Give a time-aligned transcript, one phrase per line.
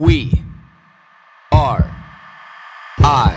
[0.00, 0.44] We
[1.50, 1.90] are
[2.98, 3.34] I.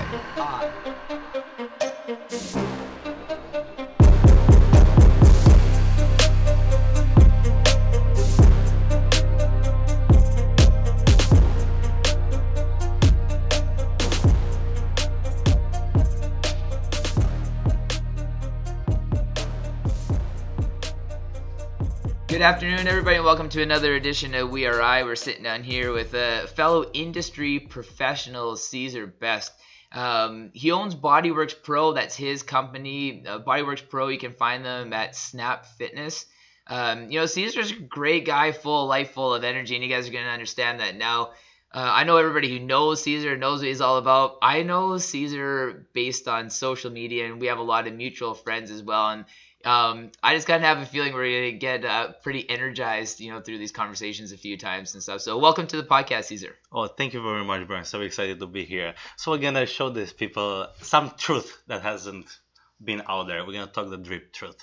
[22.42, 25.04] Good afternoon, everybody, and welcome to another edition of We Are I.
[25.04, 29.54] We're sitting down here with a fellow industry professional, Caesar Best.
[29.92, 31.94] Um, he owns Bodyworks Pro.
[31.94, 34.08] That's his company, uh, Bodyworks Pro.
[34.08, 36.26] You can find them at Snap Fitness.
[36.66, 39.90] Um, you know, Caesar's a great guy, full of life, full of energy, and you
[39.92, 41.34] guys are going to understand that now.
[41.72, 44.40] Uh, I know everybody who knows Caesar knows what he's all about.
[44.42, 48.72] I know Caesar based on social media, and we have a lot of mutual friends
[48.72, 49.10] as well.
[49.10, 49.26] And
[49.66, 53.32] um, I just kind of have a feeling we're gonna get uh, pretty energized, you
[53.32, 55.22] know, through these conversations a few times and stuff.
[55.22, 56.56] So welcome to the podcast, Caesar.
[56.72, 57.86] Oh, thank you very much, Brian.
[57.86, 58.96] So excited to be here.
[59.18, 62.26] So again, I show these people some truth that hasn't
[62.84, 63.46] been out there.
[63.46, 64.58] We're gonna talk the drip truth.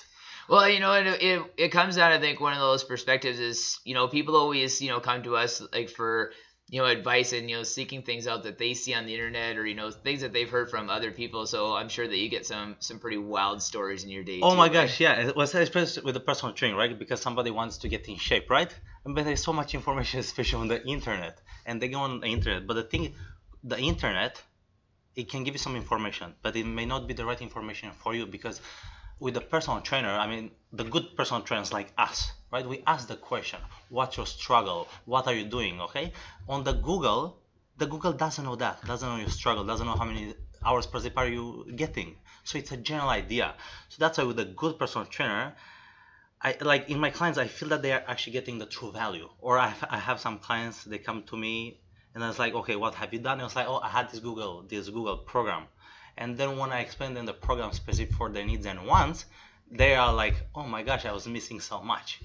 [0.48, 2.10] Well, you know, it, it it comes down.
[2.10, 5.36] I think one of those perspectives is, you know, people always, you know, come to
[5.36, 6.32] us like for
[6.70, 9.56] you know advice and you know seeking things out that they see on the internet
[9.56, 12.28] or you know things that they've heard from other people so i'm sure that you
[12.28, 14.72] get some some pretty wild stories in your day Oh too, my right?
[14.72, 15.14] gosh, yeah.
[15.28, 16.96] It was especially with the personal training, right?
[16.96, 18.72] Because somebody wants to get in shape, right?
[19.04, 22.66] But there's so much information, especially on the internet, and they go on the internet.
[22.66, 23.14] But the thing,
[23.64, 24.40] the internet,
[25.16, 28.14] it can give you some information, but it may not be the right information for
[28.14, 28.60] you because
[29.18, 32.66] with the personal trainer, I mean, the good personal trainers like us, right?
[32.66, 34.88] We ask the question, what's your struggle?
[35.04, 35.80] What are you doing?
[35.80, 36.12] Okay.
[36.48, 37.38] On the Google,
[37.76, 40.98] the Google doesn't know that, doesn't know your struggle, doesn't know how many hours per
[40.98, 42.16] zip are you getting.
[42.44, 43.54] So it's a general idea.
[43.88, 45.54] So that's why with a good personal trainer,
[46.40, 49.28] I like in my clients, I feel that they are actually getting the true value.
[49.40, 51.80] Or I, I have some clients, they come to me
[52.14, 53.34] and I was like, okay, what have you done?
[53.34, 55.64] And I was like, oh, I had this Google, this Google program.
[56.16, 59.24] And then when I explain them the program specific for their needs and wants,
[59.70, 62.20] they are like, oh my gosh, I was missing so much.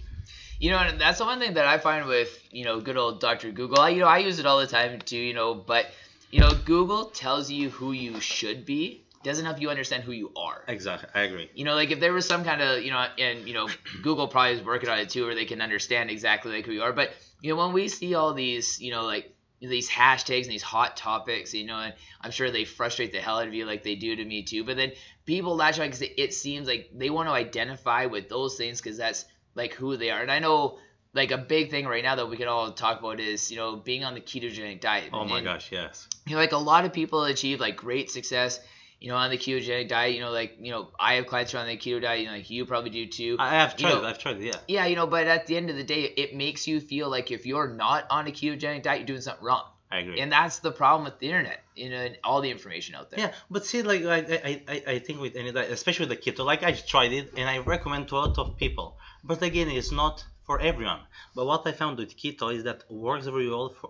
[0.59, 3.19] You know, and that's the one thing that I find with you know good old
[3.19, 3.51] Dr.
[3.51, 3.79] Google.
[3.79, 5.17] I, you know, I use it all the time too.
[5.17, 5.87] You know, but
[6.31, 10.31] you know, Google tells you who you should be, doesn't help you understand who you
[10.37, 10.63] are.
[10.67, 11.49] Exactly, I agree.
[11.53, 13.67] You know, like if there was some kind of you know, and you know,
[14.03, 16.83] Google probably is working on it too, where they can understand exactly like who you
[16.83, 16.93] are.
[16.93, 17.11] But
[17.41, 19.32] you know, when we see all these, you know, like
[19.69, 23.39] these hashtags and these hot topics, you know, and I'm sure they frustrate the hell
[23.39, 24.63] out of you like they do to me too.
[24.63, 24.91] But then
[25.25, 28.81] people latch on because it, it seems like they want to identify with those things
[28.81, 29.25] because that's
[29.55, 30.21] like who they are.
[30.21, 30.79] And I know
[31.13, 33.75] like a big thing right now that we can all talk about is you know
[33.75, 35.09] being on the ketogenic diet.
[35.13, 36.07] Oh my And, gosh, yes.
[36.25, 38.59] You know, like a lot of people achieve like great success.
[39.03, 41.57] You know, on the ketogenic diet, you know, like you know, I have clients who
[41.57, 42.21] are on the keto diet.
[42.21, 43.35] You know, like you probably do too.
[43.37, 44.59] I have You tried know- it, I've tried it, yeah.
[44.75, 47.29] Yeah, you know, but at the end of the day, it makes you feel like
[47.29, 49.65] if you're not on a ketogenic diet, you're doing something wrong.
[49.91, 50.19] I agree.
[50.21, 53.19] And that's the problem with the internet, you know, and all the information out there.
[53.19, 54.19] Yeah, but see, like I,
[54.49, 57.33] I, I, I think with any diet, especially with the keto, like I tried it
[57.37, 58.97] and I recommend to a lot of people.
[59.23, 61.01] But again, it's not for everyone.
[61.35, 63.89] But what I found with keto is that works really well for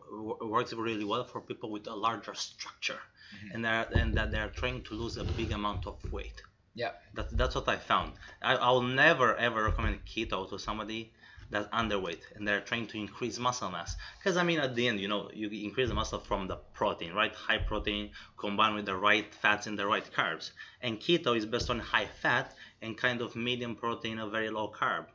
[0.56, 3.00] works really well for people with a larger structure,
[3.34, 3.56] Mm-hmm.
[3.56, 6.42] and that and that they are trying to lose a big amount of weight.
[6.76, 6.92] Yeah.
[7.14, 8.14] That, that's what I found.
[8.42, 11.14] I, I'll never ever recommend keto to somebody
[11.50, 13.96] that's underweight and they're trying to increase muscle mass.
[14.18, 17.14] Because I mean, at the end, you know, you increase the muscle from the protein,
[17.14, 17.34] right?
[17.34, 20.52] High protein combined with the right fats and the right carbs.
[20.82, 24.70] And keto is based on high fat and kind of medium protein, a very low
[24.72, 25.06] carb.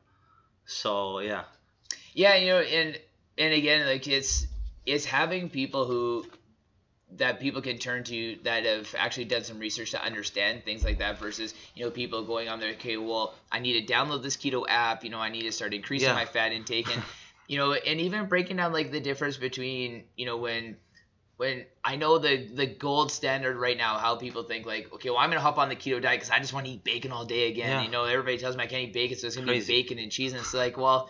[0.67, 1.45] So yeah,
[2.15, 2.99] Yeah, you know, and
[3.39, 4.47] and again, like it's
[4.87, 6.27] it's having people who
[7.17, 10.99] that people can turn to that have actually done some research to understand things like
[10.99, 14.37] that versus you know people going on there okay well i need to download this
[14.37, 16.15] keto app you know i need to start increasing Yeah.
[16.15, 17.03] my fat intake and
[17.49, 20.77] you know and even breaking down like the difference between you know when
[21.39, 25.19] when i know the the gold standard right now how people think like okay well
[25.19, 27.25] i'm gonna hop on the keto diet because i just want to eat bacon all
[27.25, 27.83] day again Yeah.
[27.85, 29.73] you know everybody tells me i can't eat bacon so it's gonna Crazy.
[29.73, 31.09] be bacon and cheese and it's like well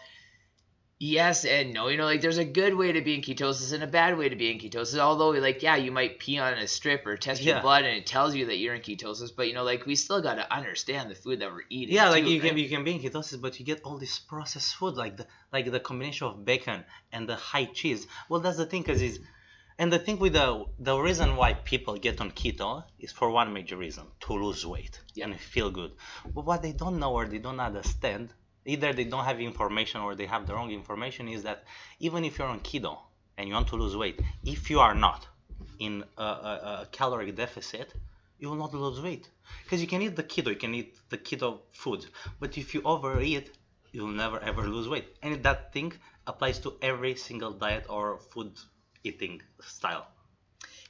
[1.01, 3.85] yes and no you know like there's a good way to be in ketosis and
[3.85, 6.67] a bad way to be in ketosis although like yeah you might pee on a
[6.67, 9.55] strip or test your blood and it tells you that you're in ketosis but you
[9.55, 12.31] know like we still got to understand the food that we're eating yeah, like too,
[12.31, 15.17] you can you can be in ketosis, but you get all this processed food, like
[15.17, 18.06] the like the combination of bacon and the high cheese.
[18.29, 19.19] Well, that's the thing, cause is,
[19.79, 23.53] and the thing with the the reason why people get on keto is for one
[23.53, 25.93] major reason: to lose weight and feel good.
[26.35, 28.33] But what they don't know or they don't understand,
[28.64, 31.64] either they don't have information or they have the wrong information, is that
[32.00, 32.99] even if you're on keto
[33.37, 35.26] and you want to lose weight, if you are not
[35.78, 36.25] in a, a,
[36.82, 37.93] a caloric deficit,
[38.38, 39.28] you will not lose weight
[39.64, 42.06] because you can eat the keto, you can eat the keto food,
[42.40, 43.50] but if you overeat,
[43.93, 45.16] you'll never ever lose weight.
[45.22, 45.93] And that thing
[46.26, 48.52] applies to every single diet or food
[49.02, 50.06] eating style.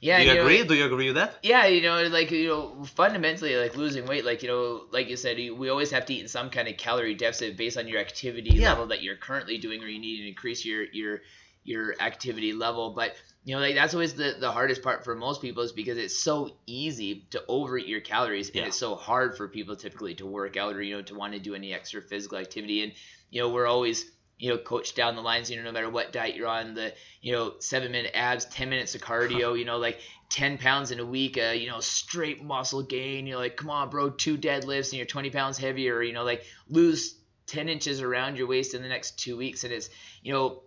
[0.01, 0.63] Yeah, Do you you know, agree?
[0.63, 1.35] Do you agree with that?
[1.43, 5.17] Yeah, you know, like you know, fundamentally, like losing weight, like you know, like you
[5.17, 7.99] said, we always have to eat in some kind of calorie deficit based on your
[7.99, 8.69] activity Yeah.
[8.69, 11.21] level that you're currently doing, or you need to increase your your
[11.63, 12.91] your activity level.
[12.91, 13.13] But
[13.43, 16.15] you know, like that's always the the hardest part for most people is because it's
[16.15, 18.61] so easy to overeat your calories, Yeah.
[18.61, 21.33] and it's so hard for people typically to work out or you know to want
[21.33, 22.83] to do any extra physical activity.
[22.83, 22.93] And
[23.31, 24.05] you know, we're always
[24.39, 25.51] you know coached down the lines.
[25.51, 28.69] You know, no matter what diet you're on, the you know seven minute abs, ten
[28.69, 29.55] minutes of cardio.
[29.59, 29.99] you know, like
[30.29, 33.25] 10 pounds in a week, uh, you know, straight muscle gain.
[33.25, 36.01] You're like, come on, bro, two deadlifts and you're 20 pounds heavier.
[36.03, 37.15] You know, like lose
[37.47, 39.63] 10 inches around your waist in the next two weeks.
[39.63, 39.89] And it's,
[40.21, 40.61] you know,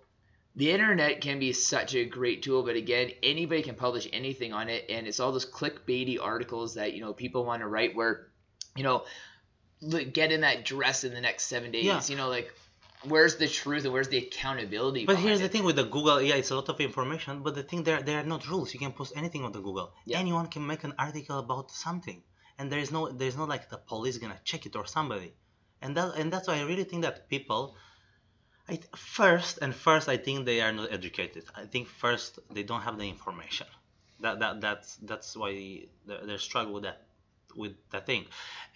[0.57, 4.69] the internet can be such a great tool, but again, anybody can publish anything on
[4.69, 4.87] it.
[4.91, 8.27] And it's all those clickbaity articles that, you know, people want to write where,
[8.77, 9.05] you know,
[10.13, 11.85] get in that dress in the next seven days.
[11.85, 12.03] Yeah.
[12.07, 12.53] You know, like,
[13.05, 15.07] where's the truth and where's the accountability?
[15.07, 17.63] But here's the thing with the Google, yeah, it's a lot of information, but the
[17.63, 18.73] thing there there are not rules.
[18.75, 19.93] You can post anything on the Google.
[20.05, 20.19] Yeah.
[20.19, 22.23] Anyone can make an article about something,
[22.59, 25.35] and there is no there's no like the police gonna check it or somebody,
[25.81, 27.77] and that and that's why I really think that people,
[28.69, 31.45] I th- first and first I think they are not educated.
[31.55, 33.67] I think first they don't have the information.
[34.21, 35.51] That that that's that's why
[36.07, 37.03] they struggle with that
[37.57, 38.27] with that thing,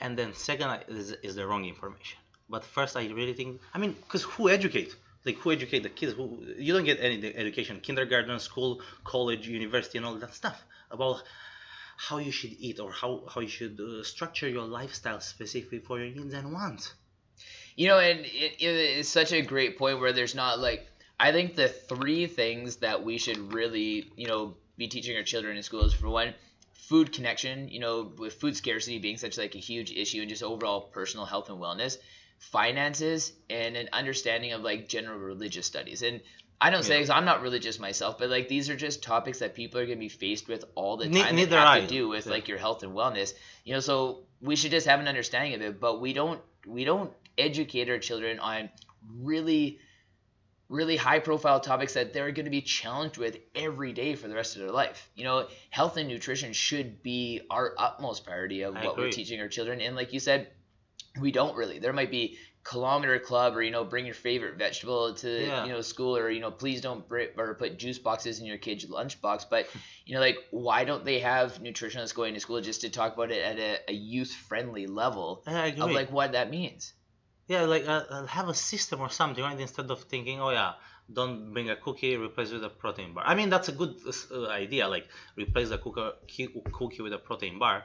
[0.00, 2.18] and then second is is the wrong information.
[2.48, 4.94] But first, I really think, I mean, because who educate?
[5.24, 6.12] Like, who educate the kids?
[6.12, 11.22] Who, you don't get any education, kindergarten, school, college, university, and all that stuff about
[11.96, 15.98] how you should eat or how, how you should uh, structure your lifestyle specifically for
[15.98, 16.94] your needs and wants.
[17.74, 20.86] You know, and it, it is such a great point where there's not like
[21.18, 25.56] I think the three things that we should really, you know, be teaching our children
[25.56, 26.34] in school is for one,
[26.74, 27.68] food connection.
[27.68, 31.24] You know, with food scarcity being such like a huge issue and just overall personal
[31.24, 31.96] health and wellness,
[32.38, 36.02] finances, and an understanding of like general religious studies.
[36.02, 36.20] And
[36.60, 39.54] I don't say because I'm not religious myself, but like these are just topics that
[39.54, 41.36] people are going to be faced with all the Ne- time.
[41.36, 41.80] neither that have I.
[41.80, 42.32] to do with Yeah.
[42.32, 43.34] like your health and wellness.
[43.64, 46.84] You know, so we should just have an understanding of it, but we don't we
[46.84, 48.70] don't educate our children on
[49.20, 49.78] really
[50.68, 54.34] really high profile topics that they're going to be challenged with every day for the
[54.34, 55.08] rest of their life.
[55.14, 59.40] You know, health and nutrition should be our utmost priority of I what we're teaching
[59.40, 59.80] our children.
[59.80, 60.48] And like you said,
[61.20, 61.78] we don't really.
[61.78, 65.64] There might be kilometer club or you know bring your favorite vegetable to Yeah.
[65.64, 68.58] you know school or you know please don't br- or put juice boxes in your
[68.58, 69.68] kid's lunchbox but
[70.04, 73.30] you know like why don't they have nutritionists going to school just to talk about
[73.30, 76.92] it at a, a youth friendly level of like what that means
[77.48, 79.58] yeah, like uh, uh, have a system or something, right?
[79.58, 80.72] Instead of thinking, oh yeah,
[81.12, 83.22] don't bring a cookie, replace with a protein bar.
[83.24, 83.94] I mean, that's a good
[84.32, 87.84] uh, idea, like replace the cookie, cookie with a protein bar.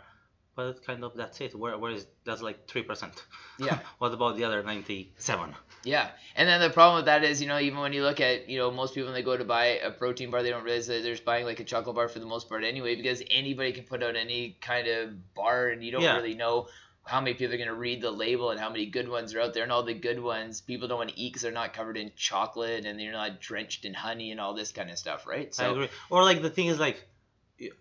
[0.56, 1.56] But kind of that's it.
[1.56, 3.14] Where, where is that's like three percent?
[3.58, 3.80] Yeah.
[4.00, 5.56] what about the other ninety-seven?
[5.84, 8.48] Yeah, and then the problem with that is, you know, even when you look at,
[8.48, 10.86] you know, most people when they go to buy a protein bar, they don't realize
[10.88, 13.72] that they're just buying like a chocolate bar for the most part anyway, because anybody
[13.72, 16.18] can put out any kind of bar, and you don't Yeah.
[16.18, 16.68] really know
[17.04, 19.42] how many people are going to read the label and how many good ones are
[19.42, 21.74] out there, and all the good ones people don't want to eat because they're not
[21.74, 25.26] covered in chocolate and they're not drenched in honey and all this kind of stuff,
[25.26, 25.52] right?
[25.58, 25.90] I agree.
[26.12, 27.04] Or like the thing is like,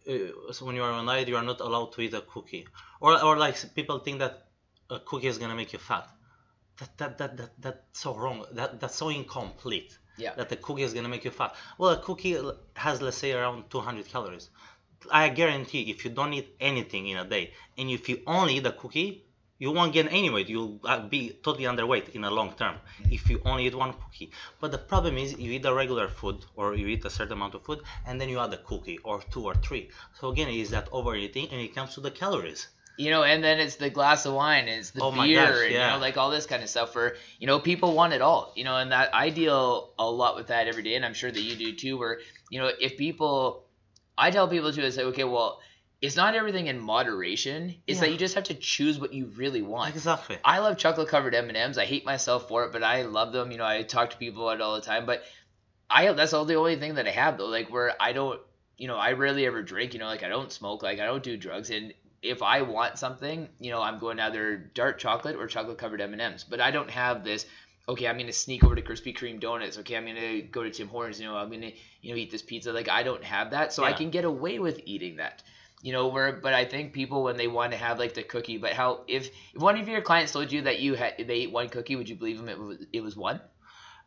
[0.09, 2.67] Uh, so when you are on diet, you are not allowed to eat a cookie.
[3.00, 4.47] Or or like people think that
[4.91, 6.09] a cookie is gonna make you fat.
[6.79, 8.44] That that that, that that's so wrong.
[8.53, 9.99] That that's so incomplete.
[10.17, 10.35] Yeah.
[10.35, 11.55] That the cookie is gonna make you fat.
[11.79, 12.37] Well, a cookie
[12.75, 14.51] has let's say around 200 calories.
[15.10, 18.67] I guarantee if you don't eat anything in a day and if you only eat
[18.67, 19.25] a cookie,
[19.60, 20.48] you won't gain any weight.
[20.48, 22.76] You'll uh, be totally underweight in a long term
[23.10, 24.32] if you only eat one cookie.
[24.60, 27.55] But the problem is you eat a regular food or you eat a certain amount
[27.55, 29.90] of food and then you add a cookie or two or three.
[30.19, 32.62] So again, is that overeating and it comes to the calories.
[32.96, 35.72] you know, and then it's the glass of wine, it's the Oh beer, gosh, and
[35.72, 36.94] you know, like all this kind of stuff.
[36.94, 40.36] Where you know, people want it all, you know, and that I deal a lot
[40.36, 41.94] with that every day, and I'm sure that you do too.
[41.98, 43.64] Where you know, if people,
[44.19, 45.60] I tell people too, I say, okay, well,
[46.00, 47.74] it's not everything in moderation.
[47.86, 49.94] It's that you just have to choose what you really want.
[49.94, 50.38] Exactly.
[50.44, 51.76] I love chocolate covered M and M's.
[51.76, 53.52] I hate myself for it, but I love them.
[53.52, 55.04] You know, I talk to people about it all the time.
[55.04, 55.24] But
[55.90, 57.48] I that's all the only thing that I have though.
[57.48, 58.40] Like where I don't,
[58.78, 59.92] you know, I rarely ever drink.
[59.92, 60.82] You know, like I don't smoke.
[60.82, 61.69] Like I don't do drugs.
[61.69, 61.92] And
[62.22, 66.00] if I want something, you know, I'm going to either dark chocolate or chocolate covered
[66.00, 66.44] M and M's.
[66.44, 67.44] But I don't have this.
[67.88, 69.76] Okay, I'm gonna sneak over to Krispy Kreme donuts.
[69.78, 71.20] Okay, I'm gonna go to Tim Hortons.
[71.20, 72.72] You know, I'm gonna you know eat this pizza.
[72.72, 75.42] Like I don't have that, so I can get away with eating that
[75.82, 78.58] you know where but i think people when they want to have like the cookie
[78.58, 81.53] but how if if one of your clients told you that you had they ate
[81.53, 83.41] one cookie would you believe them it was it was one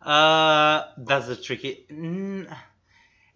[0.01, 1.73] Uh, that's the tricky.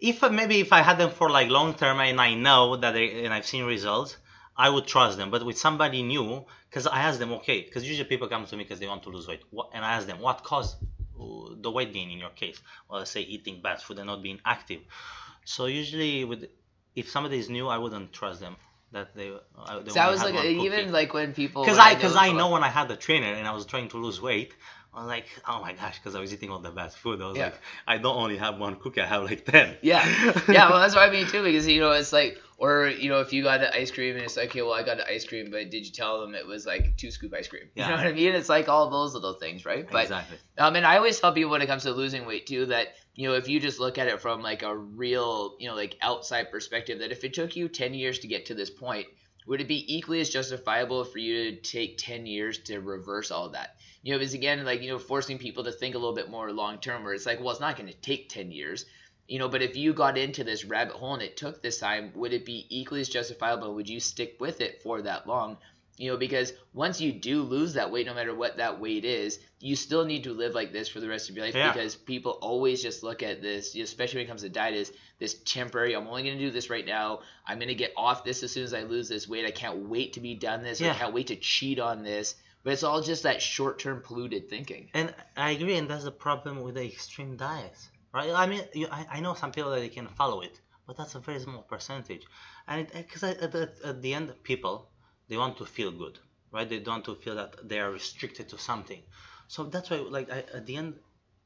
[0.00, 3.24] If maybe if I had them for like long term and I know that they,
[3.24, 4.16] and I've seen results,
[4.56, 5.30] I would trust them.
[5.30, 8.64] But with somebody new, because I ask them, okay, because usually people come to me
[8.64, 9.42] because they want to lose weight,
[9.72, 10.76] and I ask them what caused
[11.20, 14.22] uh, the weight gain in your case, or let's say eating bad food and not
[14.22, 14.82] being active.
[15.44, 16.46] So usually, with
[16.94, 18.56] if somebody is new, I wouldn't trust them
[18.92, 19.30] that they.
[19.30, 20.90] Uh, they So I was like, even cookie.
[20.90, 21.62] like when people.
[21.64, 23.98] Because I, because I know when I had the trainer and I was trying to
[23.98, 24.54] lose weight,
[24.94, 27.20] I was like, oh my gosh, because I was eating all the bad food.
[27.20, 27.44] I was Yeah.
[27.46, 29.76] like, I don't only have one cookie, I have like ten.
[29.82, 30.04] Yeah,
[30.48, 30.70] yeah.
[30.70, 33.32] Well, that's what I mean too, because you know it's like, or you know, if
[33.32, 35.50] you got the ice cream and it's like, okay, well, I got the ice cream,
[35.50, 37.64] but did you tell them it was like two scoop ice cream?
[37.74, 37.84] Yeah.
[37.84, 38.34] You know what I mean?
[38.34, 39.86] It's like all those little things, right?
[39.88, 40.38] But exactly.
[40.56, 43.28] um, and I always tell people when it comes to losing weight too that you
[43.28, 46.52] know if you just look at it from like a real you know like outside
[46.52, 49.08] perspective, that if it took you ten years to get to this point,
[49.44, 53.48] would it be equally as justifiable for you to take ten years to reverse all
[53.48, 53.74] that?
[54.04, 56.52] You know, because again, like you know, forcing people to think a little bit more
[56.52, 58.86] long term, where it's like, well, it's not going to take ten years.
[59.26, 62.12] You know, but if you got into this rabbit hole and it took this time,
[62.14, 63.74] would it be equally as justifiable?
[63.74, 65.58] Would you stick with it for that long?
[65.98, 69.40] You know, because once you do lose that weight, no matter what that weight is,
[69.58, 71.72] you still need to live like this for the rest of your life Yeah.
[71.72, 75.34] because people always just look at this, especially when it comes to diet, is this
[75.44, 75.94] temporary.
[75.94, 77.20] I'm only going to do this right now.
[77.44, 79.44] I'm going to get off this as soon as I lose this weight.
[79.44, 80.80] I can't wait to be done this.
[80.80, 82.36] I can't wait to cheat on this.
[82.62, 84.90] But it's all just that short term polluted thinking.
[84.94, 88.30] And I agree, and that's the problem with the extreme diets, right?
[88.30, 91.14] I mean, you, I, I know some people that they can follow it, but that's
[91.14, 92.24] a very small percentage.
[92.66, 94.88] And because at, the at the end, people
[95.28, 96.18] they want to feel good,
[96.52, 96.68] right?
[96.68, 99.02] They don't want to feel that they are restricted to something.
[99.46, 100.94] So that's why, like, I, at the end,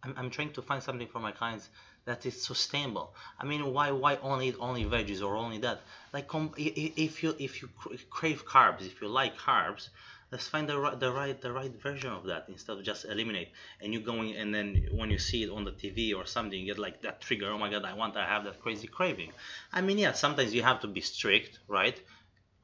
[0.02, 1.68] I'm, I'm trying to find something for my clients
[2.04, 3.14] that is sustainable.
[3.38, 5.82] I mean, why why only only veggies or only that?
[6.12, 7.68] Like, com- i- i- if you if you
[8.10, 9.88] crave carbs, if you like carbs,
[10.32, 13.50] let's find the right the right the right version of that instead of just eliminate.
[13.80, 16.66] And you going and then when you see it on the TV or something, you
[16.66, 17.50] get like that trigger.
[17.50, 19.32] Oh my God, I want to have that crazy craving.
[19.72, 22.00] I mean, yeah, sometimes you have to be strict, right?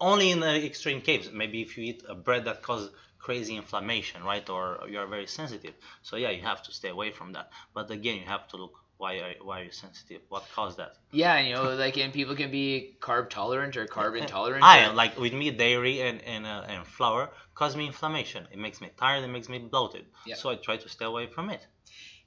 [0.01, 1.33] Only in the extreme cases.
[1.33, 4.49] Maybe if you eat a bread that causes crazy inflammation, right?
[4.49, 5.75] Or you are very sensitive.
[6.03, 7.51] So yeah, you have to stay away from that.
[7.75, 10.23] But again, you have to look why are, why are you sensitive?
[10.29, 10.97] What caused that?
[11.13, 14.65] Yeah, and, you know, like, and people can be carb tolerant or carb intolerant.
[14.65, 18.47] I or- like with me, dairy and and, uh, and flour cause me inflammation.
[18.53, 19.25] It makes me tired.
[19.25, 20.07] It makes me bloated.
[20.27, 20.35] Yeah.
[20.35, 21.65] So I try to stay away from it.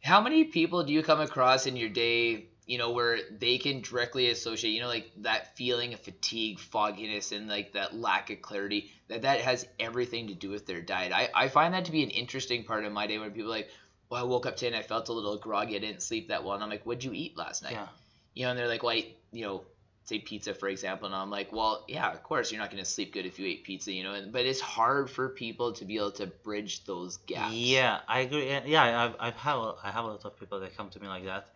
[0.03, 3.81] How many people do you come across in your day, you know, where they can
[3.81, 8.41] directly associate, you know, like that feeling of fatigue, fogginess, and like that lack of
[8.41, 11.11] clarity, that that has everything to do with their diet?
[11.11, 13.55] I, I find that to be an interesting part of my day when people are
[13.55, 13.69] like,
[14.09, 15.75] well, I woke up today and I felt a little groggy.
[15.75, 16.53] I didn't sleep that well.
[16.53, 17.73] And I'm like, what'd you eat last night?
[17.73, 17.87] Yeah.
[18.33, 19.63] You know, and they're like, well, I, you know,
[20.03, 21.05] say pizza, for example.
[21.05, 23.47] And I'm like, well, yeah, of course, you're not going to sleep good if you
[23.47, 26.83] ate pizza, you know, and, but it's hard for people to be able to bridge
[26.85, 27.53] those gaps.
[27.53, 28.49] Yeah, I agree.
[28.65, 31.07] Yeah, I've I've have a, I have a lot of people that come to me
[31.07, 31.47] like that,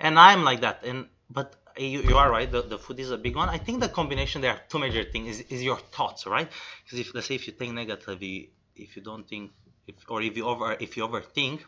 [0.00, 0.84] and I'm like that.
[0.84, 2.50] And but you, you are right.
[2.50, 3.48] The, the food is a big one.
[3.48, 5.38] I think the combination there are two major things.
[5.40, 6.50] Is, is your thoughts, right?
[6.84, 9.52] Because if let's say if you think negatively, if you don't think,
[9.86, 11.60] if or if you over if you overthink,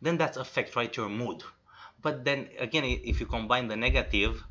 [0.00, 1.42] then that affects right your mood.
[2.02, 4.42] But then again, if you combine the negative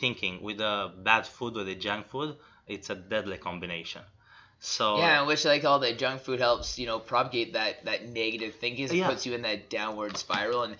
[0.00, 4.02] thinking with the bad food or the junk food, it's a deadly combination.
[4.60, 8.54] So Yeah, which like all the junk food helps, you know, propagate that that negative
[8.56, 8.84] thinking.
[8.86, 9.06] It Yeah.
[9.06, 10.62] puts you in that downward spiral.
[10.62, 10.76] And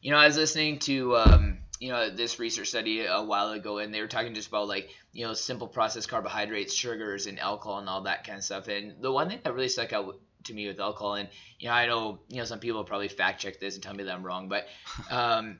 [0.00, 3.78] you know, I was listening to um, you know this research study a while ago,
[3.78, 7.78] and they were talking just about like you know simple processed carbohydrates, sugars, and alcohol,
[7.78, 8.68] and all that kind of stuff.
[8.68, 11.28] And the one thing that really stuck out to me with alcohol, and
[11.58, 14.04] you know, I know you know some people probably fact check this and tell me
[14.04, 14.66] that I'm wrong, but
[15.10, 15.58] um,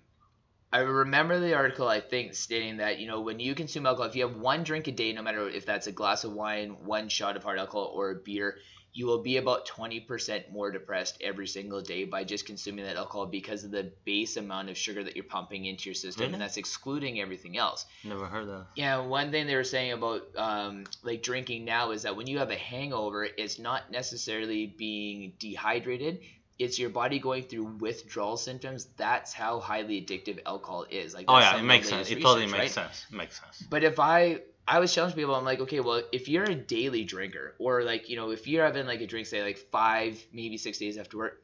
[0.72, 4.16] I remember the article, I think, stating that, you know, when you consume alcohol, if
[4.16, 7.08] you have one drink a day, no matter if that's a glass of wine, one
[7.08, 8.58] shot of hard alcohol, or a beer,
[8.92, 13.26] you will be about 20% more depressed every single day by just consuming that alcohol
[13.26, 16.22] because of the base amount of sugar that you're pumping into your system.
[16.22, 16.32] Really?
[16.32, 17.86] And that's excluding everything else.
[18.02, 18.66] never heard that.
[18.74, 22.38] Yeah, one thing they were saying about um, like drinking now is that when you
[22.38, 26.20] have a hangover, it's not necessarily being dehydrated.
[26.58, 28.88] It's your body going through withdrawal symptoms.
[28.96, 31.14] That's how highly addictive alcohol is.
[31.14, 32.08] Like, Oh yeah, it makes sense.
[32.08, 32.70] latest It totally makes right?
[32.70, 33.06] sense.
[33.12, 33.62] It makes sense.
[33.70, 37.04] But if I I was telling people, I'm like, okay, well, if you're a daily
[37.04, 40.58] drinker, or like, you know, if you're having like a drink, say like five, maybe
[40.58, 41.42] six days after work,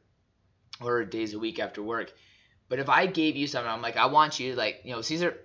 [0.79, 2.13] or days a week after work,
[2.69, 5.01] but if I gave you something, I'm like, I want you to like, you know,
[5.01, 5.37] Caesar,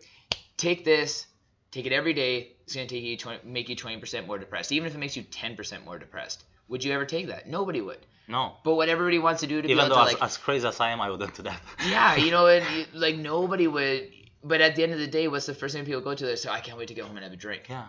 [0.59, 1.27] take this,
[1.71, 2.53] take it every day.
[2.65, 5.23] It's gonna take you 20, make you 20% more depressed, even if it makes you
[5.23, 6.45] 10% more depressed.
[6.69, 7.49] Would you ever take that?
[7.49, 7.99] Nobody would.
[8.29, 8.57] No.
[8.63, 10.67] But what everybody wants to do to be Even though to as, like, as crazy
[10.67, 11.61] as I am, I wouldn't do that.
[11.89, 14.13] yeah, you know, and like nobody would.
[14.43, 16.25] But at the end of the day, what's the first thing people go to?
[16.27, 17.67] They say, I can't wait to get home and have a drink.
[17.69, 17.87] yeah.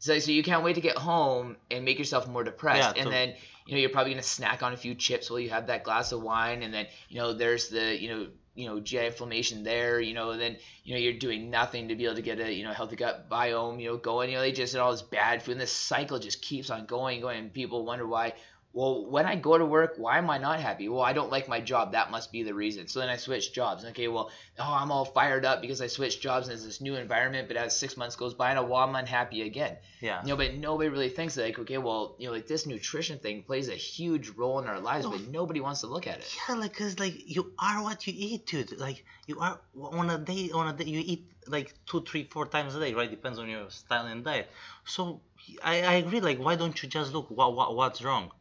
[0.00, 3.04] So, so you can't wait to get home and make yourself more depressed, Yeah, and
[3.06, 3.34] to- then
[3.66, 6.12] you know you're probably gonna snack on a few chips while you have that glass
[6.12, 10.00] of wine, and then you know there's the you know you know GI inflammation there,
[10.00, 12.52] you know, and then you know you're doing nothing to be able to get a
[12.52, 15.00] you know healthy gut biome, you know, going, you know, they just eat all this
[15.00, 18.34] bad food, and this cycle just keeps on going, going, and people wonder why
[18.74, 20.88] well, when I go to work, why am I not happy?
[20.88, 21.92] Well, I don't like my job.
[21.92, 22.88] That must be the reason.
[22.88, 23.84] So then I switch jobs.
[23.84, 26.96] Okay, well, oh, I'm all fired up because I switched jobs and it's this new
[26.96, 27.46] environment.
[27.46, 29.76] But as six months goes by, and well, I'm unhappy again.
[30.00, 30.20] Yeah.
[30.22, 33.44] You know, but nobody really thinks like, okay, well, you know, like this nutrition thing
[33.44, 36.36] plays a huge role in our lives, but nobody wants to look at it.
[36.48, 38.76] Yeah, like, cause like you are what you eat, dude.
[38.76, 42.46] Like you are on a day, on a day you eat like two, three, four
[42.46, 43.08] times a day, right?
[43.08, 44.50] Depends on your style and diet.
[44.84, 45.20] So
[45.62, 46.20] I, I agree.
[46.20, 48.32] Like, why don't you just look what, what what's wrong?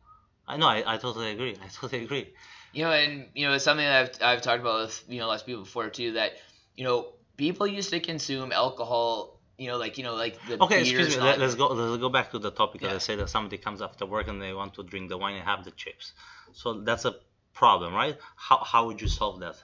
[0.48, 1.56] I know, I, I totally agree.
[1.64, 2.34] I totally agree.
[2.74, 5.28] You know, and you know, it's something that I've I've talked about with you know
[5.28, 6.14] lots of people before too.
[6.14, 6.34] That
[6.76, 9.40] you know, people used to consume alcohol.
[9.58, 11.22] You know, like you know, like the Okay, excuse me.
[11.22, 11.68] Let, us go.
[11.68, 12.82] Let's go back to the topic.
[12.82, 12.94] Yeah.
[12.94, 15.46] Let's say that somebody comes after work and they want to drink the wine and
[15.46, 16.14] have the chips.
[16.54, 17.16] So that's a
[17.54, 18.18] problem, right?
[18.36, 19.56] How how would you solve that?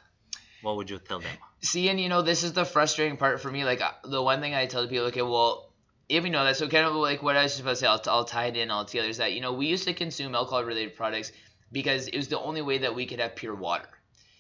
[0.62, 1.36] What would you tell them?
[1.62, 3.66] See, and you know, this is the frustrating part for me.
[3.66, 5.69] Like uh, the one thing I tell people, okay, well,
[6.10, 8.02] if you know that, so kind of like what I was supposed to say, I'll,
[8.08, 9.08] I'll tie it in all together.
[9.08, 11.32] Is that you know we used to consume alcohol-related products
[11.72, 13.88] because it was the only way that we could have pure water.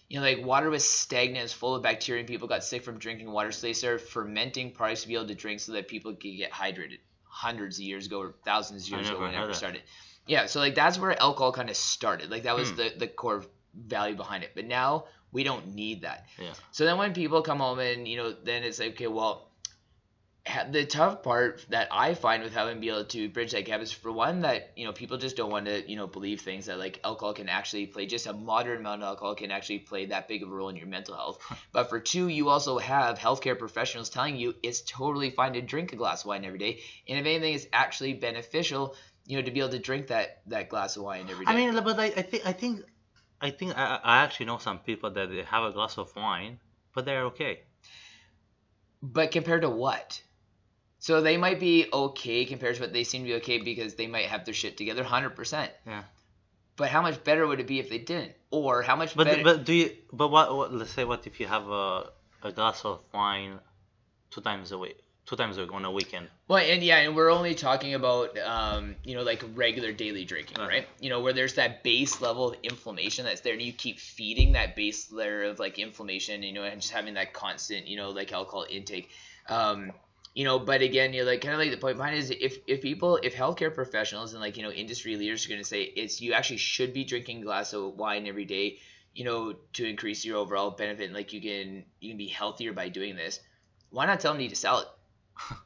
[0.09, 2.97] You know, like water was stagnant, it's full of bacteria, and people got sick from
[2.97, 6.13] drinking water, so they started fermenting products to be able to drink so that people
[6.13, 6.97] could get hydrated.
[7.31, 9.83] Hundreds of years ago, or thousands of years ago, when it ever started.
[10.25, 12.31] Yeah, so like that's where alcohol kind of started.
[12.31, 12.77] Like that was Hmm.
[12.77, 13.45] the the core
[13.75, 14.51] value behind it.
[14.55, 16.25] But now we don't need that.
[16.39, 16.53] Yeah.
[16.71, 19.48] So then when people come home and you know, then it's like, okay, well,
[20.71, 23.81] the tough part that I find with having to be able to bridge that gap
[23.81, 26.65] is for one that you know people just don't want to you know believe things
[26.65, 30.07] that like alcohol can actually play just a moderate amount of alcohol can actually play
[30.07, 31.39] that big of a role in your mental health.
[31.71, 35.93] but for two, you also have healthcare professionals telling you it's totally fine to drink
[35.93, 38.95] a glass of wine every day, and if anything, it's actually beneficial.
[39.25, 41.51] You know, to be able to drink that that glass of wine every day.
[41.51, 42.81] I mean, but I, I think I think
[43.41, 46.59] I think I, I actually know some people that they have a glass of wine,
[46.95, 47.59] but they're okay.
[49.01, 50.21] But compared to what?
[50.99, 54.07] So they might be okay compared to what they seem to be okay because they
[54.07, 55.69] might have their shit together 100%.
[55.87, 56.03] Yeah.
[56.75, 58.33] But how much better would it be if they didn't?
[58.51, 59.43] Or how much But better?
[59.43, 59.91] but do you?
[60.13, 60.73] But what, what?
[60.73, 62.09] Let's say what if you have a
[62.41, 63.59] a glass of wine
[64.31, 66.29] two times a week, two times a week on a weekend.
[66.47, 70.57] well, and yeah, and we're only talking about, um, you know, like regular daily drinking,
[70.57, 70.69] Uh-huh.
[70.69, 70.87] right?
[71.01, 74.53] You know, where there's that base level of inflammation that's there, and you keep feeding
[74.53, 78.11] that base layer of like inflammation, you know, and just having that constant, you know,
[78.11, 79.09] like alcohol intake.
[79.49, 79.91] Um,
[80.39, 82.81] you know, but again, you're like kind of like the point behind is if if
[82.81, 86.21] people, if healthcare professionals and like you know industry leaders are going to say it's
[86.21, 88.79] you actually should be drinking a glass of wine every day,
[89.13, 92.71] you know, to increase your overall benefit, and like you can you can be healthier
[92.71, 93.41] by doing this.
[93.89, 94.87] Why not tell them to sell it?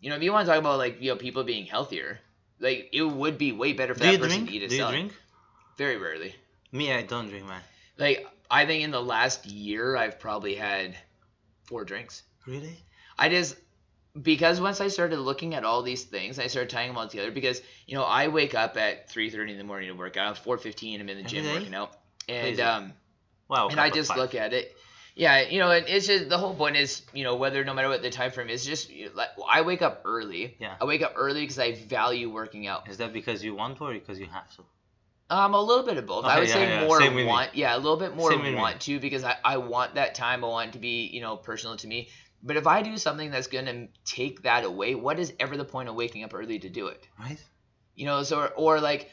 [0.00, 2.18] You know, if you want to talk about like you know people being healthier,
[2.58, 4.50] like it would be way better for Do that person drink?
[4.50, 4.92] to eat a Do you salad.
[4.94, 5.12] drink?
[5.78, 6.34] Very rarely.
[6.72, 7.62] Me, I don't drink, man.
[7.96, 10.96] Like I think in the last year, I've probably had
[11.64, 12.24] four drinks.
[12.44, 12.76] Really?
[13.18, 13.56] I just
[14.22, 17.30] because once I started looking at all these things, I started tying them all together.
[17.30, 20.38] Because you know, I wake up at three thirty in the morning to work out.
[20.38, 21.52] Four fifteen, I'm in the Every gym day?
[21.54, 21.92] working out,
[22.28, 22.92] and um,
[23.48, 23.68] Wow.
[23.68, 24.76] and I just look at it.
[25.14, 27.88] Yeah, you know, and it's just the whole point is, you know, whether no matter
[27.88, 30.56] what the time frame is, just you know, like I wake up early.
[30.58, 30.74] Yeah.
[30.78, 32.90] I wake up early because I value working out.
[32.90, 34.64] Is that because you want to or because you have to?
[35.28, 36.24] Um, a little bit of both.
[36.24, 37.56] I would yeah, say yeah, more same want.
[37.56, 40.44] Yeah, a little bit more Same want to because I, I want that time.
[40.44, 42.08] I want it to be you know personal to me.
[42.46, 45.88] But if I do something that's gonna take that away, what is ever the point
[45.88, 47.08] of waking up early to do it?
[47.18, 47.42] Right?
[47.96, 49.10] You know, so or, or like,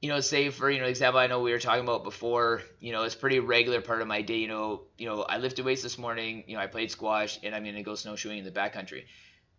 [0.00, 2.62] you know, say for you know example, I know we were talking about before.
[2.80, 4.38] You know, it's pretty regular part of my day.
[4.38, 6.42] You know, you know, I lifted weights this morning.
[6.48, 9.04] You know, I played squash, and I'm gonna go snowshoeing in the backcountry.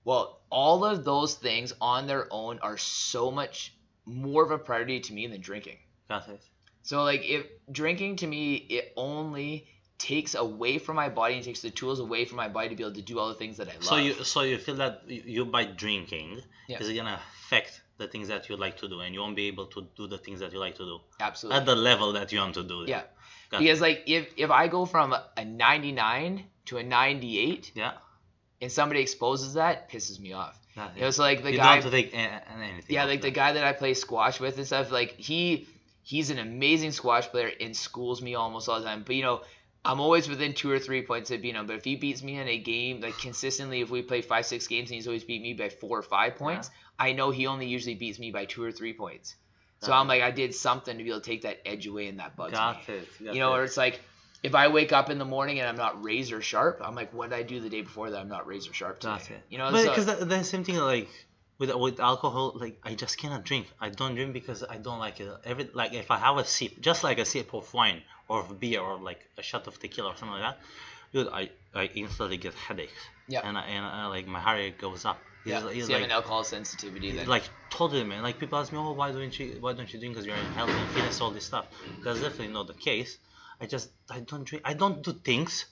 [0.03, 3.73] Well, all of those things on their own are so much
[4.05, 5.77] more of a priority to me than drinking.
[6.09, 6.41] Got it.
[6.81, 11.61] So like if drinking to me it only takes away from my body and takes
[11.61, 13.67] the tools away from my body to be able to do all the things that
[13.69, 13.83] I love.
[13.83, 16.79] So you so you feel that you, by drinking Yeah.
[16.79, 19.67] is gonna affect the things that you like to do, and you won't be able
[19.67, 22.39] to do the things that you like to do absolutely at the level that you
[22.39, 22.81] want to do.
[22.83, 22.89] it.
[22.89, 23.03] yeah.
[23.49, 27.93] Got Because like if if I go from a 99 to a 98 Yeah.
[28.61, 30.57] and somebody exposes that, pisses me off.
[30.75, 31.11] Got it.
[31.13, 32.95] So like the you guy don't have to take a- a- anything.
[32.95, 35.67] Yeah, like the guy that I play squash with and stuff, like he
[36.01, 39.03] he's an amazing squash player and schools me almost all the time.
[39.05, 39.41] But you know,
[39.85, 41.67] I'm always within two or three points of beating him.
[41.67, 44.67] But if he beats me in a game, like consistently, if we play five, six
[44.67, 47.67] games and he's always beat me by four or five points, I know he only
[47.67, 49.35] usually beats me by two or three points.
[49.81, 52.07] So Got I'm like, I did something to be able to take that edge away,
[52.07, 52.93] and that bugs Got me.
[52.95, 53.07] it.
[53.25, 53.57] got You know, it.
[53.57, 53.99] or it's like
[54.41, 57.29] if I wake up in the morning and I'm not razor sharp, I'm like, what
[57.31, 59.13] did I do the day before that I'm not razor sharp today?
[59.13, 59.41] Got it.
[59.49, 61.09] You know, but so- because the, the same thing like
[61.57, 63.67] with with alcohol, like I just cannot drink.
[63.81, 65.29] I don't drink because I don't like it.
[65.43, 68.59] Every like if I have a sip, just like a sip of wine or of
[68.59, 70.59] beer or like a shot of tequila or something like that,
[71.11, 73.01] dude, I I instantly get headaches.
[73.27, 73.41] Yeah.
[73.45, 75.19] and I, and I, like my heart rate goes up.
[75.45, 75.59] It's, Yeah.
[75.61, 77.27] So it's you have like, an alcohol sensitivity then.
[77.27, 78.21] like totally man.
[78.23, 80.13] Like people ask me, oh, why don't you why don't you drink?
[80.13, 81.67] Because you're in health and fitness, all this stuff.
[82.03, 83.17] That's definitely not the case.
[83.61, 84.63] I just I don't drink.
[84.65, 85.65] I don't do things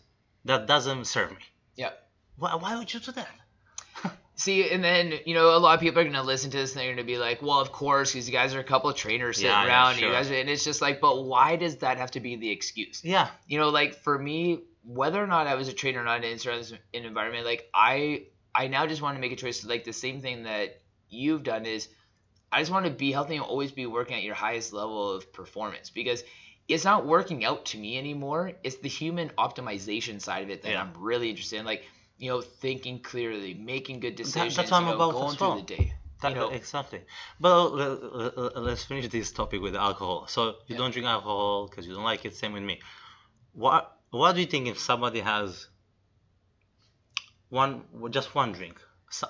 [0.45, 1.45] that doesn't serve me.
[1.75, 1.91] yeah.
[2.37, 3.29] Why, why would you do that?
[4.35, 6.81] See, and then you know a lot of people are gonna listen to this and
[6.81, 9.37] they're gonna be like, "Well, of course, because you guys are a couple of trainers
[9.37, 11.77] sitting Yeah, yeah, around, and you guys," are, and it's just like, but why does
[11.77, 13.03] that have to be the excuse?
[13.03, 16.23] Yeah, You know, like for me, whether or not I was a trainer or not
[16.23, 18.23] in an environment, like I,
[18.55, 19.63] I now just want to make a choice.
[19.63, 21.89] Like the same thing that you've done is,
[22.51, 25.31] I just want to be healthy and always be working at your highest level of
[25.31, 26.23] performance because
[26.67, 28.53] it's not working out to me anymore.
[28.63, 30.81] It's the human optimization side of it that Yeah.
[30.81, 31.65] I'm really interested in.
[31.65, 31.83] Like,
[32.21, 35.47] you know, thinking clearly, making good decisions, that's what I'm you know, about going through
[35.47, 35.55] well.
[35.57, 35.93] the day.
[36.21, 37.01] that, you know, exactly.
[37.39, 40.27] But uh, let, let, let's finish this topic with alcohol.
[40.27, 40.77] So you Yeah.
[40.77, 42.35] don't drink alcohol because you don't like it.
[42.35, 42.79] Same with me.
[43.53, 45.67] What What do you think if somebody has
[47.49, 48.77] one just one drink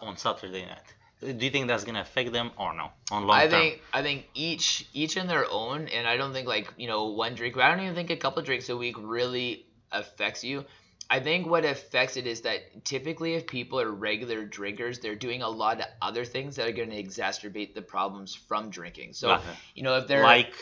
[0.01, 1.37] on Saturday night?
[1.37, 3.51] Do you think that's gonna affect them or no on long I term?
[3.51, 7.05] think I think each each in their own, and I don't think like you know
[7.23, 7.57] one drink.
[7.57, 10.65] I don't even think a couple drinks a week really affects you.
[11.11, 15.41] I think what affects it is that typically if people are regular drinkers, they're doing
[15.41, 19.13] a lot of other things that are going to exacerbate the problems from drinking.
[19.13, 19.49] So Okay.
[19.75, 20.53] you know if they're like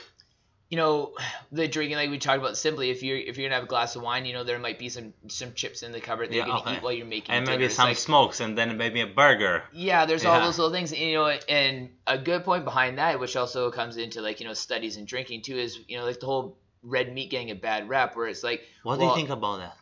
[0.71, 1.13] you know
[1.51, 3.95] the drinking like we talked about simply if you're if you're gonna have a glass
[3.95, 6.45] of wine you know there might be some some chips in the cupboard that Yeah,
[6.47, 6.77] you're gonna okay.
[6.77, 9.63] eat while you're making and maybe some like- smokes and then maybe a burger.
[9.73, 11.25] yeah, there's all those little things, you know,
[11.59, 15.07] and a good point behind that, which also comes into like you know studies and
[15.07, 18.27] drinking too, is you know like the whole red meat getting a bad rap, where
[18.27, 19.75] it's like, What do you think about that?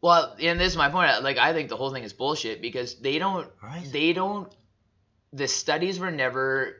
[0.00, 1.22] Well, and this is my point.
[1.22, 3.86] Like I think the whole thing is bullshit because they don't, Right.
[3.92, 4.52] they don't,
[5.32, 6.76] the studies were never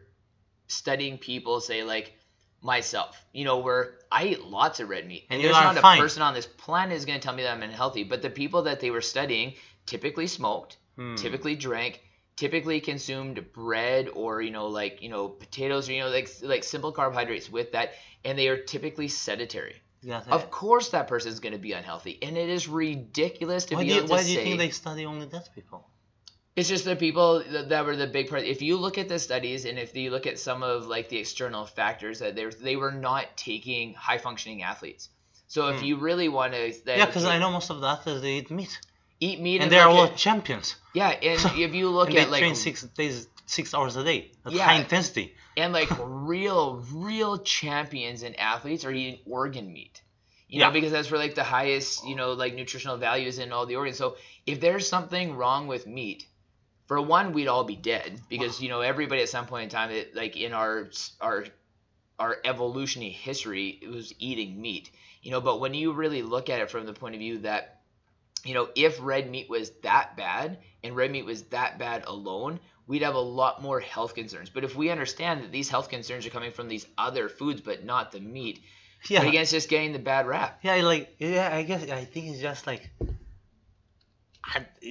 [0.68, 2.14] studying people say like
[2.62, 5.98] myself, you know, where I eat lots of red meat, And and, there's not fine.
[5.98, 8.04] a person on this planet is going to tell me that I'm unhealthy.
[8.04, 9.54] But the people that they were studying
[9.86, 11.14] typically smoked, Hmm.
[11.14, 12.02] typically drank
[12.36, 16.62] typically consumed bread or you know like you know potatoes or you know like like
[16.62, 19.74] simple carbohydrates with that and they are typically sedentary
[20.30, 23.82] of course that person is going to be unhealthy and it is ridiculous to why
[23.82, 25.86] be do you, able to why do you say think they study only that people?
[26.56, 29.18] it's just the people that, that were the big part if you look at the
[29.18, 32.76] studies and if you look at some of like the external factors that they they
[32.76, 35.08] were not taking high functioning athletes
[35.46, 35.84] so if Hmm.
[35.84, 38.78] you really want to Yeah, because I know most of the athletes they eat meat,
[39.20, 40.76] eat meat and and, they're all at- champions.
[40.94, 44.52] yeah and if you look at like train six days, six hours a day at
[44.52, 44.64] Yeah.
[44.64, 45.34] high intensity.
[45.56, 45.88] and like
[46.32, 50.02] real real champions and athletes are eating organ meat
[50.48, 50.66] you Yeah.
[50.68, 53.76] know because that's where like the highest you know like nutritional values in all the
[53.76, 56.26] organs so if there's something wrong with meat
[56.86, 59.90] for one we'd all be dead because you know everybody at some point in time
[59.90, 61.44] it, like in our our
[62.18, 64.90] our evolutionary history it was eating meat
[65.22, 67.80] you know but when you really look at it from the point of view that
[68.44, 72.60] you know if red meat was that bad and red meat was that bad alone
[72.88, 76.26] we'd have a lot more health concerns but if we understand that these health concerns
[76.26, 78.58] are coming from these other foods but not the meat
[79.08, 81.48] Yeah, but again it's just getting the bad rap yeah, like yeah.
[81.52, 82.90] I guess I think it's just like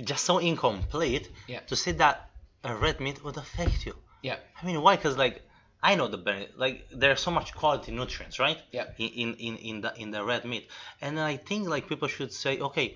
[0.04, 1.60] just so incomplete Yeah.
[1.62, 2.30] to say that
[2.64, 3.96] a red meat would affect you.
[4.22, 4.96] yeah I mean, why?
[4.96, 5.42] Because like
[5.82, 6.58] I know the benefit.
[6.58, 8.58] Like there's so much quality nutrients, right?
[8.72, 8.86] Yeah.
[8.98, 10.68] In in in, in the in the red meat,
[11.02, 12.96] and I think like people should say, okay,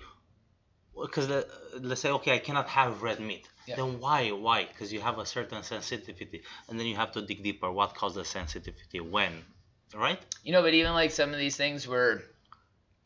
[1.00, 1.44] because uh,
[1.80, 3.48] let's say, okay, I cannot have red meat.
[3.66, 3.76] Yeah.
[3.76, 4.30] Then why?
[4.30, 4.64] Why?
[4.64, 7.70] Because you have a certain sensitivity, and then you have to dig deeper.
[7.70, 9.00] What caused the sensitivity?
[9.00, 9.44] When?
[9.94, 10.18] Right?
[10.42, 12.22] you know but even like some of these things were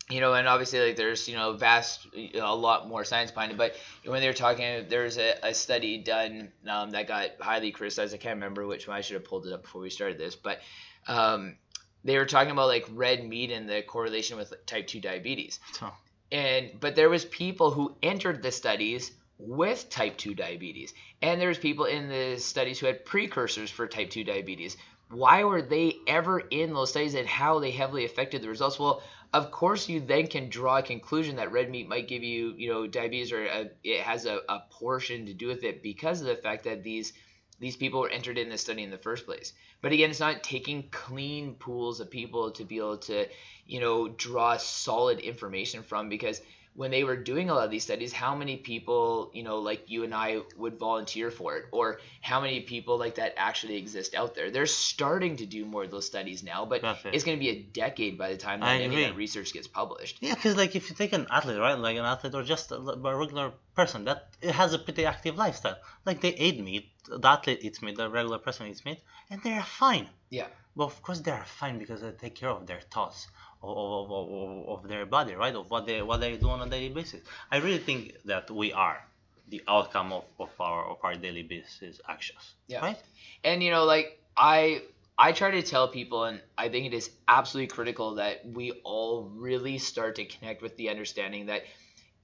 [0.08, 3.58] you know and obviously like there's you know vast a lot more science behind it
[3.58, 8.14] but when they were talking there's a, a study done um, that got highly criticized
[8.14, 10.36] i can't remember which one i should have pulled it up before we started this
[10.36, 10.60] but
[11.08, 11.56] um,
[12.04, 15.90] they were talking about like red meat and the correlation with type 2 diabetes So
[16.32, 20.94] and but there was people who entered the studies with type 2 diabetes.
[21.22, 24.76] And there's people in the studies who had precursors for type 2 diabetes.
[25.08, 28.78] Why were they ever in those studies and how they heavily affected the results?
[28.78, 32.54] Well of course you then can draw a conclusion that red meat might give you
[32.56, 36.20] you know diabetes or a, it has a, a portion to do with it because
[36.20, 37.12] of the fact that these
[37.58, 39.54] these people were entered in the study in the first place.
[39.80, 43.26] But again, it's not taking clean pools of people to be able to,
[43.66, 46.42] you know, draw solid information from because
[46.76, 49.90] when they were doing a lot of these studies, how many people, you know, like
[49.90, 54.14] you and I would volunteer for it, or how many people like that actually exist
[54.14, 54.50] out there?
[54.50, 56.96] They're starting to do more of those studies now, but it.
[57.14, 59.54] it's going to be a decade by the time that I any of that research
[59.54, 60.18] gets published.
[60.20, 62.76] Yeah, because like if you take an athlete, right, like an athlete or just a,
[62.76, 67.60] a regular person that has a pretty active lifestyle, like they eat meat, the athlete
[67.62, 70.08] eats meat, the regular person eats meat, and they are fine.
[70.28, 70.48] Yeah.
[70.74, 73.28] Well, of course they are fine because they take care of their thoughts,
[73.62, 75.54] of, of, of, of their body, right?
[75.54, 77.22] Of what they what they do on a daily basis.
[77.50, 79.02] I really think that we are
[79.48, 82.54] the outcome of, of our of our daily basis actions.
[82.68, 82.80] Yeah.
[82.80, 82.98] Right?
[83.44, 84.82] And you know, like I
[85.18, 89.30] I try to tell people and I think it is absolutely critical that we all
[89.34, 91.62] really start to connect with the understanding that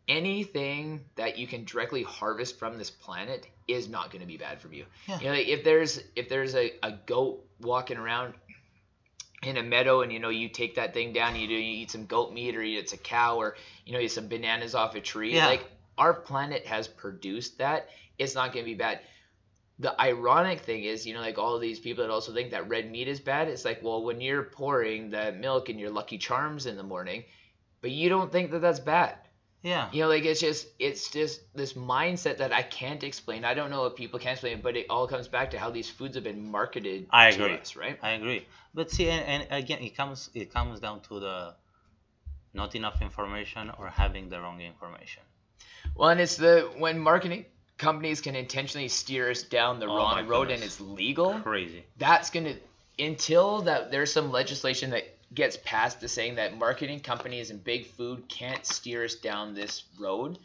[0.09, 4.61] anything that you can directly harvest from this planet is not going to be bad
[4.61, 4.85] for you.
[5.07, 5.19] Yeah.
[5.21, 8.35] You know, if there's if there's a, a goat walking around
[9.43, 11.91] in a meadow and you know you take that thing down you do you eat
[11.91, 14.95] some goat meat or it's a cow or you know you eat some bananas off
[14.95, 15.47] a tree Yeah.
[15.47, 15.65] like
[15.99, 19.01] our planet has produced that it's not going to be bad
[19.79, 22.91] the ironic thing is you know like all these people that also think that red
[22.91, 26.67] meat is bad it's like well when you're pouring the milk in your lucky charms
[26.67, 27.25] in the morning
[27.81, 29.17] but you don't think that that's bad
[29.63, 29.89] Yeah.
[29.93, 33.71] you know like it's just it's just this mindset that i can't explain i don't
[33.71, 36.15] know if people can explain it but it all comes back to how these foods
[36.15, 37.57] have been marketed I to agree.
[37.57, 38.47] us right I agree.
[38.75, 41.55] But see, and, and again, it comes it comes down to the
[42.55, 45.23] not enough information or having the wrong information.
[45.95, 47.47] Well, and it's the when marketing
[47.79, 51.41] companies can intentionally steer us down the Oh wrong road and it's legal.
[51.41, 51.85] Crazy.
[51.99, 52.55] That's gonna
[52.99, 55.05] until that there's some legislation that
[55.35, 59.85] gets passed to saying that marketing companies and big food can't steer us down this
[59.99, 60.39] road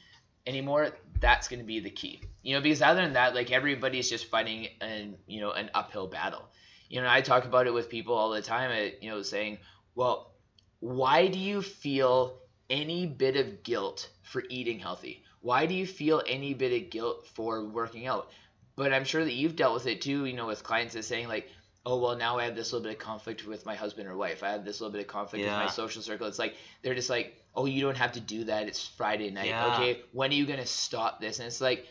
[0.45, 0.91] anymore.
[1.19, 2.21] That's gonna be the key.
[2.41, 6.07] You know, because other than that, like everybody's just fighting an you know an uphill
[6.07, 6.43] battle.
[6.89, 8.71] You know, I talk about it with people all the time.
[8.71, 9.59] uh, You know, saying,
[9.95, 10.31] well,
[10.79, 15.23] why do you feel any bit of guilt for eating healthy?
[15.41, 18.29] Why do you feel any bit of guilt for working out?
[18.75, 21.27] But I'm sure that you've dealt with it too, you know, with clients that saying
[21.27, 21.49] like,
[21.85, 24.43] oh well now I have this little bit of conflict with my husband or wife.
[24.43, 26.27] I have this little bit of conflict with my social circle.
[26.27, 28.67] It's like they're just like, oh you don't have to do that.
[28.67, 29.47] It's Friday night.
[29.47, 29.73] Yeah.
[29.75, 31.39] Okay, when are you gonna stop this?
[31.39, 31.87] And it's like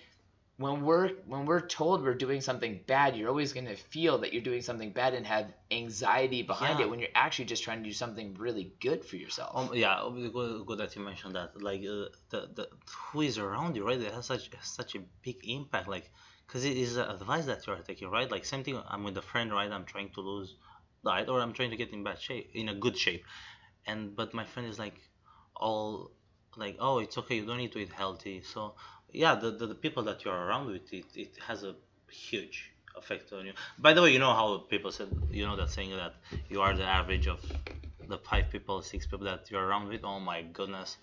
[0.59, 4.43] when we're when we're told we're doing something bad, you're always gonna feel that you're
[4.43, 6.87] doing something bad and have anxiety behind Yeah.
[6.87, 9.53] it when you're actually just trying to do something really good for yourself.
[9.55, 11.61] Um, yeah, good, good that you mentioned that.
[11.63, 12.69] Like uh, the, the
[13.13, 14.01] who is around you, right?
[14.01, 15.89] It has such such a big impact.
[15.89, 16.11] Like,
[16.47, 18.31] cause it is uh, advice that you are taking, right?
[18.31, 18.81] Like same thing.
[18.89, 19.71] I'm with a friend, right?
[19.71, 20.57] I'm trying to lose
[21.05, 23.25] diet, or I'm trying to get in bad shape, in a good shape,
[23.87, 24.99] and but my friend is like,
[25.55, 26.13] all
[26.57, 27.37] like, oh, it's okay.
[27.37, 28.41] You don't need to eat healthy.
[28.43, 28.75] So
[29.17, 31.75] yeah, the the, the people that you're around with, it it has a
[32.11, 33.55] huge effect on you.
[33.79, 36.15] By the way, you know how people said, you know that saying that
[36.49, 37.41] you are the average of
[38.09, 40.03] the five people, six people that you're around with.
[40.05, 40.97] Oh my goodness,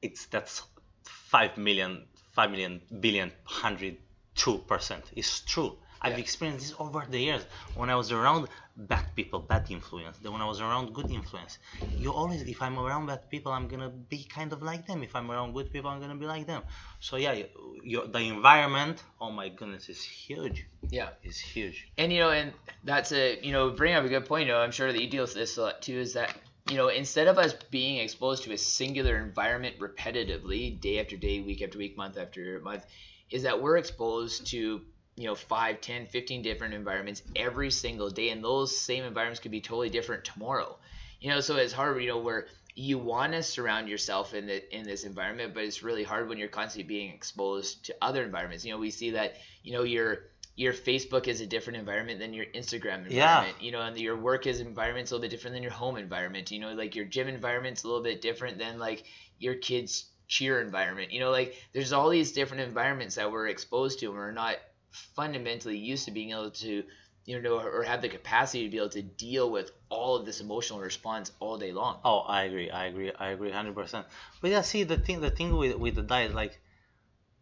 [0.00, 0.62] it's that's
[1.04, 3.96] five million, five million, billion, hundred
[4.34, 5.04] two percent.
[5.14, 5.76] It's true.
[6.04, 6.24] I've Yeah.
[6.26, 7.44] experienced this over the years.
[7.74, 10.18] When I was around bad people, bad influence.
[10.18, 11.58] Then when I was around good influence,
[11.98, 15.02] you always, if I'm around bad people, I'm gonna be kind of like them.
[15.02, 16.62] If I'm around good people, I'm gonna be like them.
[17.00, 17.46] So yeah, you,
[17.82, 19.02] you, the environment.
[19.20, 20.66] Oh my goodness, is huge.
[20.90, 21.10] Yeah.
[21.22, 21.88] It's huge.
[21.98, 22.52] And you know, and
[22.84, 24.46] that's a you know, bring up a good point.
[24.46, 25.98] You know, I'm sure that you deal with this a lot too.
[25.98, 26.34] Is that
[26.70, 31.40] you know, instead of us being exposed to a singular environment repetitively, day after day,
[31.40, 32.86] week after week, month after month,
[33.30, 34.82] is that we're exposed to
[35.16, 39.50] you know 5 10 15 different environments every single day and those same environments could
[39.50, 40.76] be totally different tomorrow
[41.20, 44.76] you know so it's hard you know where you want to surround yourself in the
[44.76, 48.64] in this environment but it's really hard when you're constantly being exposed to other environments
[48.64, 50.20] you know we see that you know your
[50.54, 53.10] your Facebook is a different environment than your Instagram environment.
[53.12, 53.46] Yeah.
[53.58, 56.50] You know, and your work is environment's a little bit different than your home environment.
[56.50, 59.04] You know, like your gym environment's a little bit different than like
[59.38, 61.10] your kids' cheer environment.
[61.10, 64.56] You know, like there's all these different environments that we're exposed to and we're not
[64.92, 66.84] fundamentally used to being able to
[67.24, 70.40] you know or have the capacity to be able to deal with all of this
[70.40, 72.00] emotional response all day long.
[72.04, 72.70] Oh, I agree.
[72.70, 73.12] I agree.
[73.12, 74.06] I agree, hundred percent.
[74.40, 76.60] But yeah, see the thing, the thing with with the diet, like,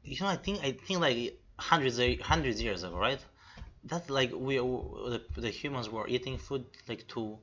[0.05, 3.25] you know, I think I think like hundreds of- hundreds years ago, right?
[3.85, 7.39] that's like we the, the humans were eating food like to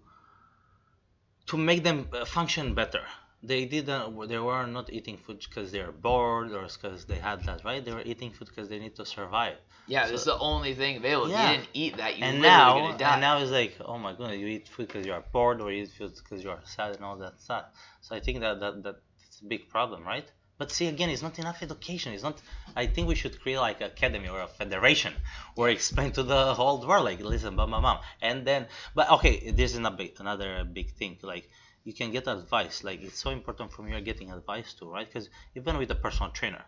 [1.47, 3.03] to make them function better.
[3.43, 4.27] They didn't.
[4.27, 7.83] They were not eating food because they're bored or because they had that, right?
[7.83, 9.57] They were eating food because they need to survive.
[9.87, 11.29] Yeah, So- this is the only thing available.
[11.29, 11.51] Yeah.
[11.51, 14.47] You didn't eat that, you and now and now it's like oh my goodness you
[14.47, 17.05] eat food because you are bored or you eat food because you are sad and
[17.05, 17.65] all that stuff.
[18.01, 20.29] So i think that, that that's a big problem right?
[20.57, 22.11] But see again it's not enough education.
[22.13, 22.41] It's not
[22.75, 25.13] i think we should create like an academy or a federation
[25.55, 29.51] where explain to the whole world like listen blah blah blah and then but okay
[29.51, 31.17] this is another big, another big thing.
[31.21, 31.49] Like
[31.85, 32.83] you can get advice.
[32.83, 35.07] Like it's so important from you are getting advice too right?
[35.07, 36.65] Because even with a personal trainer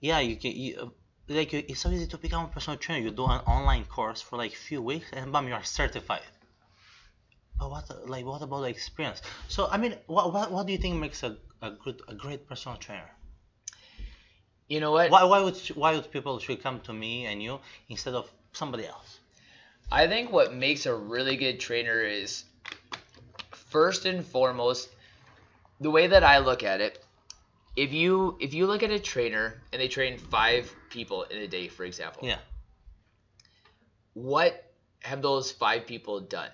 [0.00, 0.92] yeah you can you,
[1.28, 4.36] like it's so easy to become a personal trainer you do an online course for
[4.36, 6.22] like few weeks and bam you are certified.
[7.58, 9.22] But what like what about the experience?
[9.48, 12.46] So i mean what what, what do you think makes a, a good a great
[12.48, 13.10] personal trainer?
[14.68, 15.10] You know what?
[15.10, 18.86] why, why would why would people should come to me and you instead of somebody
[18.86, 19.20] else?
[19.90, 22.44] I think what makes a really good trainer is
[23.52, 24.88] first and foremost,
[25.80, 27.04] the way that I look at it,
[27.76, 31.46] if you if you look at a trainer and they train five people in a
[31.46, 32.38] day, for example, Yeah.
[34.14, 36.50] what have those five people done?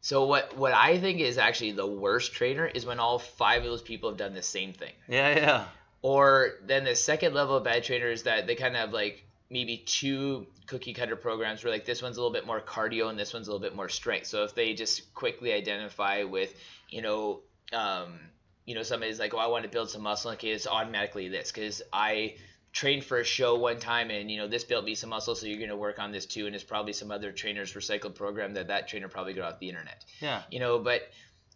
[0.00, 3.68] So what what I think is actually the worst trainer is when all five of
[3.68, 4.92] those people have done the same thing.
[5.08, 5.64] Yeah, yeah.
[6.02, 9.24] Or then the second level of bad trainer is that they kind of have like
[9.50, 13.18] maybe two cookie cutter programs where like this one's a little bit more cardio and
[13.18, 14.26] this one's a little bit more strength.
[14.26, 16.54] So if they just quickly identify with,
[16.90, 17.40] you know,
[17.72, 18.20] um,
[18.66, 20.30] you know, somebody's like, oh, I want to build some muscle.
[20.32, 22.36] Okay, it's automatically this because I
[22.72, 25.46] trained for a show one time and you know this built me some muscle so
[25.46, 28.54] you're going to work on this too and it's probably some other trainer's recycled program
[28.54, 30.42] that that trainer probably got off the internet Yeah.
[30.50, 31.02] you know but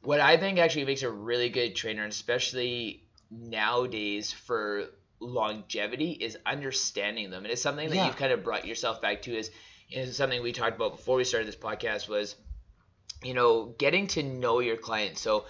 [0.02, 4.86] what i think actually makes a really good trainer and especially nowadays for
[5.20, 8.06] longevity is understanding them and it's something that Yeah.
[8.06, 9.50] you've kind of brought yourself back to is
[9.90, 12.34] is something we talked about before we started this podcast was
[13.22, 15.44] you know getting to know your client so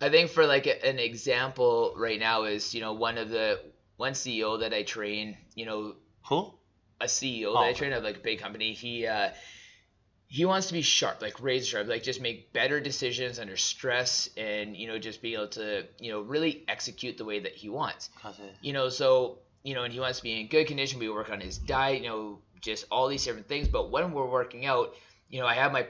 [0.00, 3.60] i think for like an example right now is you know one of the
[3.96, 5.94] one ceo that i train you know
[6.28, 6.52] Who?
[7.00, 7.74] a CEO Oh, that I okay.
[7.78, 8.72] train at like a big company.
[8.72, 9.28] He uh,
[10.28, 14.30] he wants to be sharp, like razor sharp, like just make better decisions under stress,
[14.36, 17.68] and you know just be able to you know really execute the way that he
[17.68, 18.08] wants.
[18.24, 20.98] It, You know, so you know, and he wants to be in good condition.
[20.98, 23.68] We work on his diet, you know, just all these different things.
[23.68, 24.94] But when we're working out,
[25.28, 25.86] you know, I have my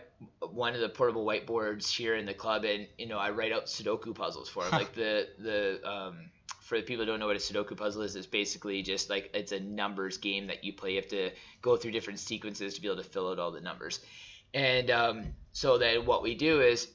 [0.50, 3.66] one of the portable whiteboards here in the club, and you know, I write out
[3.66, 4.72] Sudoku puzzles for him.
[4.82, 6.30] like the the um,
[6.66, 9.30] for the people who don't know what a Sudoku puzzle is, it's basically just like
[9.34, 10.90] it's a numbers game that you play.
[10.90, 11.30] You have to
[11.62, 14.00] go through different sequences to be able to fill out all the numbers.
[14.52, 16.88] And um, so then what we do is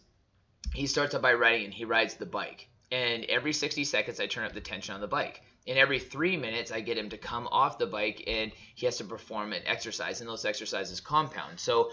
[0.73, 2.67] he starts out by riding and he rides the bike.
[2.91, 5.41] And every 60 seconds, I turn up the tension on the bike.
[5.65, 8.97] And every three minutes, I get him to come off the bike and he has
[8.97, 10.19] to perform an exercise.
[10.19, 11.61] And those exercises compound.
[11.61, 11.91] So,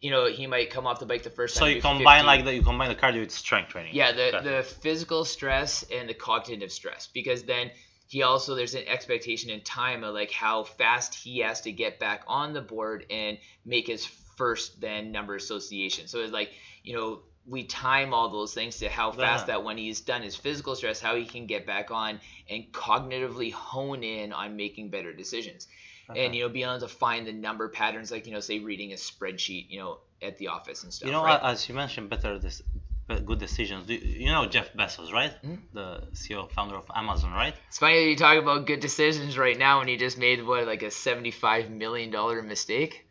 [0.00, 1.62] you know, he might come off the bike the first time.
[1.62, 3.94] so you combine 50 like the you combine the cardio with strength training.
[3.94, 7.70] yeah, the the physical stress and the cognitive stress because then
[8.06, 11.98] he also there's an expectation in time of like how fast he has to get
[11.98, 14.06] back on the board and make his
[14.36, 16.06] first then number association.
[16.06, 16.50] So it's like,
[16.82, 19.54] you know, we time all those things to how fast Yeah.
[19.54, 23.52] that when he's done his physical stress, how he can get back on and cognitively
[23.52, 25.66] hone in on making better decisions.
[26.08, 26.18] Uh-huh.
[26.18, 28.92] And you know, be able to find the number patterns like, you know, say reading
[28.92, 31.06] a spreadsheet, you know, at the office and stuff.
[31.06, 31.40] You know, right?
[31.42, 32.62] as you mentioned, better this,
[33.26, 33.86] good decisions.
[33.86, 35.32] Do you, you know Jeff Bezos, right?
[35.44, 35.58] Mhm.
[35.74, 37.54] The CEO founder of Amazon, right?
[37.68, 40.66] It's funny that you talk about good decisions right now when he just made what
[40.66, 43.04] like a seventy-five million dollar mistake.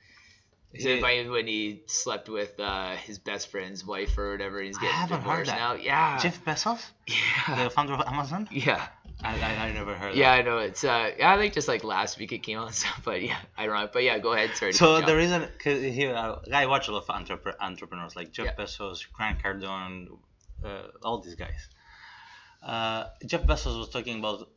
[0.74, 1.02] Is it Yeah.
[1.02, 4.62] funny when he slept with uh, his best friend's wife or whatever?
[4.62, 5.58] He's I getting haven't heard that.
[5.58, 5.74] now.
[5.76, 8.50] Yeah, Jeff Bezos, yeah, the founder of Amazon.
[8.52, 8.86] yeah,
[9.24, 10.16] I, I, I never heard.
[10.16, 10.32] yeah.
[10.32, 10.84] I know it's.
[10.84, 13.02] Uh, yeah, I think just like last week it came out and stuff.
[13.04, 13.92] But yeah, ironic.
[13.94, 14.56] But yeah, go ahead.
[14.56, 14.74] Sorry.
[14.74, 18.46] So the reason, cause here uh, I watch a lot of entrepre- entrepreneurs like Jeff
[18.46, 18.54] Yeah.
[18.66, 20.08] Bezos, Grant Cardone,
[20.64, 21.68] uh, all these guys.
[22.62, 24.50] Uh, Jeff Bezos was talking about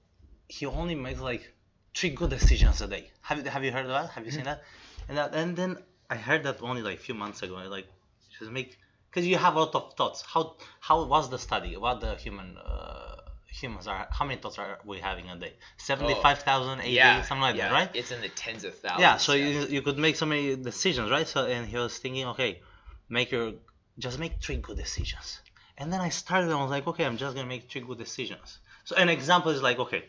[0.48, 1.52] he only makes like
[1.94, 3.10] three good decisions a day.
[3.22, 4.10] Have you have you heard of that?
[4.10, 4.62] Have you seen that?
[5.08, 7.54] And that and then I heard that only like a few months ago.
[7.68, 7.86] Like
[8.38, 8.76] just make
[9.10, 10.22] because you have a lot of thoughts.
[10.22, 11.76] How how was the study?
[11.76, 13.09] What the human uh,
[13.52, 14.08] humans are?
[14.10, 15.52] How many thoughts are we having a day?
[15.54, 17.90] Oh, Seventy five thousand, eighty, yeah, something like yeah, that, right?
[17.94, 19.00] It's in the tens of thousands.
[19.00, 22.26] yeah so you, you could make so many decisions right so and he was thinking
[22.26, 22.60] okay
[23.08, 23.52] make your
[23.98, 25.40] just make three good decisions
[25.78, 27.98] and then i started and i was like okay i'm just gonna make three good
[27.98, 30.02] decisions so an example is like okay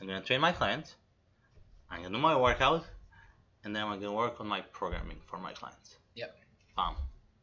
[0.00, 0.86] i'm gonna train my client
[1.90, 2.84] i'm gonna do my workout
[3.64, 6.30] and then i'm gonna work on my programming for my clients Yep.
[6.76, 6.94] bam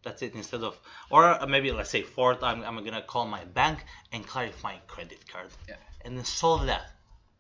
[0.04, 0.78] that's it instead of
[1.10, 5.28] or maybe let's say fourth i'm, I'm gonna call my bank and clarify my credit
[5.32, 5.50] card.
[5.68, 5.76] Yeah.
[6.06, 6.86] and then solve that.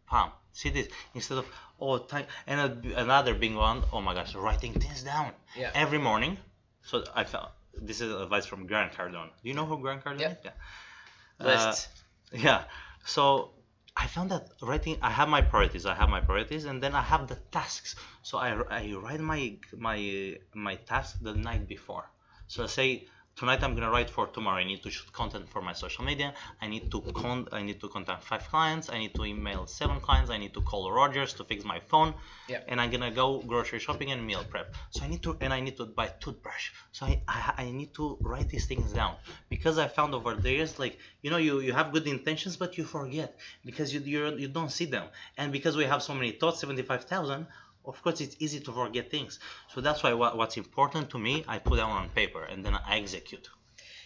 [0.09, 0.87] Pam, see this?
[1.15, 1.45] Instead of
[1.79, 5.31] oh time and another big one oh my gosh writing things down.
[5.55, 5.71] Yeah.
[5.73, 6.37] every morning
[6.83, 7.47] so i found
[7.81, 9.29] this is advice from grant cardone.
[9.41, 10.31] Do you know who grant cardone Yeah.
[10.31, 10.37] is?
[10.43, 11.45] Yeah.
[11.47, 11.87] List.
[12.33, 12.63] Uh, yeah.
[13.05, 13.51] So
[13.97, 17.01] i found that writing i have my priorities i have my priorities and then i
[17.01, 17.95] have the tasks.
[18.21, 19.41] So i, I write my
[19.77, 22.05] my my task the night before
[22.51, 24.57] so I say tonight i'm gonna write for tomorrow.
[24.57, 26.33] I need to shoot content for my social media.
[26.61, 28.89] I need to con i need to contact five clients.
[28.89, 30.29] I need to email seven clients.
[30.29, 32.13] I need to call rogers to fix my phone.
[32.49, 32.65] Yep.
[32.69, 34.67] and i'm gonna go grocery shopping and meal prep.
[34.89, 36.65] So i need to and i need to buy toothbrush.
[36.91, 39.15] So i i, I need to write these things down.
[39.53, 42.77] Because i found over the years like you know you you have good intentions but
[42.77, 43.29] you forget.
[43.63, 45.05] Because you you you don't see them.
[45.37, 47.47] And because we have so many thoughts 75000
[47.85, 49.39] of course it's easy to forget things
[49.73, 52.75] so that's why what, what's important to me i put down on paper and then
[52.75, 53.49] i execute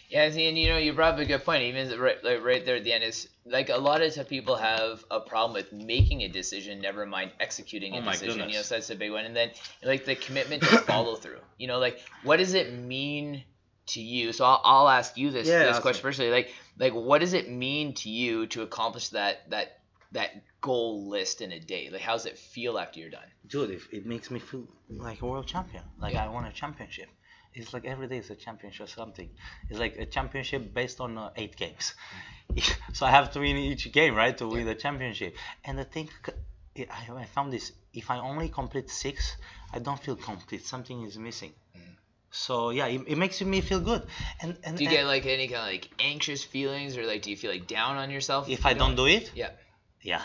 [0.08, 1.62] Yeah, see, and you know, you brought up a good point.
[1.64, 5.04] Even right, like right there at the end is like a lot of people have
[5.10, 8.48] a problem with making a decision, never mind executing a Oh decision.
[8.48, 9.24] You know, so that's a big one.
[9.24, 9.50] And then
[9.82, 11.40] like the commitment to follow through.
[11.58, 13.42] You know, like what does it mean
[13.88, 14.32] to you.
[14.32, 16.30] So I'll, I'll ask you this Yeah, this question personally.
[16.30, 19.78] Like like what does it mean to you to accomplish that that
[20.12, 20.30] that
[20.60, 21.88] goal list in a day?
[21.90, 23.28] Like how does it feel after you're done?
[23.46, 25.82] dude, it, it makes me feel like a world champion.
[26.00, 26.24] Like Yeah.
[26.24, 27.08] I won a championship.
[27.54, 29.30] It's like every day is a championship or something.
[29.70, 31.94] It's like a championship based on uh, eight games.
[32.92, 35.34] so I have to win each game, right, to win the championship.
[35.64, 36.10] And I think
[36.78, 39.36] I found this: if I only complete six,
[39.72, 40.66] I don't feel complete.
[40.66, 41.54] Something is missing.
[42.30, 44.02] So yeah, it, it makes me feel good.
[44.42, 47.22] And and, Do you and get like any kind of like anxious feelings or like
[47.22, 48.48] do you feel like down on yourself?
[48.48, 49.50] if I don't do it, Yeah.
[50.06, 50.22] Yeah,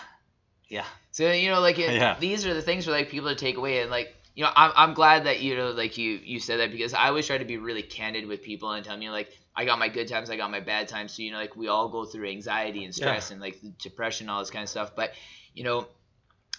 [0.69, 2.17] yeah, So you know, like it, Yeah.
[2.19, 4.71] these are the things for like people to take away, and like you know, I'm,
[4.75, 7.45] I'm glad that you know, like you you said that because I always try to
[7.45, 10.37] be really candid with people and tell me like I got my good times, I
[10.37, 11.13] got my bad times.
[11.13, 14.39] So you know, like we all go through anxiety and stress and like depression, all
[14.39, 14.95] this kind of stuff.
[14.95, 15.11] But
[15.53, 15.87] you know,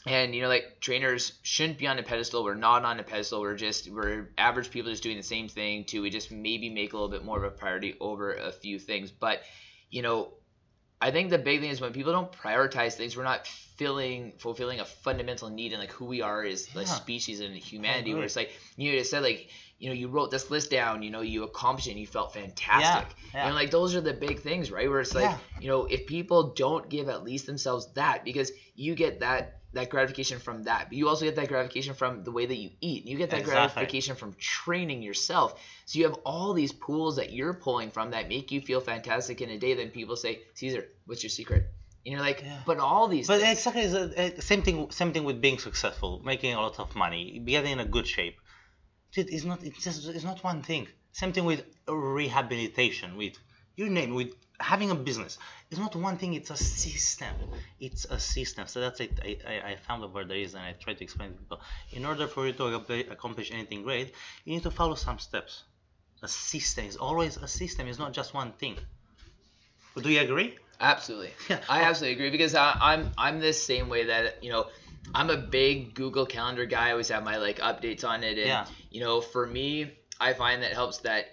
[0.07, 2.45] and you know, like trainers shouldn't be on a pedestal.
[2.45, 3.41] We're not on a pedestal.
[3.41, 6.03] We're just we're average people just doing the same thing too.
[6.03, 9.11] We just maybe make a little bit more of a priority over a few things.
[9.13, 9.41] But
[9.91, 10.33] you know,
[11.03, 13.47] I think the big thing is when people don't prioritize things, we're not
[13.77, 16.85] filling fulfilling a fundamental need and like who we are as a Yeah.
[16.85, 18.15] species and humanity.
[18.15, 19.49] Where it's like you just said like
[19.79, 22.33] you know you wrote this list down, you know you accomplished it, and you felt
[22.35, 23.09] fantastic.
[23.35, 23.47] yeah.
[23.47, 24.89] And like those are the big things, right?
[24.89, 25.39] Where it's like Yeah.
[25.59, 29.89] you know if people don't give at least themselves that because you get that that
[29.91, 33.07] gratification from that but you also get that gratification from the way that you eat
[33.07, 33.69] you get that Exactly.
[33.71, 38.29] gratification from training yourself so you have all these pools that you're pulling from that
[38.29, 41.63] make you feel fantastic in a day then people say caesar what's your secret
[42.05, 42.59] and you're like Yeah.
[42.67, 44.91] but all these But things, exactly it's the uh, same thing.
[44.91, 48.37] Same thing with being successful, making a lot of money, getting in a good shape.
[49.13, 49.63] Dude, it's not.
[49.63, 50.09] It's just.
[50.09, 50.89] It's not one thing.
[51.13, 53.17] Same thing with rehabilitation.
[53.17, 53.37] With
[53.77, 54.31] your name with
[54.63, 55.39] having a business.
[55.71, 56.35] is not one thing.
[56.35, 57.35] It's a system.
[57.81, 58.67] It's a system.
[58.67, 59.13] So that's it.
[59.23, 61.61] I, I, I found out where there is, and I try to explain to people.
[61.93, 62.65] In order for you to
[63.11, 65.65] accomplish anything great, you need to follow some steps.
[66.23, 67.89] A system is always a system.
[67.89, 68.77] It's not just one thing.
[70.01, 70.59] Do you agree?
[70.81, 71.61] absolutely Yeah.
[71.69, 74.67] i absolutely agree because I, i'm i'm this same way that you know
[75.15, 78.49] i'm a big google calendar guy i always have my like updates on it and
[78.49, 78.67] Yeah.
[78.91, 81.27] you know for me i find that helps that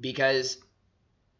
[0.00, 0.58] because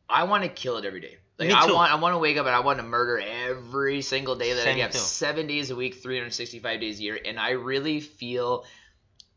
[0.09, 1.75] i want to kill it every day like Me i too.
[1.75, 4.61] want i want to wake up and i want to murder every single day that
[4.63, 4.99] i Same get too.
[4.99, 8.65] seven days a week 365 days a year and i really feel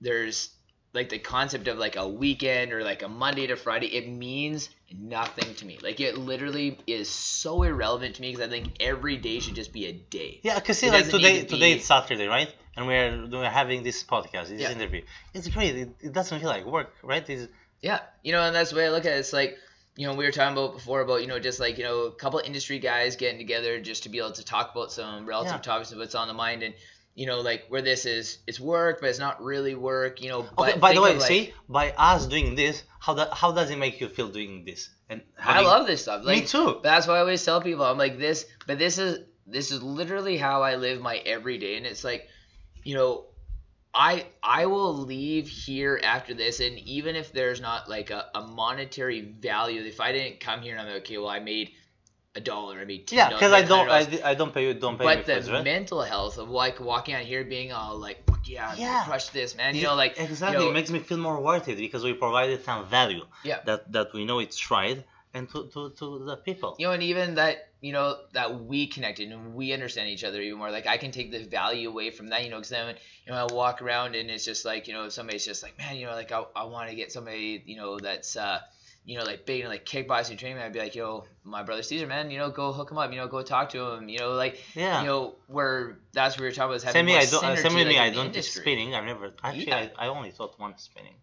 [0.02, 0.50] there's
[0.94, 4.70] like the concept of like a weekend or like a Monday to Friday, it means
[4.94, 5.80] nothing to me.
[5.82, 9.72] Like it literally is so irrelevant to me because I think every day should just
[9.72, 10.42] be a day.
[10.44, 12.54] Yeah, because see, It like today, to today it's Saturday, right?
[12.76, 14.72] And we're we're having this podcast, this Yeah.
[14.72, 15.04] interview.
[15.34, 15.76] It's great.
[15.76, 17.28] It, it doesn't feel like work, right?
[17.30, 17.48] It's,
[17.82, 19.20] Yeah, you know, and that's the way I look at it.
[19.20, 19.56] It's like,
[19.96, 22.12] you know, we were talking about before about, you know, just like, you know, a
[22.12, 25.60] couple industry guys getting together just to be able to talk about some relative Yeah.
[25.60, 26.64] topics of what's on the mind.
[26.64, 26.74] And,
[27.14, 30.44] you know, like where this is, it's work, but it's not really work, you know.
[30.58, 33.70] But okay, by the way, like, see, by us doing this, how that how does
[33.70, 34.90] it make you feel doing this?
[35.10, 36.24] And I love this stuff.
[36.24, 36.80] Like, Me too.
[36.82, 39.84] But that's why I always tell people, I'm like this, but this is this is
[39.84, 42.28] literally how I live my everyday, and it's like,
[42.84, 43.26] you know,
[43.94, 48.42] I I will leave here after this, and even if there's not like a, a
[48.42, 51.72] monetary value, if I didn't come here and I'm like, okay, well, I made
[52.36, 54.98] a dollar, I made ten Yeah, because I don't, I, I don't pay you, don't
[54.98, 55.64] pay me but the right?
[55.64, 59.04] mental health of like walking out here being all like, fuck yeah, Yeah.
[59.06, 59.76] crush this, man.
[59.76, 62.14] You know, like exactly, you know, it makes me feel more worth it because we
[62.14, 63.26] provided some value.
[63.44, 63.60] Yeah.
[63.66, 65.04] That that we know it's right,
[65.34, 66.76] and to to, to the people.
[66.80, 70.42] you know, and even that, you know, that we connected and we understand each other
[70.42, 70.72] even more.
[70.72, 73.48] Like I can take the value away from that, you know, because then, you know,
[73.48, 76.14] I walk around and it's just like, you know, somebody's just like, man, you know,
[76.14, 78.60] like I, I want to get somebody, you know, that's, uh,
[79.04, 80.62] you know, like big and like kickboxing training.
[80.62, 83.18] I'd be like, yo, my brother Caesar, man, you know, go hook him up, you
[83.18, 85.02] know, go talk to him, you know, like, Yeah.
[85.02, 87.44] you know, where that's where you're talking about is having Same me, more I don't.
[87.44, 88.94] uh, synergy, Same with me, I don't do spinning.
[88.94, 89.68] I've never actually.
[89.70, 89.88] Yeah.
[89.98, 91.16] I, I only taught one spinning.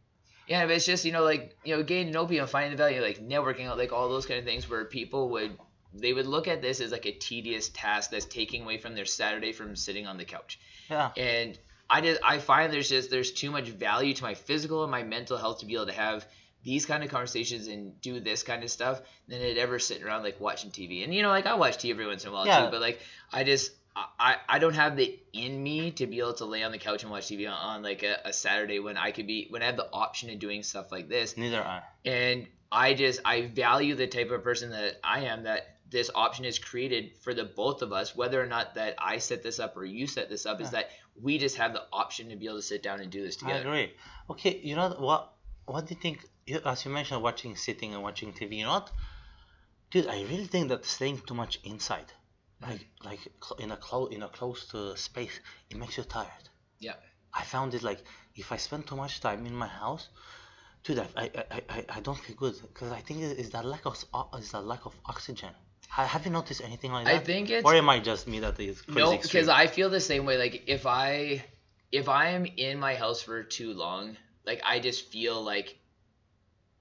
[0.49, 3.21] Yeah, but it's just you know like you know know people, finding the value, like
[3.21, 5.57] networking like all those kind of things, where people would
[5.95, 9.05] they would look at this as like a tedious task that's taking away from their
[9.05, 10.59] Saturday from sitting on the couch.
[10.91, 11.11] Yeah.
[11.17, 11.59] And
[11.91, 15.03] I just I find there's just there's too much value to my physical and my
[15.03, 16.27] mental health to be able to have
[16.65, 20.23] these kind of conversations and do this kind of stuff than it ever sitting around
[20.25, 21.05] like watching TV.
[21.05, 22.65] And you know like I watch TV every once in a while Yeah.
[22.65, 23.01] too, but like
[23.33, 23.73] I just
[24.19, 27.03] I, I don't have the in me to be able to lay on the couch
[27.03, 29.67] and watch TV on, on like a, a Saturday when I could be when I
[29.67, 31.37] have the option of doing stuff like this.
[31.37, 31.83] Neither I.
[32.05, 36.45] And I just I value the type of person that I am that this option
[36.45, 39.77] is created for the both of us, whether or not that I set this up
[39.77, 40.91] or you set this up, is that
[41.21, 43.41] we just have the option to be able to sit down and do this I
[43.41, 43.69] together.
[43.69, 43.93] agree.
[44.31, 45.33] Okay, you know what?
[45.67, 46.27] What do you think?
[46.65, 48.59] As you mentioned, watching, sitting, and watching TV.
[48.59, 48.91] You know what,
[49.91, 50.07] dude?
[50.07, 52.13] I really think that staying too much inside,
[52.61, 55.41] like like cl- in a close in a closed uh, space,
[55.71, 56.49] it makes you tired.
[56.81, 56.95] Yeah.
[57.35, 58.03] I found it like
[58.35, 60.09] if I spend too much time in my house,
[60.85, 63.65] Dude, I, I, I, I- I don't feel good because I think it- it's that
[63.65, 63.97] lack of
[64.35, 65.51] it's that lack of oxygen.
[65.89, 67.15] Ha- Have you noticed anything like that?
[67.15, 69.91] I think it's or am I just me that is crazy no, because I feel
[69.91, 70.39] the same way.
[70.39, 71.45] Like if I
[71.93, 75.78] if I am in my house for too long, like I just feel like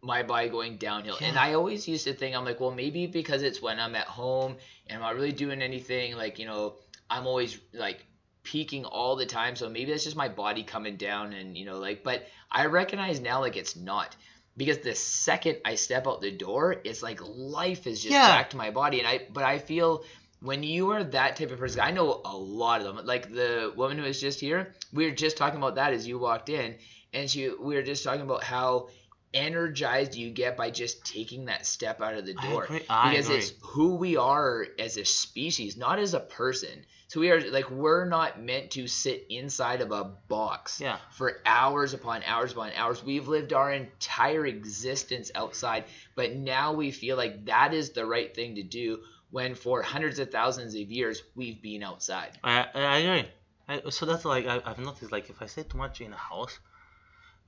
[0.01, 1.17] my body going downhill.
[1.21, 4.07] And I always used to think I'm like, well, maybe because it's when I'm at
[4.07, 4.55] home
[4.87, 6.15] and I'm not really doing anything.
[6.15, 6.75] Like you know,
[7.09, 8.05] I'm always like
[8.43, 9.55] peaking all the time.
[9.55, 12.03] So maybe that's just my body coming down and you know like.
[12.03, 14.15] But I recognize now like it's not.
[14.55, 18.27] Because the second I step out the door, it's like life is just Yeah.
[18.27, 19.21] back to my body, and I.
[19.31, 20.03] But I feel
[20.41, 23.05] when you are that type of person, I know a lot of them.
[23.05, 26.17] Like the woman who was just here, we were just talking about that as you
[26.17, 26.75] walked in,
[27.13, 28.89] and she we were just talking about how
[29.33, 33.09] energized you get by just taking that step out of the I door agree- I
[33.11, 33.37] because agree.
[33.39, 36.85] it's who we are as a species, not as a person.
[37.09, 40.97] So we are like we're not meant to sit inside of a box Yeah.
[41.11, 43.01] for hours upon hours upon hours.
[43.03, 48.33] We've lived our entire existence outside, but now we feel like that is the right
[48.35, 48.99] thing to do
[49.29, 52.37] when for hundreds of thousands of years we've been outside.
[52.43, 53.29] I, I I agree.
[53.69, 56.17] I, so that's like I, I've noticed like if I stay too much in a
[56.17, 56.59] house,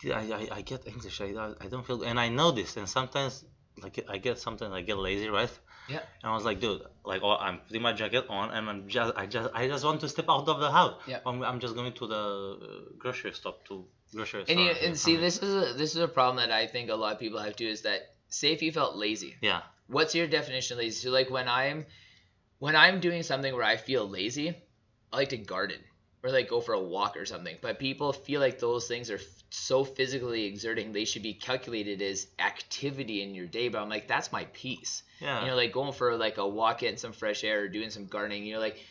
[0.05, 1.19] I, I, I get anxious.
[1.21, 3.43] I, I don't feel and I know this and sometimes
[3.81, 5.49] like I get something I get lazy right.
[5.89, 6.01] Yeah.
[6.21, 9.13] And I was like, dude, like oh, I'm putting my jacket on and I'm just
[9.17, 11.01] I just I just want to step out of the house.
[11.07, 11.19] Yeah.
[11.25, 14.61] I'm, I'm just going to the uh, grocery stop to grocery And, store.
[14.63, 17.13] you, and see, this is a, this is a problem that I think a lot
[17.13, 17.67] of people have too.
[17.67, 19.61] Is that say if you felt lazy, Yeah.
[19.87, 21.07] what's your definition of lazy?
[21.07, 21.85] So like when I'm
[22.59, 24.49] when I'm doing something where I feel lazy,
[25.11, 25.79] I like to garden
[26.23, 27.57] or like go for a walk or something.
[27.61, 32.01] But people feel like those things are f- so physically exerting they should be calculated
[32.01, 33.69] as activity in your day.
[33.69, 35.03] But I'm like that's my peace.
[35.19, 35.41] Yeah.
[35.41, 38.05] You know, like going for like a walk in some fresh air or doing some
[38.05, 38.45] gardening.
[38.45, 38.83] You know, like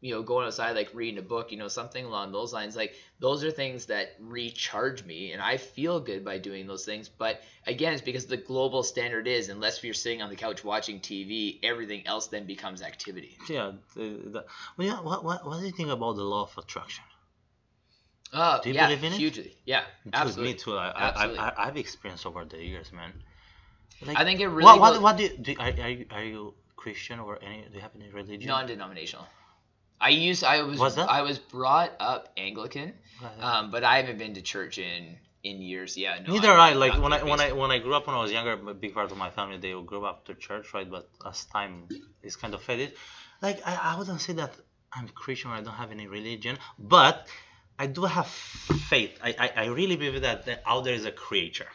[0.00, 1.50] you know going outside like reading a book.
[1.52, 2.76] You know, something along those lines.
[2.76, 7.08] Like those are things that recharge me, and I feel good by doing those things.
[7.08, 11.00] But again, it's because the global standard is unless you're sitting on the couch watching
[11.00, 13.36] TV, everything else then becomes activity.
[13.48, 13.72] yeah.
[13.94, 14.44] The, the,
[14.76, 15.00] well, yeah.
[15.00, 17.04] What, what what do you think about the law of attraction?
[18.32, 19.16] Uh, Do you yeah, believe in it?
[19.16, 19.56] hugely.
[19.64, 20.52] Yeah, absolutely.
[20.52, 20.76] Me too.
[20.76, 21.38] I, Absolutely.
[21.38, 23.12] I, I, I've experienced over the years, man.
[24.06, 26.22] Like, I think it really what, what, what do you, do are, are, you, are
[26.22, 28.46] you Christian or any, do you have any religion?
[28.46, 29.26] non-denominational.
[30.00, 31.08] I used I was What's that?
[31.10, 32.92] I was brought up Anglican,
[33.40, 35.96] um, but I haven't been to church in in years.
[35.96, 36.34] Yeah, no.
[36.34, 36.72] Neither I'm I.
[36.74, 38.94] Like when I when I when I grew up when I was younger, a big
[38.94, 40.88] part of my family they grew up to church, right?
[40.88, 41.88] But as time
[42.22, 42.92] is kind of faded,
[43.42, 44.52] like I, I wouldn't say that
[44.92, 45.50] I'm Christian.
[45.50, 47.26] or I don't have any religion, but
[47.78, 48.28] I do have
[48.90, 49.18] faith.
[49.22, 51.66] I I, I really believe that the- out there is a creator,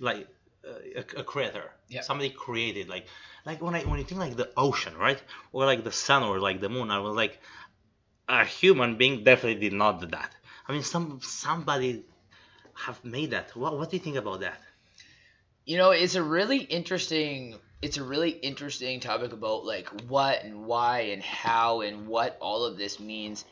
[0.00, 0.28] like
[0.66, 1.70] uh, a, a creator.
[1.88, 2.02] Yeah.
[2.02, 3.06] Somebody created like
[3.46, 5.20] like when I when you think like the ocean, right,
[5.52, 7.40] or like the sun or like the moon, I was like
[8.30, 10.30] a human being definitely did not do that.
[10.66, 12.04] I mean, some somebody
[12.74, 13.54] have made that.
[13.56, 14.60] What what do you think about that?
[15.70, 20.66] you know it's a really interesting it's a really interesting topic about like what and
[20.66, 23.44] why and how and what all of this means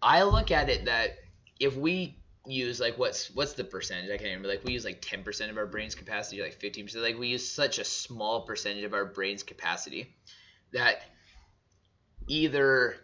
[0.00, 1.18] i look at it that
[1.60, 2.16] if we
[2.46, 5.58] use like what's what's the percentage i can't remember like we use like 10% of
[5.58, 9.42] our brain's capacity like 15% like we use such a small percentage of our brain's
[9.42, 10.16] capacity
[10.72, 11.02] that
[12.26, 12.96] either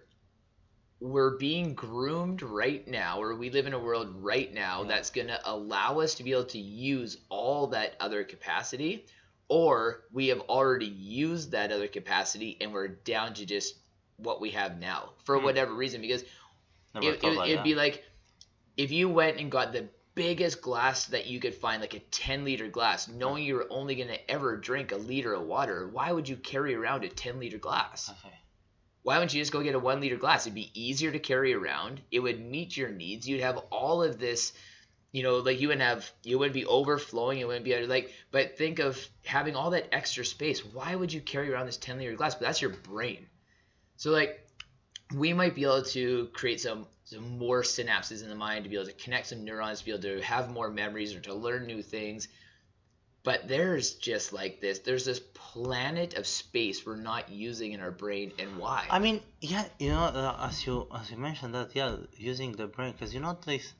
[1.00, 4.88] we're being groomed right now or we live in a world right now Yeah.
[4.88, 9.06] that's going to allow us to be able to use all that other capacity
[9.48, 13.76] or we have already used that other capacity and we're down to just
[14.16, 15.44] what we have now for Hmm.
[15.44, 16.24] whatever reason because
[16.94, 17.64] Never it, thought it, like it'd that.
[17.64, 18.04] be like
[18.76, 22.44] if you went and got the biggest glass that you could find like a 10
[22.44, 26.10] liter glass knowing you were only going to ever drink a liter of water why
[26.10, 28.34] would you carry around a 10 liter glass Okay.
[29.02, 30.46] why wouldn't you just go get a one liter glass?
[30.46, 32.00] It'd be easier to carry around.
[32.10, 33.28] It would meet your needs.
[33.28, 34.52] You'd have all of this,
[35.12, 37.38] you know, like you wouldn't have, you wouldn't be overflowing.
[37.38, 40.64] It wouldn't be like, but think of having all that extra space.
[40.64, 42.34] Why would you carry around this 10 liter glass?
[42.34, 43.26] But that's your brain.
[43.96, 44.44] So like,
[45.14, 48.76] we might be able to create some, some more synapses in the mind to be
[48.76, 51.66] able to connect some neurons, to be able to have more memories or to learn
[51.66, 52.28] new things.
[53.24, 54.78] But there's just like this.
[54.78, 58.86] There's this planet of space we're not using in our brain, and why?
[58.88, 62.66] I mean, yeah, you know, uh, as you as you mentioned that, yeah, using the
[62.66, 63.74] brain, because you know, this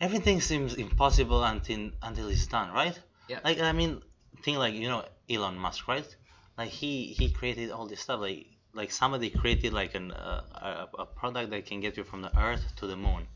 [0.00, 2.98] everything seems impossible until until it's done, right?
[3.28, 3.40] Yeah.
[3.44, 4.02] Like I mean,
[4.42, 6.16] think like you know Elon Musk, right?
[6.56, 11.02] Like he he created all this stuff, like like somebody created like an uh, a,
[11.02, 13.26] a product that can get you from the Earth to the Moon.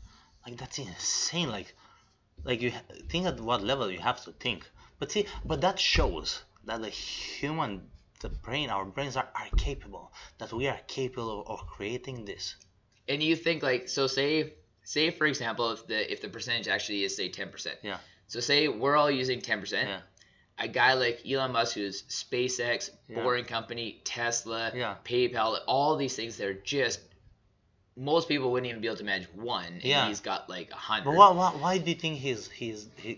[0.45, 1.49] Like that's insane.
[1.49, 1.75] Like
[2.43, 4.69] like you ha- think at what level you have to think.
[5.03, 7.81] But see, but that shows that the human,
[8.21, 10.13] the brain, our brains are, are capable.
[10.37, 12.55] That we are capable of, of creating this.
[13.09, 14.53] and you think like so say
[14.95, 17.97] say for example if the if the percentage actually is say 10% Yeah.
[18.27, 19.73] So say we're all using 10%.
[19.73, 19.99] Yeah.
[20.67, 22.79] A guy like Elon Musk, who's SpaceX,
[23.09, 23.23] Yeah.
[23.23, 24.95] Boring Company, Tesla, Yeah.
[25.03, 26.99] PayPal, all these things, they're just
[28.11, 30.07] most people wouldn't even be able to manage one, and Yeah.
[30.07, 31.05] he's got like a hundred.
[31.09, 33.11] But why, why, why do you think he's he's he,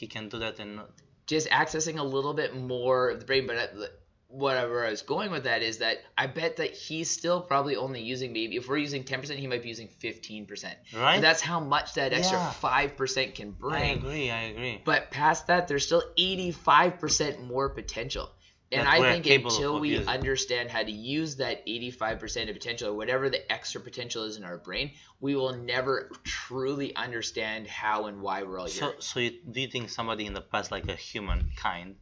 [0.00, 0.90] he can do that and not-
[1.30, 3.46] just accessing a little bit more of the brain.
[3.46, 3.86] But uh,
[4.28, 8.00] whatever I was going with that is that I bet that he's still probably only
[8.02, 10.76] using maybe if we're using ten percent, he might be using fifteen percent.
[10.94, 11.14] right?
[11.14, 12.50] And that's how much that extra Yeah.
[12.50, 13.74] five percent can bring.
[13.82, 14.30] I agree.
[14.30, 14.82] I agree.
[14.84, 18.28] But past that, there's still eighty-five percent more potential.
[18.72, 23.28] And I think until we understand how to use that 85% of potential or whatever
[23.28, 28.44] the extra potential is in our brain, we will never truly understand how and why
[28.44, 28.74] we're all here.
[28.74, 31.96] So, so you, do you think somebody in the past, like a humankind,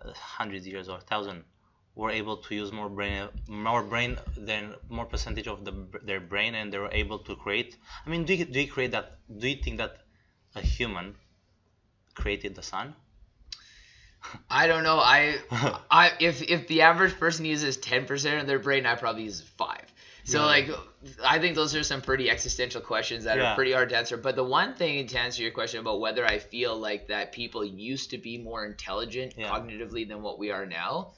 [0.00, 1.42] uh, hundred years or thousand,
[1.96, 5.72] were able to use more brain, more brain than more percentage of the
[6.04, 7.76] their brain, and they were able to create?
[8.04, 9.18] I mean, do you, do you create that?
[9.38, 9.96] Do you think that
[10.54, 11.16] a human
[12.14, 12.94] created the sun?
[14.50, 14.98] I don't know.
[14.98, 15.36] I,
[15.90, 19.40] I if if the average person uses ten percent of their brain, I probably use
[19.56, 19.84] five.
[20.24, 20.46] So Yeah.
[20.46, 20.70] like,
[21.24, 23.52] I think those are some pretty existential questions that Yeah.
[23.52, 24.16] are pretty hard to answer.
[24.16, 27.64] But the one thing to answer your question about whether I feel like that people
[27.64, 29.48] used to be more intelligent Yeah.
[29.48, 31.12] cognitively than what we are now,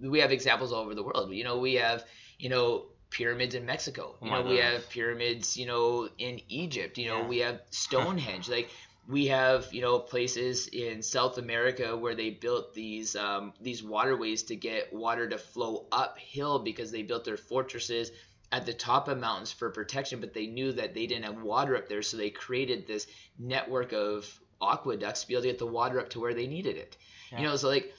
[0.00, 1.32] we have examples all over the world.
[1.32, 2.04] You know, we have
[2.38, 4.16] you know pyramids in Mexico.
[4.20, 5.56] Oh You my know, we have pyramids.
[5.56, 6.98] You know, in Egypt.
[6.98, 7.28] You know, Yeah.
[7.28, 8.48] we have Stonehenge.
[8.48, 8.70] like
[9.08, 14.42] we have you know places in South America where they built these um, these waterways
[14.44, 18.12] to get water to flow uphill because they built their fortresses
[18.52, 21.76] at the top of mountains for protection, but they knew that they didn't have water
[21.76, 23.06] up there, so they created this
[23.38, 26.76] network of aqueducts to be able to get the water up to where they needed
[26.76, 26.96] it.
[27.30, 27.40] Yeah.
[27.40, 27.92] You know, so like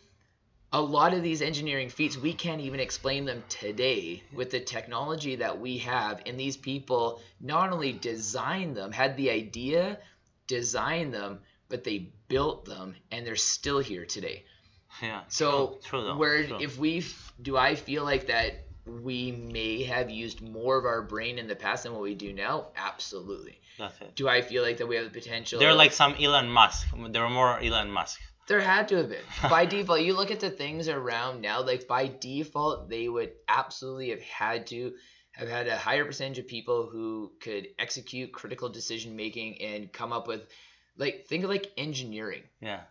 [0.71, 5.35] a lot of these engineering feats we can't even explain them today with the technology
[5.37, 9.97] that we have and these people not only designed them had the idea
[10.49, 11.39] designed them
[11.69, 14.43] but they built them and they're still here today
[15.01, 15.21] Yeah.
[15.29, 16.57] so true, true where true.
[16.59, 17.05] if we
[17.41, 21.55] do i feel like that we may have used more of our brain in the
[21.55, 24.15] past than what we do now absolutely That's it.
[24.15, 26.87] do i feel like that we have the potential They're like some Elon Musk.
[27.11, 28.19] There are more Elon Musk.
[28.47, 29.27] There had to have been.
[29.49, 34.09] By default, you look at the things around now, like by default, they would absolutely
[34.09, 34.95] have had to
[35.39, 40.11] have had a higher percentage of people who could execute critical decision making and come
[40.11, 40.41] up with,
[40.97, 42.43] like, think of like engineering.
[42.59, 42.81] Yeah.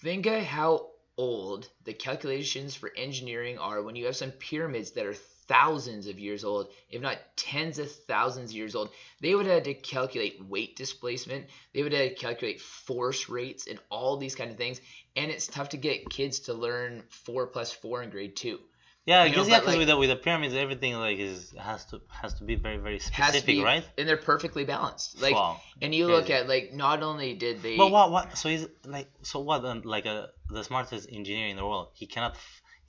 [0.00, 5.06] Think of how old the calculations for engineering are when you have some pyramids that
[5.06, 5.14] are
[5.48, 8.90] thousands of years old, if not tens of thousands of years old.
[9.20, 11.46] They would have had to calculate weight displacement.
[11.74, 14.80] They would have to calculate force rates and all these kind of things.
[15.16, 18.60] And it's tough to get kids to learn four plus four in grade two.
[19.08, 21.54] Yeah, I You know, yeah, because like- with the with the pyramids, everything like is
[21.68, 23.84] has to has to be very very specific, be, right?
[23.96, 25.08] And they're perfectly balanced.
[25.24, 25.52] Like, Wow.
[25.82, 29.08] and you look at like not only did they, But what what so is like
[29.30, 29.58] so what
[29.96, 32.32] like uh, the smartest engineer in the world he cannot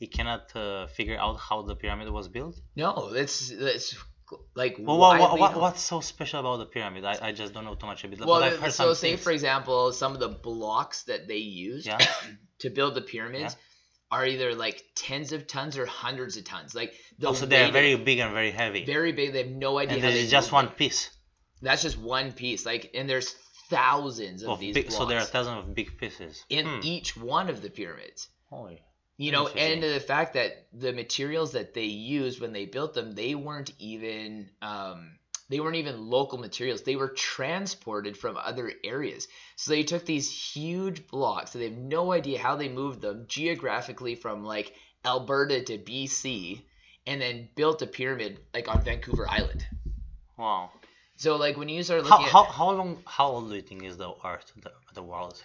[0.01, 2.55] he cannot uh, figure out how the pyramid was built.
[2.75, 3.87] no, that's that's
[4.61, 7.05] like Well, what, what, what what's so special about the pyramid?
[7.13, 8.25] I, I just don't know too much about it.
[8.29, 9.23] Well, but I've heard so say things.
[9.23, 11.99] for example, some of the blocks that they used Yeah.
[12.63, 13.55] to build the pyramids
[14.11, 16.73] are either like tens of tons or hundreds of tons.
[16.73, 19.33] Like the also they're very big and very heavy, very big.
[19.33, 19.95] They have no idea.
[19.95, 21.09] and there's they just one piece
[21.61, 22.65] That's just one piece.
[22.65, 23.35] Like, and there's
[23.69, 24.85] thousands of, of these big.
[24.87, 26.43] blocks So there are thousands of big pieces.
[26.49, 26.79] in Hmm.
[26.83, 28.29] each one of the pyramids.
[28.49, 28.81] Holy.
[29.17, 33.11] You know, and the fact that the materials that they used when they built them,
[33.11, 35.18] they weren't even um,
[35.49, 36.83] they weren't even local materials.
[36.83, 39.27] They were transported from other areas.
[39.55, 43.25] So they took these huge blocks, and they have no idea how they moved them
[43.27, 44.73] geographically from like
[45.03, 46.61] Alberta to BC,
[47.07, 49.65] and then built a pyramid like on Vancouver Island.
[50.37, 50.71] Wow.
[51.17, 53.83] So like when you start looking how, at how long how old do you think
[53.83, 55.43] is the earth the, the world?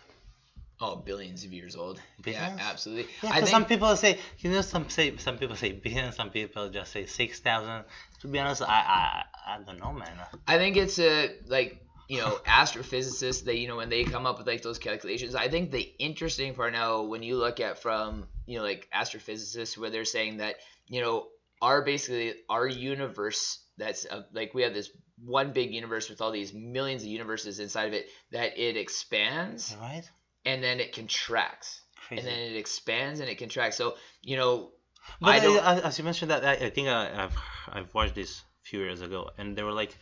[0.80, 2.58] Oh billions of years old, Billions?
[2.58, 3.10] yeah, absolutely.
[3.22, 6.12] Yeah, I because think some people say you know some say some people say billion,
[6.12, 7.84] some people just say six thousand.
[8.20, 10.16] To be honest, I I I don't know, man.
[10.46, 14.38] I think it's a like you know astrophysicists they you know when they come up
[14.38, 15.34] with like those calculations.
[15.34, 19.76] I think the interesting part now when you look at from you know like astrophysicists
[19.78, 20.56] where they're saying that
[20.88, 21.28] you know
[21.62, 24.90] our basically our universe that's uh, like we have this
[25.24, 29.74] one big universe with all these millions of universes inside of it that it expands
[29.80, 30.02] Right?
[30.44, 32.20] And then it contracts Crazy.
[32.20, 33.76] and then it expands and it contracts.
[33.76, 34.72] So you know
[35.20, 37.36] But I I don't- as as you mentioned that, I, I think I, I've
[37.76, 39.92] I've watched this a few years ago, and they were like,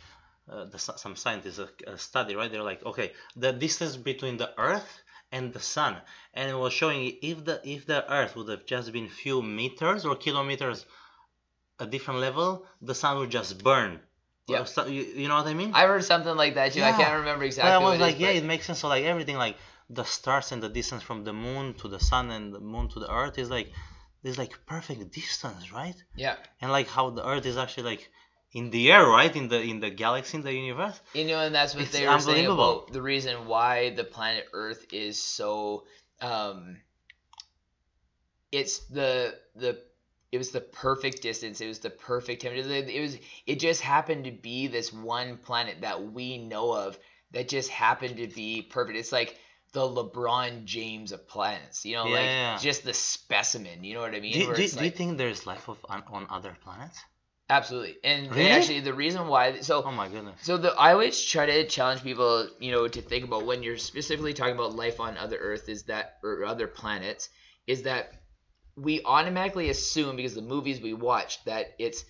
[0.51, 2.51] uh, the, some scientists a, a study, right?
[2.53, 4.93] They're like, okay, the distance between the Earth
[5.33, 5.97] and the Sun,
[6.35, 10.05] and it was showing if the if the Earth would have just been few meters
[10.05, 10.87] or kilometers
[11.79, 14.01] a different level, the Sun would just burn.
[14.49, 14.65] Yeah.
[14.87, 15.71] You, you know what I mean?
[15.73, 16.83] I've heard something like that too.
[16.83, 17.73] I can't remember But exactly.
[17.73, 18.81] I what was is, like, yeah, but- it makes sense.
[18.81, 19.57] So like everything, like
[19.95, 22.99] the stars and the distance from the moon to the sun and the moon to
[23.01, 23.73] the earth is like
[24.23, 25.97] is like perfect distance, right?
[26.17, 26.37] Yeah.
[26.61, 28.11] And like how the earth is actually like
[28.53, 29.35] in the air, right?
[29.35, 31.01] In the in the galaxy, in the universe.
[31.15, 32.83] You know, and that's what It's they were saying unbelievable.
[32.83, 35.85] about the reason why the planet Earth is so.
[36.21, 36.79] Um,
[38.53, 39.79] it's the the
[40.31, 41.61] it was the perfect distance.
[41.61, 42.71] It was the perfect temperature.
[42.71, 46.99] It was it just happened to be this one planet that we know of
[47.33, 48.99] that just happened to be perfect.
[48.99, 49.39] It's like
[49.73, 51.85] the LeBron James of planets.
[51.85, 53.85] You know, like just the specimen.
[53.85, 54.33] You know what I mean?
[54.33, 56.99] Do, do, do you think there's life of, on, on other planets?
[57.51, 57.97] absolutely.
[58.05, 58.51] And, and Really?
[58.51, 60.41] actually, the reason why so Oh my goodness.
[60.43, 63.79] So the I always try to challenge people, you know, to think about when you're
[63.79, 67.29] specifically talking about life on other Earth is that or other planets
[67.67, 68.13] is that
[68.77, 72.05] we automatically assume because the movies we watch that it's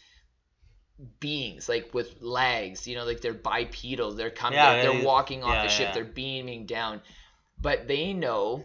[1.20, 5.04] beings like with legs, you know, like they're bipedal, they're coming, Yeah, they're, they're yeah.
[5.04, 5.94] walking off Yeah, the ship, yeah.
[5.94, 7.00] they're beaming down,
[7.62, 8.64] but they know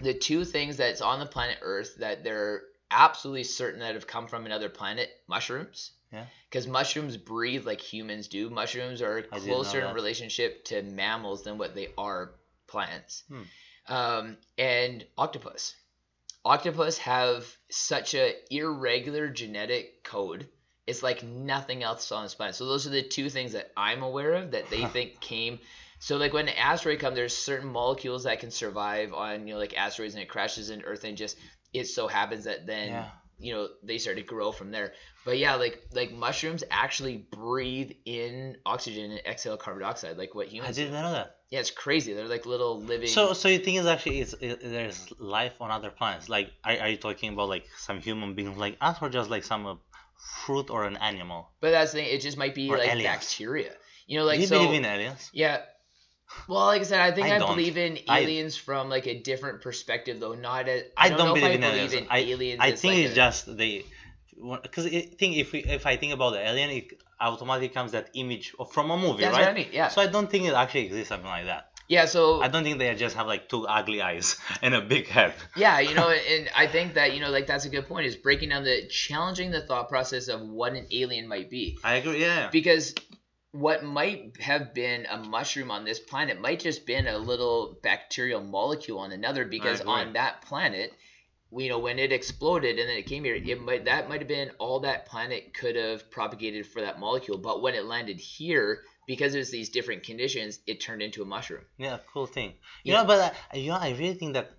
[0.00, 4.26] the two things that's on the planet Earth that they're absolutely certain that have come
[4.26, 6.26] from another planet: mushrooms Yeah.
[6.50, 8.50] because mushrooms breathe like humans do.
[8.50, 12.32] Mushrooms are closer in relationship to mammals than what they are
[12.66, 13.22] plants.
[13.28, 13.42] Hmm.
[13.88, 15.74] Um, and octopus.
[16.44, 20.46] Octopus have such a irregular genetic code.
[20.86, 22.54] It's like nothing else on this planet.
[22.54, 25.58] So those are the two things that I'm aware of that they think came.
[26.06, 29.58] So like when an asteroid comes, there's certain molecules that can survive on you know
[29.58, 31.36] like asteroids and it crashes into Earth and just
[31.74, 33.06] it so happens that then Yeah.
[33.40, 34.92] you know they start to grow from there.
[35.24, 40.46] But yeah, like like mushrooms actually breathe in oxygen and exhale carbon dioxide, like what
[40.46, 40.76] humans.
[40.76, 40.84] do.
[40.84, 41.38] didn't know that.
[41.50, 42.12] Yeah, it's crazy.
[42.12, 43.08] They're like little living.
[43.08, 46.28] So, so you think it's actually is, is there's life on other planets?
[46.28, 49.42] Like, are, are you talking about like some human beings like us, or just like
[49.42, 49.74] some uh,
[50.44, 51.50] fruit or an animal?
[51.60, 52.14] but that's the thing.
[52.14, 53.16] It just might be Or like aliens.
[53.16, 53.72] bacteria.
[54.06, 54.58] You know, like Do you so.
[54.60, 55.30] believe in aliens?
[55.32, 55.62] Yeah.
[56.48, 59.18] Well, like I said, I think I I, believe in I- aliens from like a
[59.20, 60.34] different perspective, though.
[60.34, 60.84] Not a.
[60.96, 61.92] I, don't, don't, know believe I in believe aliens.
[61.94, 62.60] in I, aliens.
[62.62, 63.84] I think like, it's a- just they,
[64.62, 68.10] because I think if we if I think about the alien, it automatically comes that
[68.14, 69.48] image from a movie, right?
[69.48, 69.68] I mean.
[69.72, 69.88] Yeah.
[69.88, 71.70] So I don't think it actually exists something like that.
[71.88, 72.04] yeah.
[72.06, 75.32] So I don't think they just have like two ugly eyes and a big head.
[75.56, 78.06] Yeah, you know, and I think that you know, like that's a good point.
[78.06, 81.94] Is breaking down the challenging the thought process of what an alien might be, I
[81.94, 82.20] agree.
[82.20, 82.48] Yeah.
[82.50, 82.94] because
[83.58, 88.40] what might have been a mushroom on this planet might just been a little bacterial
[88.40, 89.44] molecule on another.
[89.44, 90.92] Because on that planet,
[91.52, 94.28] you know, when it exploded and then it came here, it might that might have
[94.28, 97.38] been all that planet could have propagated for that molecule.
[97.38, 101.26] But when it landed here, because it was these different conditions, it turned into a
[101.26, 101.64] mushroom.
[101.78, 102.54] Yeah, cool thing.
[102.84, 103.02] You Yeah.
[103.02, 104.50] know, but uh, you know, I really think that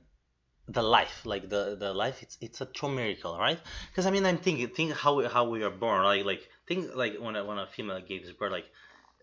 [0.67, 3.59] the life, like the the life, it's it's a true miracle, right?
[3.89, 6.93] Because I mean, I'm thinking, think how we, how we are born, like like think
[6.95, 8.65] like when a, when a female gives birth, like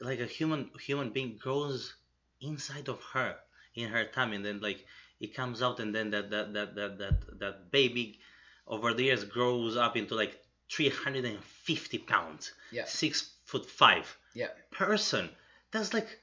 [0.04, 1.94] like a human human being grows
[2.40, 3.36] inside of her
[3.74, 4.84] in her tummy, and then like
[5.20, 8.18] it comes out, and then that that that that that, that baby
[8.66, 10.38] over the years grows up into like
[10.70, 12.84] 350 pounds, Yeah.
[12.86, 14.48] six foot five Yeah.
[14.70, 15.30] person.
[15.70, 16.18] That's like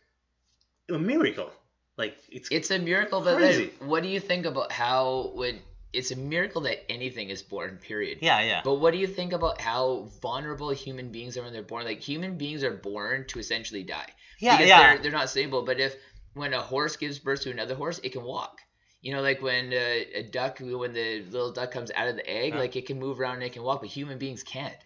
[0.90, 1.52] a miracle.
[1.98, 5.60] Like it's It's a miracle, but then what do you think about how when
[5.94, 8.20] it's a miracle that anything is born, period.
[8.22, 8.62] yeah, yeah.
[8.64, 11.86] But what do you think about how vulnerable human beings are when they're born?
[11.86, 14.08] Like human beings are born to essentially die.
[14.40, 14.80] Yeah, because yeah.
[14.94, 15.64] They're, they're not stable.
[15.64, 15.96] But if
[16.34, 18.60] when a horse gives birth to another horse, it can walk.
[19.02, 22.30] You know, like when uh, a duck, when the little duck comes out of the
[22.30, 22.60] egg, Yeah.
[22.60, 24.78] like it can move around and it can walk, but human beings can't.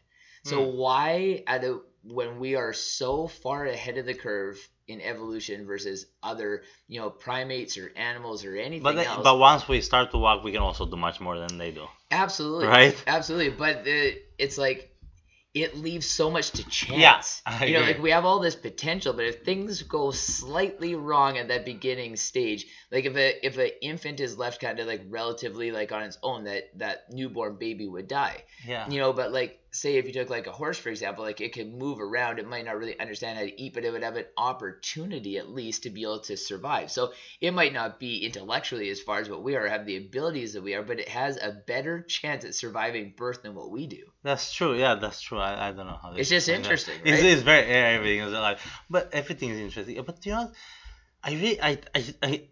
[0.43, 0.78] So Hmm.
[0.78, 4.58] why, at a, when we are so far ahead of the curve
[4.88, 9.24] in evolution versus other, you know, primates or animals or anything But then- else?
[9.24, 11.88] but once we start to walk, we can also do much more than they do.
[12.12, 12.68] Absolutely.
[12.68, 13.04] Right?
[13.08, 13.50] Absolutely.
[13.58, 14.92] But the, it's like
[15.56, 17.42] it leaves so much to chance.
[17.46, 21.38] I you know, like we have all this potential, but if things go slightly wrong
[21.38, 25.04] at that beginning stage, like if a if an infant is left kind of like
[25.08, 28.44] relatively like on its own, that that newborn baby would die.
[28.68, 28.90] Yeah.
[28.90, 31.54] You know, but like say if you took like a horse for example, like it
[31.54, 34.16] can move around, it might not really understand how to eat, but it would have
[34.16, 36.92] an opportunity at least to be able to survive.
[36.92, 40.54] So it might not be intellectually as far as what we are, have the abilities
[40.54, 43.88] that we are, but it has a better chance at surviving birth than what we
[43.88, 44.04] do.
[44.24, 44.76] That's true.
[44.76, 45.40] Yeah, that's true.
[45.40, 46.14] I, I don't know how.
[46.16, 47.32] It's just interesting, It's, right?
[47.32, 48.60] it's very yeah, everything is alive,
[48.90, 50.02] but everything is interesting.
[50.06, 50.52] But you know.
[51.26, 52.44] I really I I, I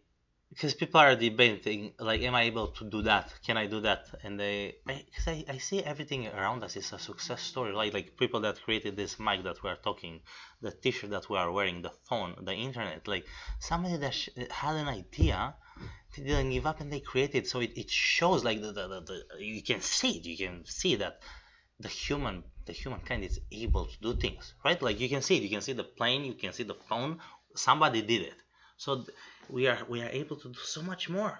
[0.53, 3.33] because people are debating like, am I able to do that?
[3.45, 4.03] Can I do that?
[4.23, 7.73] And they because I, I see everything around us is a success story.
[7.73, 10.21] Like like people that created this mic that we are talking,
[10.61, 13.07] the T-shirt that we are wearing, the phone, the internet.
[13.07, 13.25] Like
[13.59, 15.55] somebody that sh- had an idea
[16.15, 19.01] they didn't give up and they created so it, it shows like the, the, the,
[19.01, 21.19] the you can see it you can see that
[21.79, 25.43] the human the humankind is able to do things right like you can see it
[25.43, 27.19] you can see the plane you can see the phone
[27.55, 28.37] somebody did it
[28.77, 29.09] so th-
[29.49, 31.39] we are we are able to do so much more,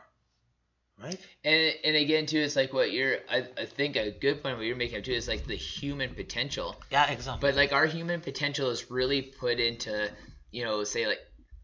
[1.01, 1.19] right?
[1.43, 3.17] And and again too, it's like what you're.
[3.29, 6.13] I, I think a good point what you're making up too is like the human
[6.15, 6.75] potential.
[6.91, 7.49] Yeah, exactly.
[7.49, 10.09] But like our human potential is really put into
[10.51, 11.19] you know say like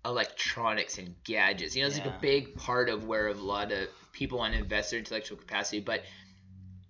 [0.06, 1.76] electronics and gadgets.
[1.76, 4.60] You know, it's like a big part of where a lot of people want to
[4.60, 5.80] invest their intellectual capacity.
[5.80, 6.04] But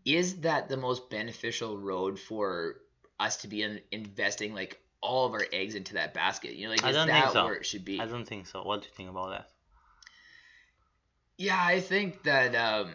[0.05, 2.75] is that the most beneficial road for
[3.19, 6.55] us to be in, investing like all of our eggs into that basket?
[6.55, 7.45] You know, like I don't that think so.
[7.45, 7.99] where it should be?
[7.99, 8.63] I don't think so.
[8.63, 9.49] What do you think about that?
[11.37, 12.91] Yeah, I think that um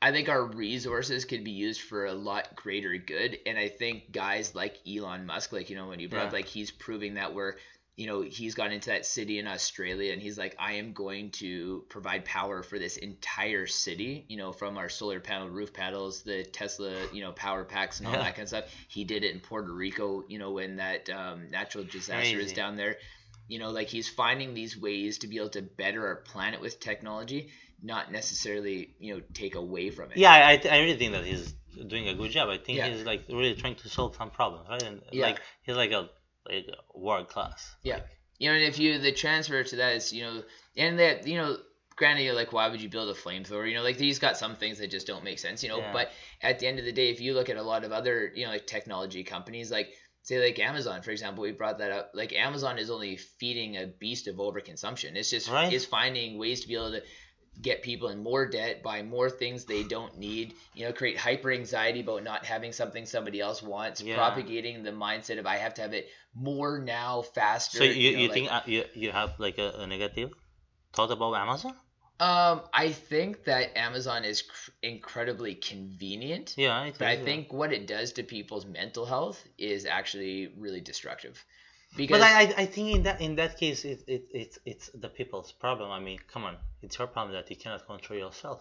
[0.00, 3.38] I think our resources could be used for a lot greater good.
[3.46, 6.46] And I think guys like Elon Musk, like, you know, when you brought up, like
[6.46, 7.54] he's proving that we're
[7.98, 11.32] you know, he's gone into that city in Australia and he's like, I am going
[11.32, 16.22] to provide power for this entire city, you know, from our solar panel roof panels,
[16.22, 18.20] the Tesla, you know, power packs and all Yeah.
[18.20, 18.66] that kind of stuff.
[18.88, 22.76] He did it in Puerto Rico, you know, when that um, natural disaster is down
[22.76, 22.98] there.
[23.48, 26.80] You know, like he's finding these ways to be able to better our planet with
[26.80, 27.50] technology,
[27.82, 30.20] not necessarily, you know, take away from it.
[30.20, 31.54] Yeah, I, I I really think that he's
[31.86, 32.48] doing a good job.
[32.48, 32.88] I think Yeah.
[32.88, 34.82] he's like really trying to solve some problems, right?
[34.82, 35.24] And Yeah.
[35.24, 36.08] like he's like a
[36.48, 37.74] like world class.
[37.82, 38.00] Yeah.
[38.38, 40.42] You know, and if you the transfer to that is, you know,
[40.76, 41.56] and that you know,
[41.96, 43.68] granted, you're like, why would you build a flamethrower?
[43.68, 45.62] You know, like he's got some things that just don't make sense.
[45.62, 45.92] You know, Yeah.
[45.92, 46.10] but
[46.42, 48.44] at the end of the day, if you look at a lot of other, you
[48.44, 49.92] know, like technology companies, like
[50.22, 52.10] say like Amazon, for example, we brought that up.
[52.14, 55.16] Like Amazon is only feeding a beast of overconsumption.
[55.16, 55.72] It's just Right.
[55.72, 57.02] is finding ways to be able to
[57.60, 61.50] get people in more debt, buy more things they don't need, you know, create hyper
[61.50, 64.14] anxiety about not having something somebody else wants, Yeah.
[64.14, 67.78] propagating the mindset of I have to have it more now, faster.
[67.78, 70.30] So you, know, you like- think uh, you you have like a, a negative
[70.92, 71.74] thought about Amazon?
[72.20, 76.98] Um, I think that Amazon is cr- incredibly convenient, Yeah, I think.
[76.98, 77.24] but I so.
[77.24, 81.44] think what it does to people's mental health is actually really destructive.
[81.96, 84.90] Because But I, I I think in that in that case it, it it's it's
[84.94, 85.90] the people's problem.
[85.90, 88.60] I mean, come on, it's your problem that you cannot control yourself.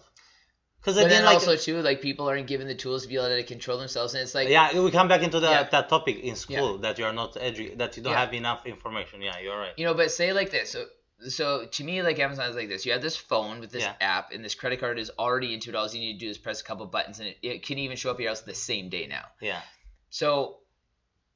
[0.88, 3.44] Because then like also too, like people aren't given the tools to be able to
[3.44, 5.70] control themselves, and it's like yeah, we come back into that Yeah.
[5.70, 8.20] that topic in school that you are not edu- that you don't Yeah.
[8.26, 9.22] have enough information.
[9.22, 9.74] Yeah, you're right.
[9.76, 10.72] you know, but say like this.
[10.72, 10.86] So
[11.28, 12.86] so to me, like Amazon is like this.
[12.86, 13.96] You have this phone with this Yeah.
[14.00, 15.76] app, and this credit card is already into it.
[15.76, 17.98] All you need to do is press a couple buttons, and it, it can even
[17.98, 19.26] show up your house the same day now.
[19.42, 19.62] Yeah,
[20.10, 20.60] So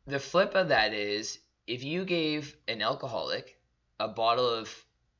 [0.07, 3.57] the flip of that is if you gave an alcoholic
[3.99, 4.73] a bottle of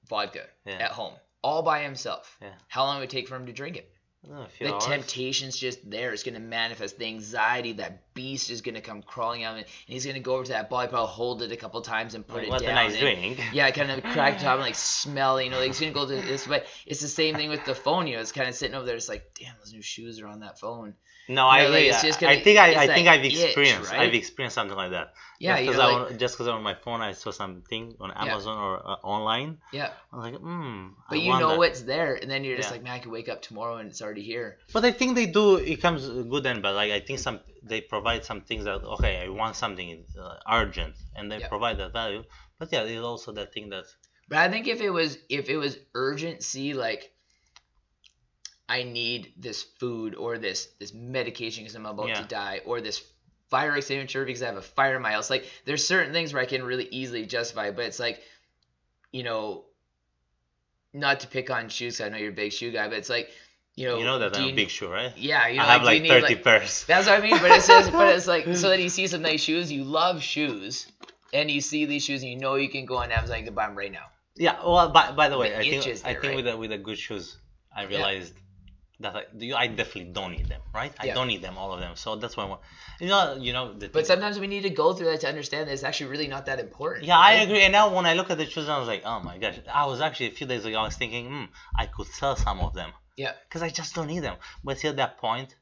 [0.07, 0.77] vodka Yeah.
[0.85, 2.53] at home all by himself, Yeah.
[2.69, 3.90] how long would it take for him to drink it?
[4.29, 6.13] Oh, a The temptation's just there.
[6.13, 6.99] It's going to manifest.
[6.99, 10.35] The anxiety, that beast is going to come crawling out, and he's going to go
[10.35, 12.61] over to that bottle, probably hold it a couple times and put Like, it what
[12.61, 12.75] down.
[12.75, 13.43] nice and- drink.
[13.53, 16.15] yeah, kind of crack top and like smell, you know, like he's gonna go to
[16.15, 18.07] this, but it's the same thing with the phone.
[18.07, 18.95] You know, it's kind of sitting over there.
[18.95, 20.95] It's like, damn, those new shoes are on that phone.
[21.29, 21.89] No, I like, agree.
[21.89, 24.01] it's I- I gonna- think I, I think I've itch, experienced right?
[24.01, 25.13] I've experienced something like that.
[25.39, 27.95] Yeah, just you know, because like, I, just because on my phone I saw something
[28.01, 29.59] on Amazon or uh, online.
[29.71, 29.91] yeah.
[30.11, 30.87] I'm like, hmm.
[31.09, 32.73] But I you know wonder." it's there, and then you're just Yeah.
[32.73, 34.57] like, man, I could wake up tomorrow and it's already here.
[34.73, 35.55] But I think they do.
[35.57, 36.71] It comes good and bad.
[36.71, 40.95] Like I think some they provide some things that okay, I want something uh, urgent,
[41.15, 41.47] and they Yeah.
[41.49, 42.23] provide that value.
[42.59, 43.85] But yeah, there's also that thing that
[44.27, 47.13] But I think if it was if it was urgency, like
[48.67, 52.15] I need this food or this this medication because I'm about Yeah.
[52.15, 53.03] to die, or this
[53.49, 55.29] fire extinguisher because I have a fire in my house.
[55.29, 58.23] Like there's certain things where I can really easily justify, but it's like,
[59.11, 59.67] you know,
[60.93, 62.01] not to pick on shoes.
[62.01, 63.31] I know you're a big shoe guy, but it's like,
[63.75, 65.11] you know, you know that I'm you- a big shoe, right?
[65.17, 66.83] Yeah, you know, I have you like need, 30 like- pairs.
[66.87, 67.37] That's what I mean.
[67.39, 70.21] But it says, but it's like, so that you see some nice shoes, you love
[70.21, 70.87] shoes,
[71.33, 73.53] and you see these shoes, and you know you can go on Amazon and can
[73.55, 74.05] buy them right now.
[74.35, 74.57] Yeah.
[74.63, 76.35] Well, by, by the way, The I think is I think right?
[76.37, 77.37] with the with the good shoes,
[77.75, 78.33] I realized
[78.99, 80.93] that I, you- I definitely don't need them, right?
[80.99, 81.15] I Yeah.
[81.15, 81.95] don't need them, all of them.
[81.95, 82.61] So that's why, I want-
[82.99, 83.73] you know, you know.
[83.73, 86.27] The But sometimes we need to go through that to understand that it's actually really
[86.27, 87.05] not that important.
[87.05, 87.61] Yeah, I agree.
[87.63, 89.55] And now when I look at the shoes, I was like, oh my gosh.
[89.73, 91.43] I was actually a few days ago, I was thinking, hmm,
[91.75, 92.91] I could sell some of them.
[93.17, 93.33] Yeah.
[93.47, 94.37] Because I just don't need them.
[94.63, 95.55] But see, at that point,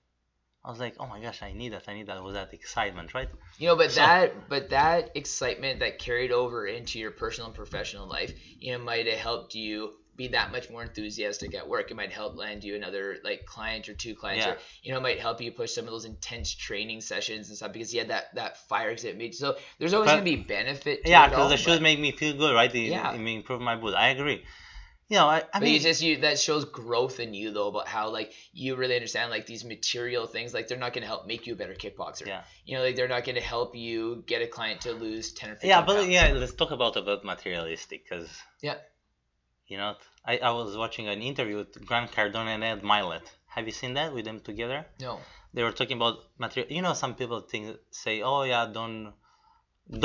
[0.63, 1.83] I was like, oh my gosh, I need that.
[1.87, 2.17] I need that.
[2.17, 3.29] It was that excitement, right?
[3.57, 7.55] You know, but So- that but that excitement that carried over into your personal and
[7.55, 11.89] professional life, you know, might have helped you be that much more enthusiastic at work.
[11.91, 14.51] It might help land you another like client or two clients, Yeah.
[14.51, 17.55] or you know, it might help you push some of those intense training sessions and
[17.55, 19.33] stuff because you had that that fire exit made.
[19.33, 21.05] So there's always But- gonna be benefit.
[21.05, 22.73] To yeah, because the shoes make me feel good, right?
[22.75, 23.13] It, Yeah.
[23.13, 23.93] it improve my mood.
[23.93, 24.43] I agree.
[25.09, 27.67] You know, I, I But mean, you just you that shows growth in you though
[27.69, 31.07] about how like you really understand like these material things like they're not going to
[31.07, 32.27] help make you a better kickboxer.
[32.27, 32.43] Yeah.
[32.65, 35.49] You know like they're not going to help you get a client to lose ten
[35.49, 35.69] or fifteen.
[35.71, 36.09] yeah, but pounds.
[36.09, 38.29] yeah, let's talk about about materialistic, because
[38.61, 38.75] Yeah.
[39.67, 39.95] you know,
[40.25, 43.23] I, I was watching an interview with Grant Cardone and Ed Mylett.
[43.55, 44.85] Have you seen that with them together?
[45.01, 45.19] No.
[45.55, 49.11] they were talking about material you know some people think say oh yeah don't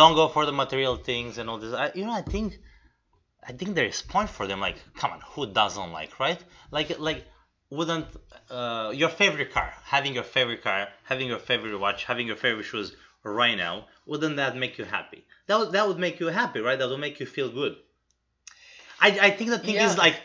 [0.00, 2.48] don't go for the material things and all this I, you know i think
[3.46, 4.60] I think there is point for them.
[4.60, 6.42] Like, come on, who doesn't like, right?
[6.70, 7.24] Like, like,
[7.70, 8.06] wouldn't
[8.50, 12.64] uh, your favorite car, having your favorite car, having your favorite watch, having your favorite
[12.64, 15.24] shoes right now, wouldn't that make you happy?
[15.46, 16.78] That would that would make you happy, right?
[16.78, 17.76] That would make you feel good.
[19.00, 19.88] I I think the thing Yeah.
[19.88, 20.16] is like,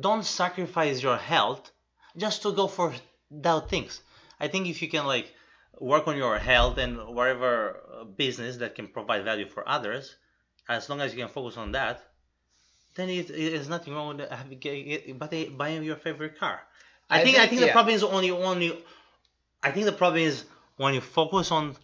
[0.00, 1.70] don't sacrifice your health
[2.16, 2.94] just to go for
[3.30, 4.00] that things.
[4.40, 5.32] I think if you can like
[5.80, 10.16] work on your health and whatever uh, business that can provide value for others,
[10.68, 12.02] as long as you can focus on that,
[12.94, 16.60] then it, there's nothing wrong with having but they- buying your favorite car.
[17.10, 18.78] I, I think, I think- think the problem is only only.
[19.62, 20.44] I think the problem is
[20.76, 21.76] when you focus on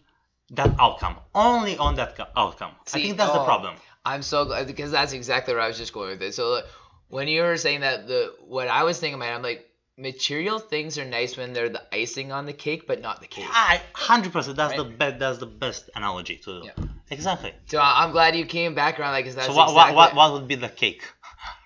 [0.51, 2.71] that outcome, only on that co- outcome.
[2.93, 3.75] I think that's the oh, problem.
[4.05, 6.33] I'm so glad because that's exactly where I was just going with it.
[6.33, 6.65] So like,
[7.07, 10.97] when you were saying that, the what I was thinking about, I'm like, material things
[10.97, 13.45] are nice when they're the icing on the cake, but not the cake.
[13.49, 14.57] I hundred percent.
[14.57, 15.19] That's the best.
[15.19, 16.61] That's the best analogy to.
[16.63, 16.85] Yeah.
[17.11, 17.53] Exactly.
[17.67, 19.95] So I'm glad you came back around, like, that's so what, exactly.
[19.95, 21.03] what what what would be the cake?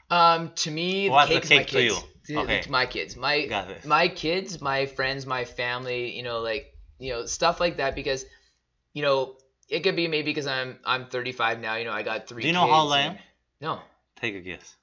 [0.09, 1.95] Um, to me, What's the the cake's cake my to kids.
[2.27, 2.35] you?
[2.35, 2.61] To- Okay.
[2.61, 3.45] to my kids, my
[3.85, 6.15] my kids, my friends, my family.
[6.17, 8.25] You know, like you know stuff like that because,
[8.93, 9.35] you know,
[9.69, 11.75] it could be maybe because I'm I'm 35 now.
[11.75, 12.41] You know, I got three.
[12.41, 13.17] Do you know how old I am?
[13.61, 13.79] No,
[14.19, 14.75] Take a guess.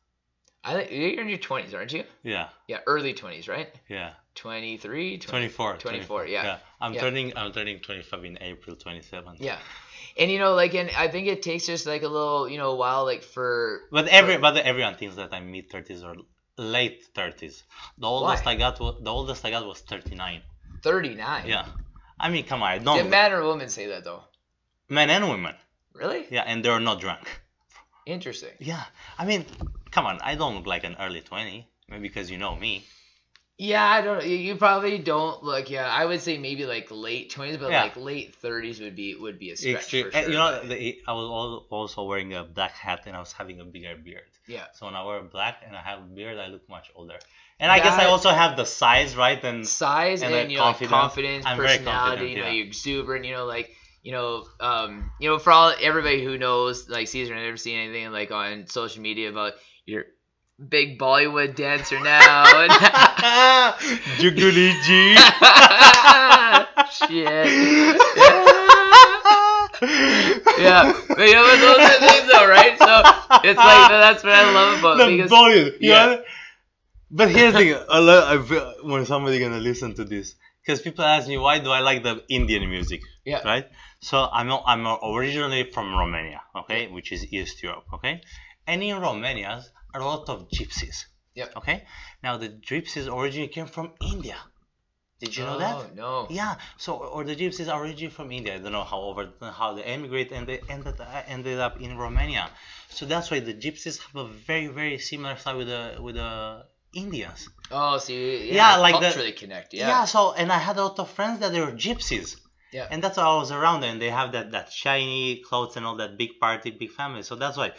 [0.64, 2.04] I think you're in your 20s, aren't you?
[2.22, 2.48] Yeah.
[2.68, 3.68] Yeah, early 20s, right?
[3.88, 4.12] Yeah.
[4.36, 5.76] 23, 20 24.
[5.78, 6.58] 24, yeah.
[6.80, 7.00] I'm Yeah.
[7.00, 9.36] turning I'm turning 25 in April 27.
[9.40, 9.58] Yeah.
[10.18, 12.74] And you know, like, and I think it takes just like a little, you know,
[12.74, 16.16] while, like, for But every but everyone thinks that I'm mid 30s or
[16.58, 17.62] late 30s.
[17.98, 18.52] The oldest Why?
[18.52, 20.42] I got was the oldest I got was 39.
[20.82, 21.46] 39.
[21.46, 21.66] Yeah.
[22.20, 24.22] I mean, come on, I don't Did men or women say that though?
[24.88, 25.54] men and women.
[25.94, 26.26] Really?
[26.30, 27.40] Yeah, and they're not drunk.
[28.06, 28.50] Interesting.
[28.58, 28.82] Yeah.
[29.18, 29.46] I mean,
[29.90, 32.84] come on, I don't look like an early 20, maybe because you know me.
[33.70, 34.24] Yeah, I don't.
[34.26, 35.70] You you probably don't look.
[35.70, 37.82] Yeah, I would say maybe like late twenties, but Yeah.
[37.84, 40.10] like late thirties would be would be a stretch Extreme.
[40.10, 40.32] for and sure.
[40.32, 43.60] You know, the, I was al- also wearing a black hat and I was having
[43.60, 44.30] a bigger beard.
[44.48, 44.66] yeah.
[44.74, 47.18] So when I wear black and I have a beard, I look much older.
[47.60, 49.40] And I guess I That- also have the size, right?
[49.44, 51.00] And Size And, and, like, you know, like, confidence.
[51.00, 52.08] confidence, I'm very personality.
[52.08, 52.52] confident, you know, yeah.
[52.56, 53.24] you're exuberant.
[53.26, 53.68] You know, like
[54.02, 58.10] you know, um, you know, for all everybody who knows, like Cezar, never seen anything
[58.10, 59.52] like on social media about
[59.86, 60.06] your
[60.68, 62.44] big Bollywood dancer now.
[64.18, 65.16] Juguli G.
[66.92, 67.98] Shit.
[70.58, 72.78] yeah, but you know, those are things though, right?
[72.78, 73.02] So
[73.48, 75.76] it's like that's what I love about the because Bollywood.
[75.80, 76.16] yeah.
[77.10, 80.34] But here's the thing: I lo- I feel- when somebody gonna listen to this,
[80.64, 83.66] because people ask me why do I like the Indian music, yeah, right?
[84.00, 88.22] So I'm I'm originally from Romania, okay, which is East Europe, okay,
[88.66, 89.62] and in Romania
[89.94, 91.04] a lot of gypsies.
[91.34, 91.56] Yep.
[91.56, 91.84] Okay.
[92.22, 94.36] Now the gypsies originally came from India.
[95.20, 95.76] Did you know that?
[95.76, 96.26] Oh, no.
[96.30, 96.56] Yeah.
[96.78, 98.56] So, or the gypsies are originally from India.
[98.56, 102.50] I don't know how over how they emigrate and they ended ended up in Romania.
[102.88, 106.64] So that's why the gypsies have a very very similar style with the with the
[106.94, 107.48] Indians.
[107.70, 109.72] Oh, so you, yeah, Yeah, like the- culturally connect.
[109.72, 109.88] Yeah.
[109.88, 110.04] Yeah.
[110.06, 112.36] So, and I had a lot of friends that they were gypsies.
[112.72, 112.88] Yeah.
[112.90, 113.84] And that's why I was around.
[113.84, 117.22] And they have that that shiny clothes and all that big party, big family.
[117.22, 117.72] So that's why,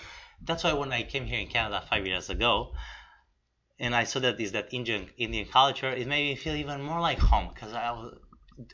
[0.45, 2.73] that's why when I came here in Canada five years ago,
[3.79, 6.99] and I saw that is that Indian Indian culture, it made me feel even more
[6.99, 8.15] like home because I was,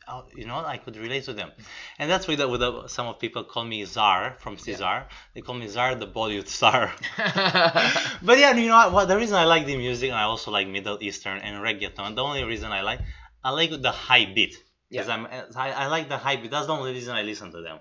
[0.08, 1.52] I, you know, I could relate to them,
[1.98, 5.06] and that's why that with the, some of people call me Czar from Cezar.
[5.34, 6.92] They call me Czar, the Bollywood Czar.
[8.22, 8.94] but yeah, you know what?
[8.94, 12.16] Well, the reason I like the music, and I also like Middle Eastern and reggaeton.
[12.16, 13.00] The only reason I like,
[13.44, 14.56] I like the high beat.
[14.90, 15.14] Because Yeah.
[15.14, 16.52] I'm, I, I like the high beat.
[16.52, 17.80] That's the only reason I listen to them.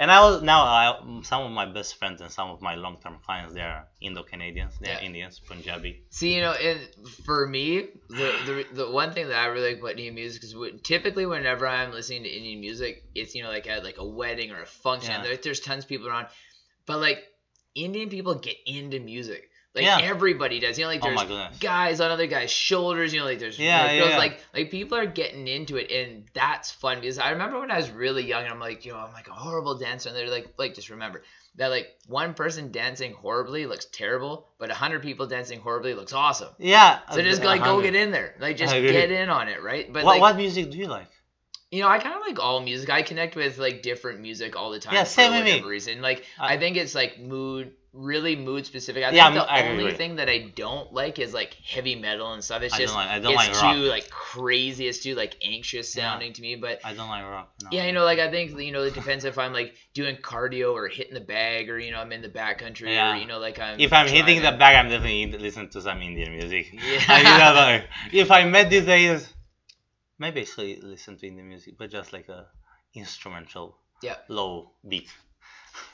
[0.00, 3.18] And I was now I, some of my best friends and some of my long-term
[3.26, 5.08] clients they are Indo-Canadians, they are Yeah.
[5.08, 6.04] Indians, Punjabi.
[6.08, 6.80] See, you know, and
[7.26, 10.56] for me, the, the the one thing that I really like about Indian music is
[10.56, 14.08] when, typically whenever I'm listening to Indian music, it's you know like at like a
[14.20, 15.12] wedding or a function.
[15.12, 15.22] Yeah.
[15.22, 16.28] There, there's tons of people around,
[16.86, 17.18] but like
[17.74, 19.49] Indian people get into music.
[19.74, 20.00] Like Yeah.
[20.02, 20.78] everybody does.
[20.78, 21.58] You know, like Oh there's goodness.
[21.58, 23.12] guys on other guys' shoulders.
[23.14, 24.18] You know, like there's Yeah, like, yeah, girls, yeah.
[24.18, 27.76] like like people are getting into it, and that's fun because I remember when I
[27.76, 30.28] was really young, and I'm like, you know, I'm like a horrible dancer, and they're
[30.28, 31.22] like, like just remember
[31.56, 36.12] that like one person dancing horribly looks terrible, but a hundred people dancing horribly looks
[36.12, 36.48] awesome.
[36.58, 36.98] Yeah.
[37.12, 39.92] So just like go get in there, like just get in on it, right?
[39.92, 41.08] But What, like what music do you like?
[41.70, 42.90] you know, I kind of like all music.
[42.90, 44.94] I connect with like different music all the time.
[44.94, 45.50] Yeah, for same with me.
[45.52, 49.02] whatever Reason like I- I think it's like mood, really mood specific.
[49.02, 49.96] I Yeah, think the I only agree.
[49.96, 52.62] thing that I don't like is like heavy metal and stuff.
[52.62, 53.90] It's I just don't like- I don't it's like too rock.
[53.90, 54.86] like crazy.
[54.86, 56.04] It's too like anxious Yeah.
[56.12, 56.54] sounding to me.
[56.54, 57.52] But I don't like rock.
[57.64, 57.68] No.
[57.72, 60.72] yeah, you know, like I think you know it depends if I'm like doing cardio
[60.72, 63.14] or hitting the bag or you know I'm in the backcountry Yeah.
[63.14, 66.00] or you know like I'm If I'm hitting the bag, I'm definitely listening to some
[66.00, 66.70] Indian music.
[66.72, 67.04] Yeah.
[67.08, 69.32] I mean, that's like- if I met these days,
[70.18, 72.46] maybe I still listen to Indian music, but just like a
[72.94, 74.16] instrumental, Yeah.
[74.28, 75.08] low beat.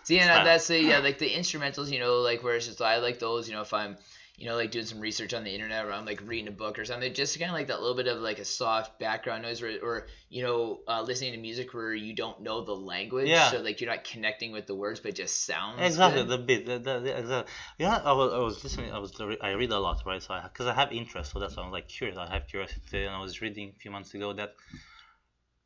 [0.05, 2.99] See, and that's the yeah, like the instrumentals, you know, like where it's just I
[2.99, 3.97] like those, you know, if I'm,
[4.37, 6.79] you know, like doing some research on the internet or I'm like reading a book
[6.79, 9.63] or something, just kind of like that little bit of like a soft background noise,
[9.63, 13.51] or, or you know, uh, listening to music where you don't know the language, Yeah.
[13.51, 16.29] so like you're not connecting with the words, but just sounds Exactly good.
[16.29, 17.53] the beat, the, the, the, exactly.
[17.79, 18.93] Yeah, I was, I was listening.
[18.93, 19.13] I was
[19.43, 20.23] I read a lot, right?
[20.23, 22.17] So I because I have interest, so that's why I'm like curious.
[22.17, 24.53] I have curiosity, and I was reading a few months ago that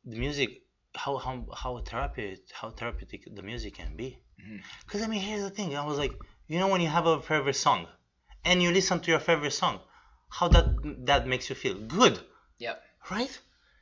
[0.05, 0.61] the music,
[0.95, 4.17] how how how therapeutic how therapeutic the music can be.
[4.41, 4.57] Mm-hmm.
[4.85, 5.75] Because I mean, here's the thing.
[5.75, 6.13] I was like,
[6.47, 7.87] you know, when you have a favorite song,
[8.45, 9.79] and you listen to your favorite song,
[10.29, 10.65] how that
[11.05, 12.19] that makes you feel good,
[12.57, 12.75] Yeah.
[13.09, 13.39] right?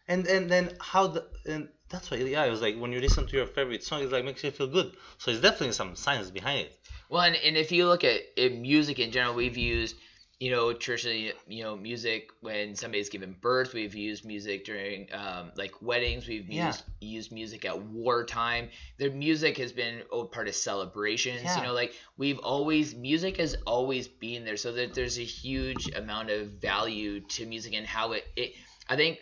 [0.07, 3.25] And and then how the and that's why yeah, it was like when you listen
[3.27, 4.95] to your favorite song, it like makes you feel good.
[5.17, 6.77] So it's definitely some science behind it.
[7.09, 9.95] Well, and, and if you look at, at music in general, we've used,
[10.39, 13.73] you know, traditionally, you know, music when somebody's given birth.
[13.73, 16.27] We've used music during um, like weddings.
[16.27, 16.67] We've Yeah.
[16.67, 18.69] used used music at wartime.
[18.97, 21.43] The music has been a part of celebrations.
[21.43, 21.57] Yeah.
[21.57, 24.55] You know, like we've always music has always been there.
[24.57, 28.25] So that there's a huge amount of value to music and how it.
[28.37, 28.53] it
[28.87, 29.19] I think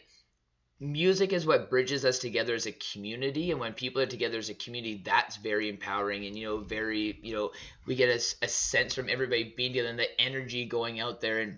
[0.79, 4.49] music is what bridges us together as a community and when people are together as
[4.49, 7.51] a community that's very empowering and you know very you know
[7.87, 11.57] we get a sense from everybody being together and the energy going out there and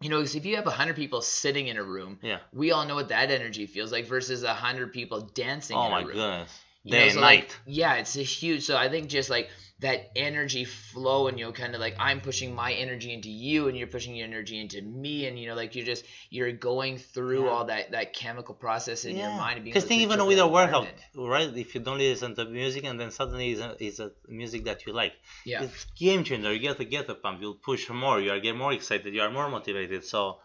[0.00, 2.38] you know because if you have 100 people sitting in a room Yeah.
[2.52, 6.00] we all know what that energy feels like versus 100 people dancing Oh in my
[6.00, 6.58] a room goodness.
[6.84, 7.38] you Day know, and so night.
[7.40, 9.50] like yeah it's a huge so i think just like
[9.80, 13.68] that energy flow and you know kind of like i'm pushing my energy into you
[13.68, 16.98] and you're pushing your energy into me and you know like you're just you're going
[16.98, 17.50] through Yeah.
[17.50, 21.50] all that that chemical process in your mind Because think even with a workout, right?
[21.56, 24.84] If you don't listen to music and then suddenly it's a, it's a music that
[24.86, 25.12] you like,
[25.44, 26.52] yeah it's game changer.
[26.52, 27.40] You get to get a pump.
[27.40, 28.20] You'll push more.
[28.20, 29.14] You are get more excited.
[29.14, 30.04] You are more motivated.
[30.04, 30.38] So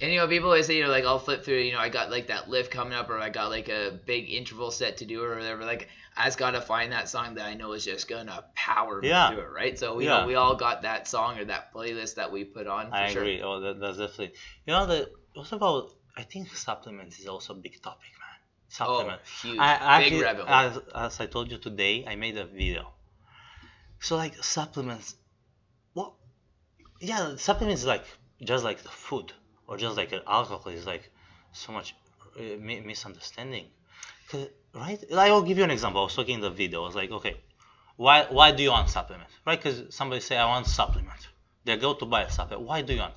[0.00, 1.88] and you know people always say you know like i'll flip through you know i
[1.88, 5.06] got like that lift coming up or i got like a big interval set to
[5.06, 8.08] do or whatever like i just gotta find that song that i know is just
[8.08, 9.26] gonna power me Yeah.
[9.26, 10.10] through it right so we Yeah.
[10.18, 13.06] know we all got that song or that playlist that we put on for I
[13.06, 13.22] sure.
[13.22, 13.42] agree.
[13.42, 14.32] Oh, that, that's definitely.
[14.64, 15.90] You know, the what about?
[16.16, 18.38] I think supplements is also a big topic, man.
[18.84, 19.20] oh Supplement.
[19.42, 22.94] huge I big actually, as, as I told you today, I made a video.
[24.00, 25.16] So like supplements,
[25.94, 26.14] what?
[27.00, 28.06] Yeah, supplements is like
[28.42, 29.34] just like the food
[29.66, 31.10] or just like alcohol is like
[31.52, 31.94] so much
[32.38, 33.66] uh, mi- misunderstanding.
[34.74, 35.02] right?
[35.12, 36.00] I will give you an example.
[36.02, 36.82] I was talking in the video.
[36.82, 37.36] I was like, okay,
[37.96, 39.30] why why do you want supplement?
[39.46, 39.58] Right?
[39.62, 41.28] Because somebody say I want supplement.
[41.64, 42.66] They go to buy a supplement.
[42.68, 43.14] Why do you want?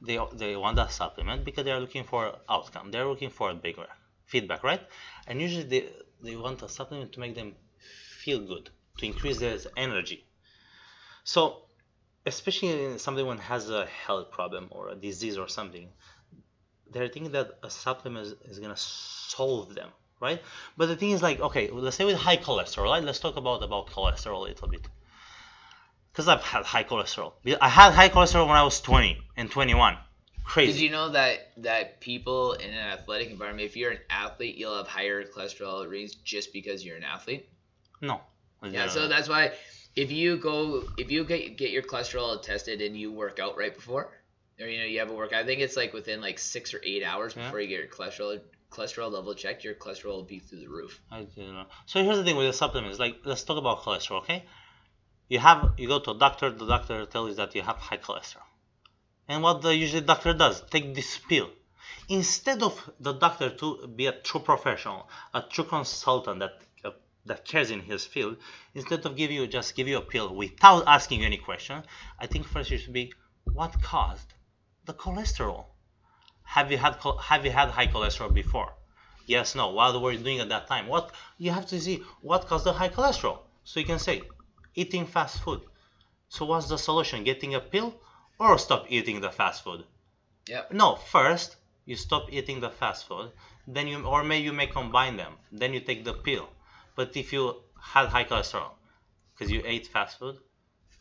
[0.00, 2.90] They they want that supplement because they are looking for outcome.
[2.90, 3.86] They're looking for a bigger
[4.26, 4.82] feedback, right?
[5.26, 5.82] And usually they
[6.22, 7.54] they want a supplement to make them
[8.24, 10.26] feel good, to increase their energy.
[11.24, 11.68] So,
[12.26, 15.88] especially in somebody when has a health problem or a disease or something,
[16.90, 19.88] they're thinking that a supplement is, is gonna solve them,
[20.20, 20.40] right?
[20.76, 23.02] But the thing is like, okay, let's say with high cholesterol, right?
[23.02, 24.86] Let's talk about about cholesterol a little bit.
[26.12, 27.32] Because I've had high cholesterol.
[27.60, 29.96] I had high cholesterol when I was 20 and 21.
[30.44, 30.72] Crazy.
[30.72, 34.76] Did you know that that people in an athletic environment, if you're an athlete, you'll
[34.76, 37.48] have higher cholesterol readings just because you're an athlete?
[38.00, 38.20] no.
[38.64, 39.52] Yeah, so that's why
[39.96, 43.74] if you go if you get get your cholesterol tested and you work out right
[43.74, 44.10] before,
[44.60, 46.80] or you know you have a workout, I think it's like within like six or
[46.84, 47.44] eight hours Yeah.
[47.44, 48.40] before you get your cholesterol
[48.70, 51.00] cholesterol level checked, your cholesterol will be through the roof.
[51.10, 51.66] I don't know.
[51.86, 52.98] So here's the thing with the supplements.
[52.98, 54.44] Like, let's talk about cholesterol, okay?
[55.28, 56.50] You have you go to a doctor.
[56.50, 58.48] The doctor tells you that you have high cholesterol,
[59.28, 61.50] and what the usually doctor does take this pill.
[62.08, 66.58] Instead of the doctor to be a true professional, a true consultant that
[67.26, 68.36] that cares in his field,
[68.74, 71.82] instead of give you just give you a pill without asking you any question,
[72.18, 73.12] I think first you should be
[73.44, 74.34] what caused
[74.84, 75.66] the cholesterol.
[76.42, 78.72] Have you had have you had high cholesterol before?
[79.26, 79.70] Yes, no.
[79.70, 80.88] What were you doing at that time?
[80.88, 83.38] What you have to see what caused the high cholesterol.
[83.64, 84.22] So you can say
[84.74, 85.60] eating fast food.
[86.28, 87.24] So what's the solution?
[87.24, 87.94] Getting a pill
[88.38, 89.84] or stop eating the fast food?
[90.48, 90.72] Yep.
[90.72, 93.30] No, first you stop eating the fast food,
[93.66, 95.34] then you or maybe you may combine them.
[95.52, 96.48] Then you take the pill.
[96.94, 98.72] But if you had high cholesterol
[99.34, 100.36] because you ate fast food,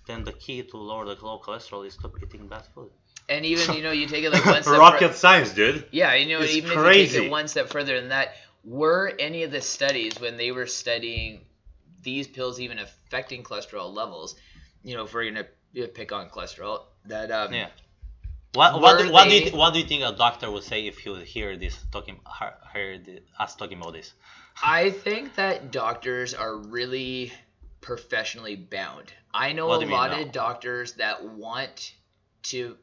[0.08, 2.92] then the key to lower the low cholesterol is stop eating bad food.
[3.30, 4.78] And even you know you take it like one step further.
[4.78, 5.86] For Rocket fur- science, dude.
[5.92, 9.14] Yeah, you know It's even if you take it one step further than that, were
[9.20, 11.42] any of the studies when they were studying
[12.02, 14.36] these pills even affecting cholesterol levels?
[14.84, 15.46] You know, if we're gonna
[15.88, 17.68] pick on cholesterol, that um, Yeah.
[18.54, 20.64] What what, Were do, what do they- you what do you think a doctor would
[20.64, 24.14] say if he would hear this talking hear, hear us talking about this?
[24.64, 27.34] I think that doctors are really
[27.82, 29.12] professionally bound.
[29.34, 31.94] I know What a do you mean, lot of doctors that want
[32.44, 32.78] to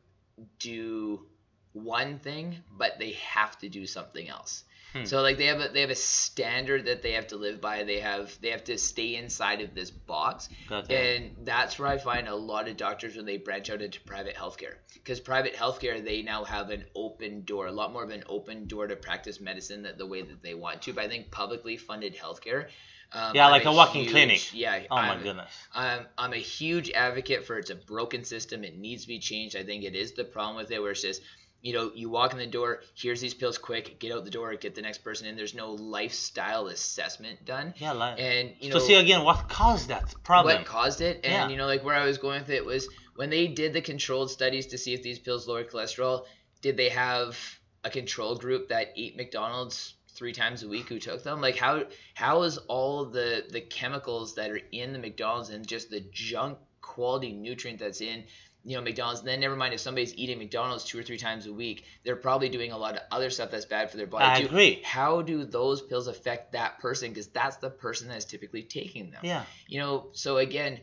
[0.58, 1.26] do
[1.72, 4.64] one thing, but they have to do something else.
[4.92, 5.04] Hmm.
[5.04, 7.84] So like they have a they have a standard that they have to live by.
[7.84, 10.92] They have they have to stay inside of this box, Gotcha.
[10.98, 14.34] and that's where I find a lot of doctors when they branch out into private
[14.34, 14.74] healthcare.
[14.94, 18.66] Because private healthcare, they now have an open door, a lot more of an open
[18.66, 20.92] door to practice medicine that the way that they want to.
[20.94, 22.66] But I think publicly funded healthcare.
[23.12, 24.54] Um, Yeah, I'm like a walking huge- clinic.
[24.54, 24.80] Yeah.
[24.90, 25.50] oh my I'm- goodness.
[25.74, 28.64] I'm, I'm a huge advocate for it's a broken system.
[28.64, 29.56] It needs to be changed.
[29.56, 31.22] I think it is the problem with it where it's just,
[31.60, 34.54] you know, you walk in the door, here's these pills quick, get out the door,
[34.54, 35.36] get the next person in.
[35.36, 37.74] There's no lifestyle assessment done.
[37.78, 40.54] Yeah, like And, you know, see again what caused that problem.
[40.56, 41.20] what caused it.
[41.24, 41.48] And, Yeah.
[41.48, 44.30] you know, like where I was going with it was when they did the controlled
[44.30, 46.24] studies to see if these pills lower cholesterol,
[46.62, 47.36] did they have
[47.84, 51.40] a control group that ate McDonald's three times a week who took them?
[51.40, 55.90] Like how how is all the the chemicals that are in the McDonald's and just
[55.90, 58.24] the junk quality nutrient that's in
[58.68, 59.20] you know McDonald's.
[59.20, 62.16] And Then never mind if somebody's eating McDonald's two or three times a week, they're
[62.16, 64.46] probably doing a lot of other stuff that's bad for their body I too.
[64.46, 64.82] agree.
[64.84, 67.08] How do those pills affect that person?
[67.08, 69.44] Because that's the person that's typically taking them Yeah.
[69.66, 70.78] you know so again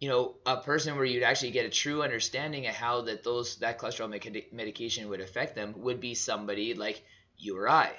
[0.00, 3.56] you know a person where you'd actually get a true understanding of how that those
[3.56, 7.02] that cholesterol medica- medication would affect them would be somebody like
[7.38, 7.90] you or i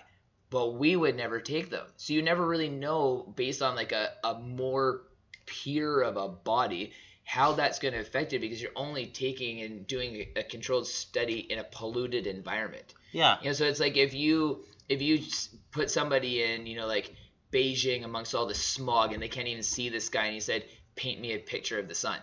[0.49, 4.09] but we would never take them so you never really know based on like a,
[4.23, 5.01] a more
[5.45, 6.91] pure of a body
[7.23, 11.39] how that's going to affect it because you're only taking and doing a, controlled study
[11.39, 13.37] in a polluted environment Yeah.
[13.41, 15.23] you know, so it's like if you if you
[15.71, 17.13] put somebody in, you know, like
[17.51, 20.65] Beijing amongst all the smog and they can't even see the sky, and you said,
[20.95, 22.17] "Paint me a picture of the sun."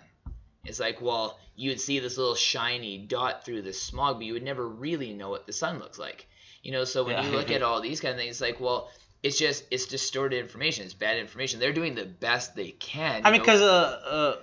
[0.64, 4.34] It's like, well, you would see this little shiny dot through the smog, but you
[4.34, 6.26] would never really know what the sun looks like.
[6.62, 7.24] You know, so when Yeah.
[7.24, 8.90] you look at all these kind of things, it's like, well,
[9.22, 10.84] it's just it's distorted information.
[10.84, 11.60] It's bad information.
[11.60, 13.24] They're doing the best they can.
[13.24, 14.36] I mean, because uh, uh,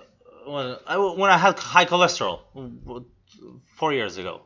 [0.52, 2.40] when I when I had high cholesterol
[3.76, 4.42] four years ago,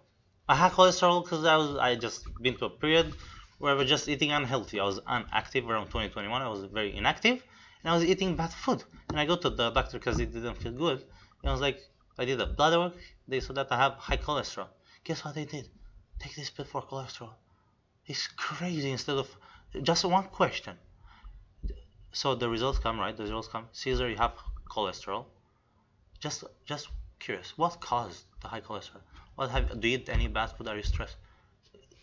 [0.48, 3.14] I had cholesterol because I was I just been to a period
[3.58, 4.80] where I was just eating unhealthy.
[4.80, 6.42] I was inactive around 2021.
[6.42, 7.42] I was very inactive,
[7.82, 8.82] and I was eating bad food.
[9.10, 10.98] And I go to the doctor because it didn't feel good.
[11.42, 11.78] And I was like,
[12.18, 13.00] I did a blood work.
[13.28, 14.68] They saw that I have high cholesterol.
[15.04, 15.68] Guess what they did?
[16.18, 17.34] Take this pill for cholesterol.
[18.06, 18.90] It's crazy.
[18.90, 19.28] Instead of
[19.82, 20.76] just one question.
[22.12, 23.16] So the results come, right?
[23.16, 23.66] The results come.
[23.72, 24.34] Cezar, you have
[24.68, 25.26] cholesterol.
[26.22, 26.88] Just, just
[27.18, 27.52] curious.
[27.58, 29.02] What caused the high cholesterol?
[29.34, 29.80] What have?
[29.80, 30.68] Do you eat any bad food?
[30.68, 31.16] Are you stressed?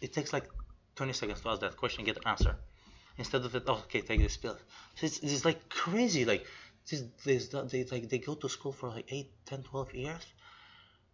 [0.02, 0.48] It takes like
[0.96, 2.56] 20 seconds to ask that question, and get an answer.
[3.18, 4.58] Instead of it, oh, okay, take this pill.
[4.96, 6.26] So it's, it's like crazy.
[6.26, 6.46] Like
[6.90, 10.26] this, this, they like they go to school for like 8, 10, 12 years,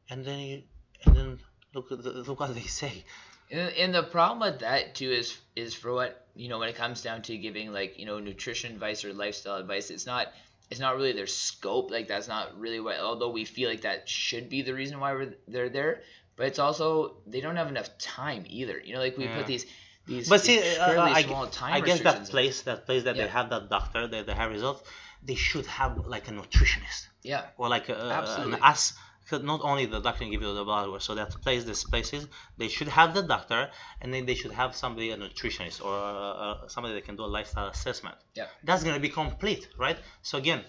[0.09, 0.63] and then you,
[1.05, 1.39] and then
[1.73, 3.03] look at the, look what they say.
[3.51, 6.75] And, and the problem with that too is is for what you know when it
[6.75, 10.27] comes down to giving like you know nutrition advice or lifestyle advice, it's not
[10.71, 11.91] it's not really their scope.
[11.91, 12.99] Like that's not really what.
[12.99, 16.01] Although we feel like that should be the reason why we're they're there,
[16.35, 18.79] but it's also they don't have enough time either.
[18.83, 19.37] You know, like we Yeah.
[19.37, 19.65] put these
[20.07, 23.15] these But see, these uh, I, small time I guess that place, that place that
[23.15, 23.25] Yeah.
[23.25, 24.83] they have that doctor, that they have results,
[25.23, 28.53] they should have like a nutritionist Yeah, or like a, Absolutely.
[28.55, 28.93] an as.
[29.27, 31.83] So Not only the doctor can give you the blood work, so that place, this
[31.83, 32.27] places,
[32.57, 33.69] they should have the doctor,
[34.01, 37.23] and then they should have somebody, a nutritionist or uh, uh, somebody that can do
[37.23, 38.15] a lifestyle assessment.
[38.35, 38.47] Yeah.
[38.63, 39.97] That's gonna be complete, right?
[40.21, 40.63] So again,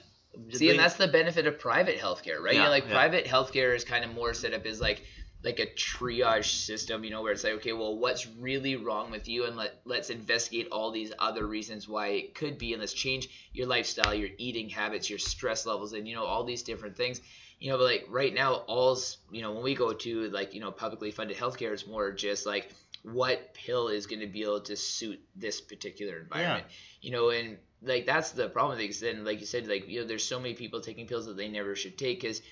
[0.52, 2.52] See, doing- and that's the benefit of private healthcare, right?
[2.54, 2.92] you Yeah, know, like yeah.
[2.92, 5.02] private healthcare is kind of more set up as like
[5.44, 9.28] like a triage system, you know, where it's like, okay, well, what's really wrong with
[9.28, 12.92] you, and let let's investigate all these other reasons why it could be, and let's
[12.92, 16.96] change your lifestyle, your eating habits, your stress levels, and you know all these different
[16.96, 17.20] things.
[17.58, 20.60] You know, but like right now, all's you know when we go to like you
[20.60, 22.72] know publicly funded healthcare, it's more just like
[23.02, 26.66] what pill is going to be able to suit this particular environment.
[27.00, 30.06] You know and like that's the problem because then like you said like you know
[30.06, 32.42] there's so many people taking pills that they never should take because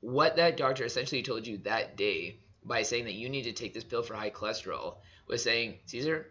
[0.00, 3.74] what that doctor essentially told you that day by saying that you need to take
[3.74, 4.96] this pill for high cholesterol
[5.26, 6.26] was saying cezar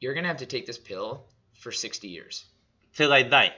[0.00, 1.24] you're going to have to take this pill
[1.58, 2.44] for 60 years.
[2.94, 3.54] Till I die.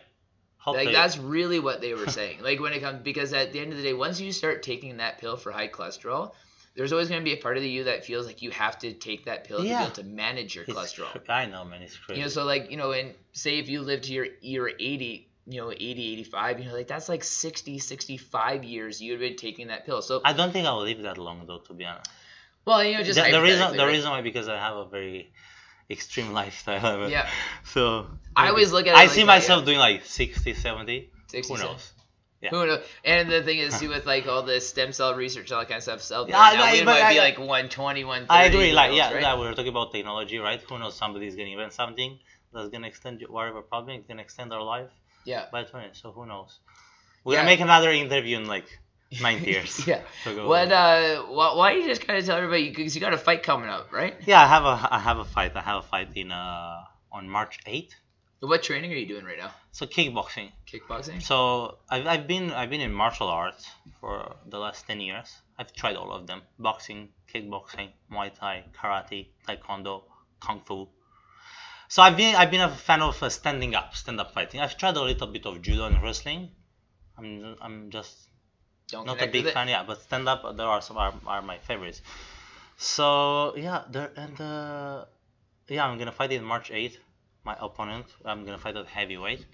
[0.75, 3.73] Like that's really what they were saying like when it comes because at the end
[3.73, 6.33] of the day once you start taking that pill for high cholesterol
[6.77, 8.93] there's always going to be a part of you that feels like you have to
[8.93, 9.83] take that pill to be Yeah.
[9.83, 12.21] able to manage your it's cholesterol cr- I know, man, it's crazy.
[12.21, 15.29] you know so like you know and say if you live to your your 80
[15.47, 19.69] you know 80 85 you know like that's like 60 65 years you've been taking
[19.69, 22.11] that pill so I don't think I'll live that long though, to be honest.
[22.67, 23.93] well you know just the, the reason hypothetically, the right?
[23.93, 25.33] reason why because I have a very
[25.91, 27.09] extreme lifestyle.
[27.09, 27.29] Yeah.
[27.65, 28.07] So
[28.37, 29.67] I always look at it I like see that, myself yeah.
[29.67, 31.11] doing like 60, 70.
[31.29, 31.93] 60, Who knows?
[32.41, 32.51] Yeah.
[32.51, 32.85] Who knows?
[33.05, 35.79] And the thing is, too, with like all the stem cell research, all that kind
[35.79, 38.31] of stuff, so Yeah, now but might be I- like 120, 130.
[38.31, 38.73] I agree.
[38.73, 39.23] Like yeah, right?
[39.23, 40.61] yeah, we were talking about technology, right?
[40.69, 40.95] Who knows?
[40.95, 42.19] Somebody's gonna invent something
[42.53, 43.97] that's gonna extend your- whatever problem.
[43.99, 44.91] It's gonna extend our life
[45.25, 45.47] yeah.
[45.53, 45.89] by 20.
[45.93, 46.61] So who knows?
[47.25, 47.41] We're Yeah.
[47.41, 48.69] gonna make another interview in like
[49.21, 49.87] 90 years.
[49.87, 50.01] yeah.
[50.27, 50.71] What?
[50.71, 53.43] Uh, why, why don't you just kind of tell everybody because you got a fight
[53.43, 54.15] coming up, right?
[54.27, 55.57] Yeah, I have a I have a fight.
[55.57, 57.93] I have a fight in uh on March 8th.
[58.41, 59.51] What training are you doing right now?
[59.73, 60.53] So kickboxing.
[60.71, 61.23] Kickboxing.
[61.23, 63.69] So I've, I've been I've been in martial arts
[64.01, 65.29] for the last 10 years.
[65.59, 70.05] I've tried all of them: boxing, kickboxing, Muay Thai, karate, taekwondo,
[70.41, 70.89] kung fu.
[71.89, 74.61] So I've been I've been a fan of uh, standing up, stand up fighting.
[74.61, 76.51] I've tried a little bit of judo and wrestling.
[77.17, 78.28] I'm I'm just
[78.91, 79.83] Don't not a big fan, yeah.
[79.87, 82.01] But stand up, there are some are, are my favorites.
[82.77, 85.05] So yeah, there and uh,
[85.69, 86.97] yeah, I'm gonna fight in March 8th.
[87.45, 89.45] My opponent, I'm gonna fight at heavyweight.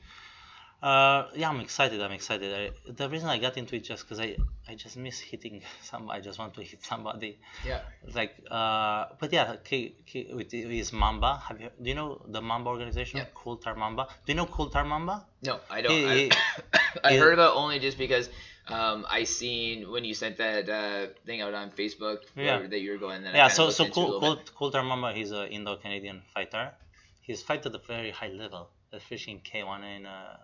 [0.83, 1.99] Uh, yeah, I'm excited.
[2.03, 2.53] I'm excited.
[2.87, 4.37] I, the reason I got into it just because I
[4.69, 6.11] I just miss hitting some.
[6.11, 7.39] I just want to hit somebody.
[7.67, 7.81] Yeah.
[8.15, 11.43] Like uh, but yeah, K, K, with with Mamba.
[11.49, 13.19] Have you do you know the Mamba organization?
[13.19, 13.27] Yeah.
[13.35, 14.09] Kultar Mamba.
[14.27, 15.25] Do you know Cool Kultar Mamba?
[15.43, 15.93] No, I don't.
[15.93, 16.31] He- I, he-
[17.05, 18.29] I he- heard about only just because
[18.69, 22.67] um, I seen when you sent that uh, thing out on Facebook Yeah.
[22.67, 23.23] that you were going.
[23.23, 26.73] Then yeah so so cool, cool, cool Mamba he's an indo-canadian fighter
[27.21, 30.37] he's fight at a very high level especially in k1 and uh,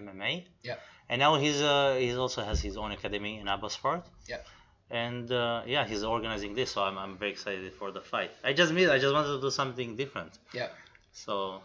[0.00, 0.76] mma Yeah.
[1.08, 4.02] and now he's uh, he also has his own academy in Abbotsford.
[4.28, 4.38] Yeah.
[4.90, 8.52] and uh, yeah he's organizing this so I'm, I'm very excited for the fight i
[8.52, 10.68] just mean i just wanted to do something different Yeah.
[11.12, 11.60] so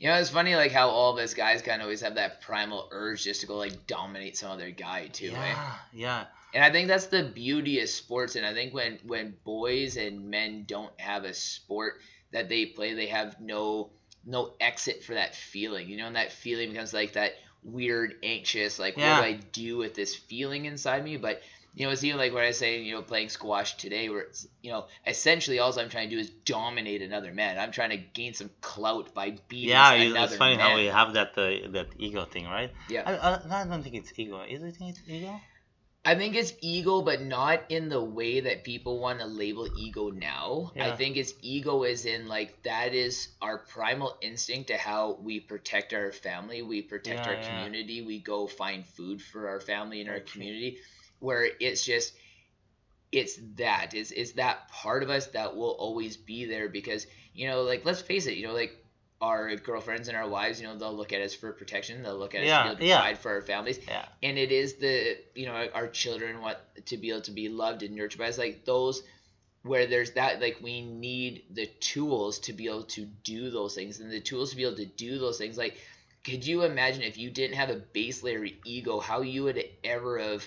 [0.00, 2.40] You know, it's funny like how all of us guys kind of always have that
[2.42, 5.26] primal urge just to go like dominate some other guy too.
[5.30, 5.54] yeah eh?
[5.92, 6.24] yeah
[6.54, 8.36] And I think that's the beauty of sports.
[8.36, 11.94] And I think when when boys and men don't have a sport
[12.32, 13.90] that they play, they have no
[14.26, 15.88] no exit for that feeling.
[15.88, 17.32] You know, and that feeling becomes like that
[17.62, 19.18] weird, anxious, like Yeah.
[19.20, 21.16] what do I do with this feeling inside me?
[21.16, 21.40] But
[21.74, 24.46] you know, it's even like what I say, you know, playing squash today, where it's
[24.62, 27.58] you know, essentially all I'm trying to do is dominate another man.
[27.58, 30.60] I'm trying to gain some clout by beating yeah another it's, it's funny man.
[30.60, 33.02] how we have that uh, that ego thing right Yeah.
[33.06, 35.40] I, I, I don't think it's ego is it think it's ego
[36.06, 40.10] I think it's ego, but not in the way that people want to label ego
[40.10, 40.72] now.
[40.78, 45.40] I think it's ego is in like that is our primal instinct to how we
[45.40, 47.48] protect our family, we protect Yeah, our yeah.
[47.48, 50.32] community, we go find food for our family and our Okay.
[50.32, 50.78] community,
[51.24, 52.12] where it's just
[53.12, 57.46] it's that it's, it's that part of us that will always be there because you
[57.48, 58.72] know like let's face it you know like
[59.20, 62.34] our girlfriends and our wives you know they'll look at us for protection they'll look
[62.34, 63.00] at us Yeah, to to yeah.
[63.00, 63.78] provide for our families.
[63.88, 64.04] Yeah.
[64.22, 67.82] And it is the you know our children want to be able to be loved
[67.82, 69.02] and nurtured by us like those
[69.62, 74.00] where there's that like we need the tools to be able to do those things
[74.00, 75.56] and the tools to be able to do those things.
[75.56, 75.78] Like
[76.24, 80.18] could you imagine if you didn't have a base layer ego how you would ever
[80.18, 80.46] have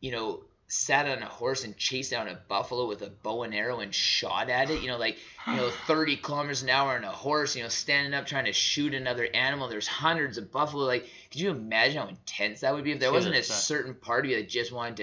[0.00, 3.54] you know sat on a horse and chased down a buffalo with a bow and
[3.54, 5.16] arrow and shot at it you know like
[5.46, 8.52] you know 30 kilometers an hour on a horse you know standing up trying to
[8.52, 9.68] shoot another animal.
[9.68, 13.12] There's hundreds of buffalo like could you imagine how intense that would be if there
[13.12, 14.96] wasn't a certain part of you that just wanted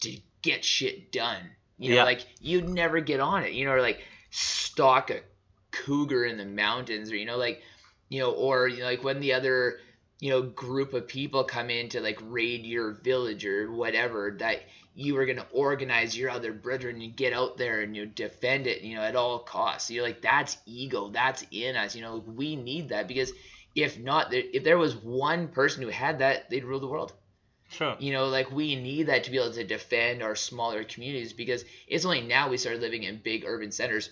[0.00, 1.42] to to get shit done?
[1.78, 2.04] You know Yeah.
[2.04, 4.00] like you'd never get on it you know or like
[4.30, 5.20] stalk a
[5.72, 7.60] cougar in the mountains or you know like
[8.08, 9.78] you know or you know, like when the other
[10.22, 14.60] you know group of people come in to like raid your village or whatever that
[14.94, 18.10] you were going to organize your other brethren and get out there and you know,
[18.14, 19.90] defend it you know at all costs.
[19.90, 21.08] You're like that's ego.
[21.08, 21.96] That's in us.
[21.96, 23.32] You know we need that because
[23.74, 27.12] if not if there was one person who had that they'd rule the world.
[27.68, 27.96] Sure.
[27.98, 31.64] You know like we need that to be able to defend our smaller communities because
[31.88, 34.08] it's only now we started living in big urban centers.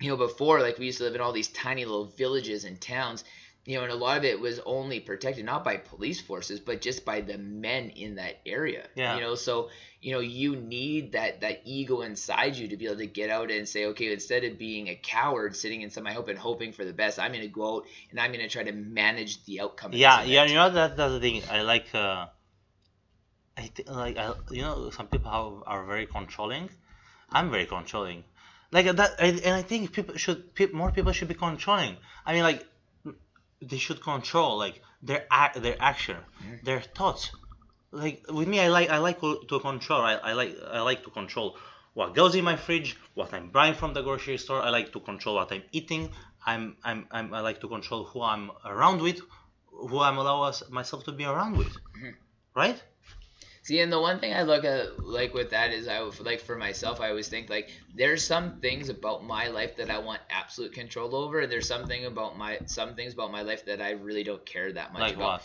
[0.00, 2.80] You know before like we used to live in all these tiny little villages and
[2.80, 3.22] towns
[3.66, 6.80] you know and a lot of it was only protected not by police forces but
[6.80, 8.86] just by the men in that area.
[8.94, 9.16] Yeah.
[9.16, 9.68] you know so
[10.00, 13.50] you know you need that that ego inside you to be able to get out
[13.50, 16.72] and say okay instead of being a coward sitting in some I hope and hoping
[16.72, 19.44] for the best i'm going to go out and i'm going to try to manage
[19.44, 22.26] the outcome yeah yeah you know that that's the thing i like uh
[23.56, 26.70] i th- like I, you know some people have, are very controlling.
[27.30, 28.22] I'm very controlling.
[28.70, 31.96] Like that and and i think people should pe- more people should be controlling.
[32.24, 32.64] I mean like
[33.62, 36.62] they should control like their act their action Mm.
[36.64, 37.30] their thoughts.
[37.92, 40.00] Like with me i like i like to control.
[40.00, 41.56] I, I like i like to control
[41.94, 44.60] what goes in my fridge what i'm buying from the grocery store.
[44.62, 46.10] I like to control what i'm eating.
[46.44, 49.18] I'm i'm, I'm i like to control who i'm around with
[49.88, 51.72] who i'm allow myself to be around with.
[51.96, 52.14] Mhm.
[52.54, 52.78] right
[53.66, 56.54] See, and the one thing I look at like with that is I like for
[56.54, 60.72] myself, I always think like there's some things about my life that I want absolute
[60.72, 64.22] control over, and there's something about my some things about my life that I really
[64.22, 65.42] don't care that much like about.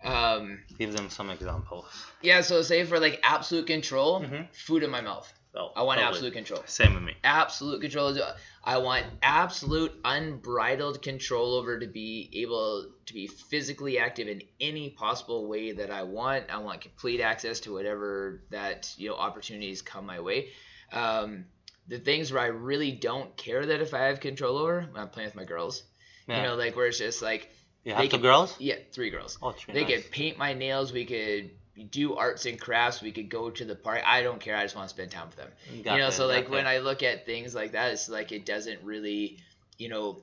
[0.00, 1.86] what Um, give them some examples
[2.22, 4.46] yeah, so say for like absolute control, Mhm.
[4.54, 5.32] food in my mouth.
[5.56, 6.62] Oh, I want absolute control.
[6.66, 8.16] same with me Absolute control.
[8.64, 14.90] I want absolute unbridled control over to be able to be physically active in any
[14.90, 16.44] possible way that I want.
[16.50, 20.48] I want complete access to whatever that you know opportunities come my way.
[20.92, 21.44] Um,
[21.88, 25.08] the things where I really don't care that if I have control over, when I'm
[25.08, 25.84] playing with my girls,
[26.28, 26.38] Yeah.
[26.38, 27.48] You know, like where it's just like
[27.84, 28.56] You they have two can- girls?
[28.58, 29.38] yeah, three girls.
[29.40, 29.74] Oh, three.
[29.74, 30.02] They nice.
[30.02, 30.92] could paint my nails.
[30.92, 31.50] We could
[31.84, 33.02] do arts and crafts.
[33.02, 34.02] We could go to the park.
[34.06, 34.56] I don't care.
[34.56, 35.48] I just want to spend time with them.
[35.70, 36.52] you know, Gotcha, so like gotcha.
[36.52, 39.38] when I look at things like that, it's like it doesn't really,
[39.78, 40.22] you know,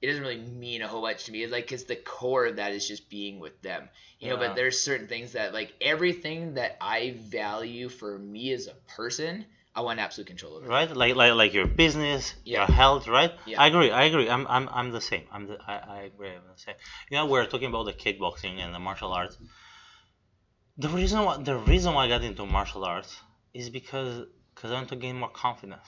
[0.00, 1.46] it doesn't really mean a whole bunch to me.
[1.46, 3.88] Like, cause the core of that is just being with them.
[4.20, 8.66] You know, but there's certain things that like everything that I value for me as
[8.68, 9.44] a person,
[9.76, 10.66] I want absolute control over.
[10.66, 12.58] right like like like your business Yeah.
[12.58, 13.60] your health right Yeah.
[13.60, 16.46] i agree i agree i'm i'm, I'm the same i'm the I, I agree i'm
[16.54, 16.76] the same
[17.10, 19.36] you know we're talking about the kickboxing and the martial arts
[20.78, 23.20] the reason why the reason why i got into martial arts
[23.52, 25.86] is because because i want to gain more confidence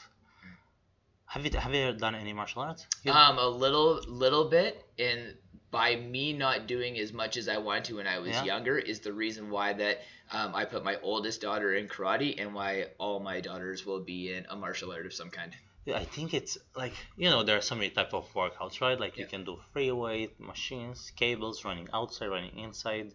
[1.27, 5.37] have you have you ever done any martial arts Um, a little, little bit, and
[5.71, 8.45] by me not doing as much as I wanted to when I was Yeah.
[8.53, 9.97] younger is the reason why that
[10.37, 14.33] um, I put my oldest daughter in karate and why all my daughters will be
[14.35, 15.53] in a martial art of some kind.
[15.85, 18.99] Yeah, I think it's like you know there are so many type of workouts, right?
[19.05, 23.09] Like you can do free weight, machines, cables, running outside, running inside,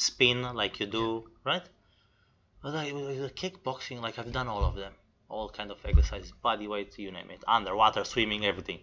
[0.00, 1.66] spin like you do, right?
[2.62, 4.92] But like with kickboxing, like I've done all of them,
[5.28, 8.80] all kind of exercises, body weight, you name it, underwater, swimming, everything.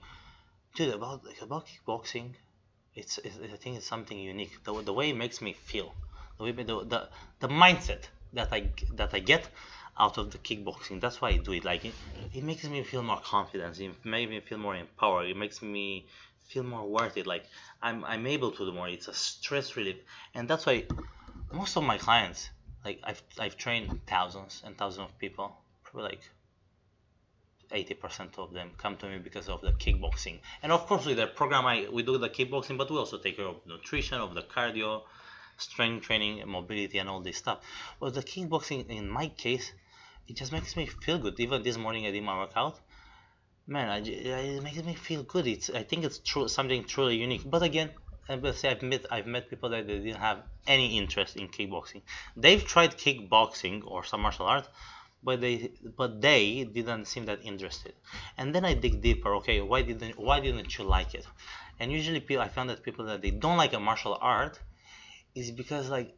[0.76, 2.36] Dude, about about kickboxing,
[2.96, 4.64] it's, it's I think it's something unique.
[4.64, 5.94] The, the way it makes me feel,
[6.38, 8.04] the way the, the the mindset
[8.34, 9.50] that I that I get
[10.00, 11.02] out of the kickboxing.
[11.02, 11.66] That's why I do it.
[11.66, 11.94] Like it,
[12.34, 13.80] it makes me feel more confident.
[13.80, 15.28] It makes me feel more empowered.
[15.28, 16.06] It makes me
[16.48, 17.28] feel more worth it.
[17.28, 17.46] Like
[17.82, 18.88] I'm I'm able to do more.
[18.88, 19.98] It's a stress relief,
[20.34, 20.86] and that's why
[21.52, 22.50] most of my clients,
[22.86, 26.22] like I've I've trained thousands and thousands of people, probably like.
[27.70, 31.28] 80% of them come to me because of the kickboxing and of course with the
[31.28, 34.44] program I, we do the kickboxing but we also take care of nutrition of the
[34.44, 35.02] cardio
[35.58, 37.60] strength training mobility and all this stuff
[38.00, 39.74] but the kickboxing in my case
[40.28, 41.40] it just makes me feel good.
[41.40, 42.80] Even this morning I did my workout.
[43.68, 45.46] Man, I, j- it makes me feel good.
[45.46, 47.44] It's I think it's true something truly unique.
[47.46, 47.92] But again,
[48.28, 52.02] I say I've met I've met people that they didn't have any interest in kickboxing.
[52.36, 54.68] They've tried kickboxing or some martial art,
[55.22, 55.56] but they
[55.98, 57.94] but they didn't seem that interested.
[58.38, 59.36] And then I dig deeper.
[59.36, 61.26] Okay, why didn't why didn't you like it?
[61.80, 64.60] And usually people I found that people that they don't like a martial art
[65.36, 66.16] is because like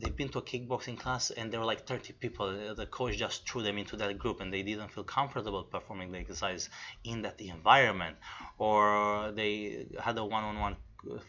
[0.00, 2.74] they've been to a kickboxing class and there were like 30 people.
[2.74, 6.18] The coach just threw them into that group and they didn't feel comfortable performing the
[6.18, 6.68] exercise
[7.04, 8.16] in that environment.
[8.58, 10.76] Or they had a one-on-one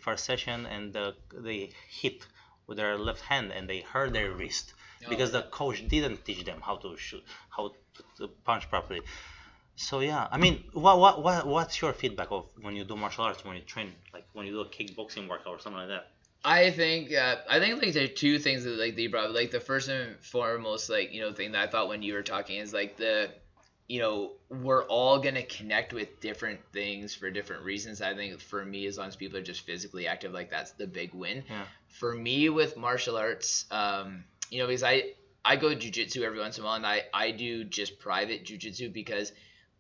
[0.02, 0.95] first session and
[1.34, 2.26] they hit
[2.68, 4.73] with their left hand and they hurt their wrist
[5.06, 9.02] oh, because the coach didn't teach them how to shoot how to, to punch properly.
[9.76, 13.23] So yeah i mean what, what what what's your feedback of when you do martial
[13.23, 16.11] arts when you train like when you do a kickboxing workout or something like that
[16.43, 19.30] I think uh, I think like there are two things that like that you brought
[19.30, 19.35] up.
[19.35, 22.23] Like the first and foremost like you know thing that I thought when you were
[22.23, 23.30] talking is like the
[23.88, 28.01] you know we're all gonna connect with different things for different reasons.
[28.01, 30.88] I think for me as long as people are just physically active like that's the
[30.88, 31.43] big win.
[31.47, 31.63] Yeah.
[31.89, 35.11] For me with martial arts, um, you know because I
[35.45, 38.91] I go jujitsu every once in a while and I I do just private jujitsu
[38.91, 39.31] because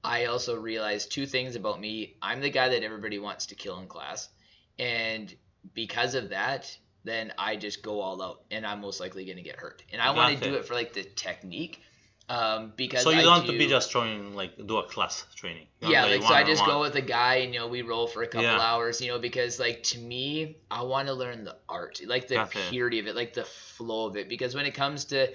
[0.03, 2.17] I also realize two things about me.
[2.21, 4.29] I'm the guy that everybody wants to kill in class,
[4.77, 5.33] and
[5.73, 9.43] because of that, then I just go all out, and I'm most likely going to
[9.43, 9.83] get hurt.
[9.91, 10.65] And I want to do it.
[10.65, 11.81] for like the technique,
[12.29, 14.83] um, because so you I don't want do, to be just throwing like do a
[14.83, 15.67] class training.
[15.81, 18.07] Yeah, like like so I just go with a guy, and you know we roll
[18.07, 18.59] for a couple Yeah.
[18.59, 22.47] hours, you know, because like to me, I want to learn the art, like the
[22.69, 25.27] purity of it, like the flow of it, because when it comes to,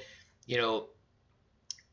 [0.46, 0.88] you know,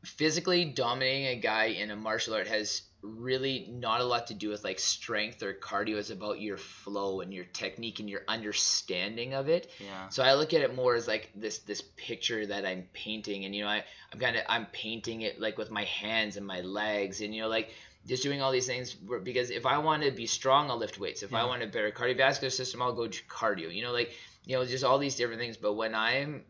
[0.04, 4.48] physically dominating a guy in a martial art has really not a lot to do
[4.48, 5.96] with like strength or cardio.
[5.96, 9.70] It's about your flow and your technique and your understanding of it.
[9.78, 13.44] yeah So I look at it more as like this this picture that I'm painting,
[13.44, 16.46] and you know I I'm kind of I'm painting it like with my hands and
[16.46, 17.70] my legs, and you know like
[18.06, 21.22] just doing all these things because if I want to be strong, I'll lift weights.
[21.22, 23.74] If I want a better cardiovascular system, I'll go to cardio.
[23.74, 24.12] You know like
[24.44, 25.56] you know just all these different things.
[25.56, 26.44] But when I'm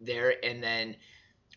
[0.00, 0.96] there, and then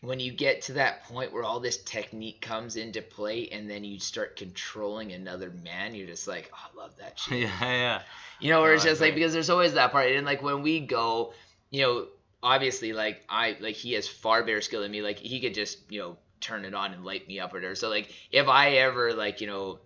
[0.02, 3.84] when you get to that point where all this technique comes into play, and then
[3.84, 7.40] you start controlling another man, you're just like, oh, I love that shit.
[7.40, 8.02] yeah yeah
[8.40, 10.62] You know, where No, it's just like because there's always that part, and like when
[10.62, 11.34] we go,
[11.70, 12.08] you know,
[12.42, 15.02] obviously like I like he has far better skill than me.
[15.02, 17.76] Like he could just you know turn it on and light me up or whatever.
[17.76, 19.80] So like if I ever like you know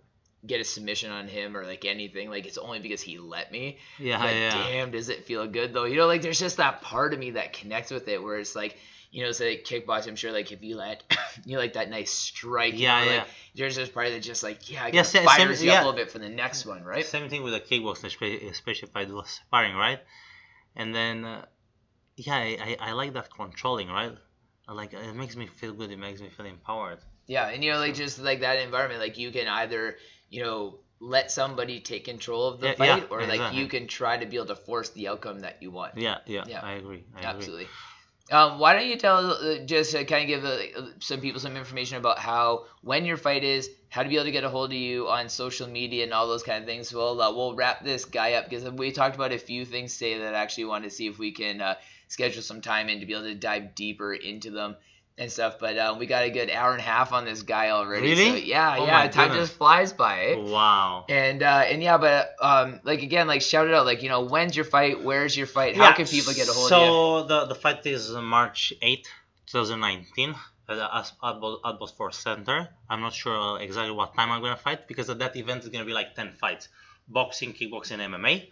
[0.46, 3.78] get a submission on him or like anything, like it's only because he let me.
[3.98, 5.86] yeah But yeah damn, does it feel good though?
[5.86, 8.54] You know, like there's just that part of me that connects with it where it's
[8.54, 8.78] like.
[9.14, 10.08] You know, say kickboxing.
[10.08, 11.02] I'm sure, like if you let
[11.44, 13.24] you like that nice strike, you Yeah, like, yeah.
[13.54, 16.00] There's this part that's just like, yeah, I Yeah, fires same- you up a little
[16.02, 17.06] bit for the next one, right?
[17.06, 18.06] Same thing with the kickboxing,
[18.50, 20.00] especially if I do sparring, right?
[20.74, 21.44] And then, uh,
[22.16, 24.16] yeah, I, I, I like that controlling, right?
[24.68, 25.90] I like it makes me feel good.
[25.92, 26.98] It makes me feel empowered.
[27.26, 29.96] Yeah, and you know, like just like that environment, like you can either,
[30.28, 33.60] you know, let somebody take control of the Yeah, fight, yeah, or like exactly.
[33.60, 35.96] you can try to be able to force the outcome that you want.
[35.96, 36.60] Yeah, yeah, Yeah.
[36.62, 37.04] I agree.
[37.16, 37.68] I agree.
[38.30, 41.58] Um, why don't you tell uh, just uh, kind of give uh, some people some
[41.58, 44.70] information about how when your fight is, how to be able to get a hold
[44.70, 46.92] of you on social media and all those kind of things.
[46.92, 50.18] We'll uh, we'll wrap this guy up because we talked about a few things today
[50.20, 51.74] that I actually want to see if we can uh,
[52.08, 54.76] schedule some time in to be able to dive deeper into them
[55.16, 55.58] and stuff.
[55.60, 58.08] But uh, we got a good hour and a half on this guy already.
[58.10, 58.30] Really?
[58.30, 59.06] So yeah, Oh yeah.
[59.08, 59.48] Time goodness.
[59.48, 60.24] just flies by.
[60.26, 60.34] eh?
[60.36, 61.04] Wow.
[61.08, 64.22] And uh, and yeah, but um, like again, like shout it out, like you know,
[64.26, 65.02] when's your fight?
[65.02, 65.76] Where's your fight?
[65.76, 66.80] How Yeah, can people get a hold so
[67.16, 67.28] of you?
[67.28, 69.06] the the fight is March 8th,
[69.46, 70.34] 2019
[70.68, 72.68] at the As- Adbo- Adbo Sports Center.
[72.88, 75.84] I'm not sure exactly what time I'm gonna fight because at that event is gonna
[75.84, 76.68] be like 10 fights,
[77.08, 78.48] boxing, kickboxing, MMA,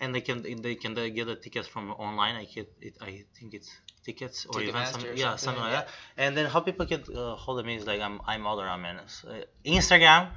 [0.00, 2.34] and they can they can get the tickets from online.
[2.36, 2.96] I it.
[3.00, 3.70] I think it's
[4.04, 4.74] tickets or events.
[4.74, 5.80] Ticketmaster Something, or yeah, something, like yeah.
[5.80, 5.88] that.
[6.16, 9.24] And then how people get uh, hold of me is like I'm I'm other Amenes.
[9.24, 10.30] Uh, Instagram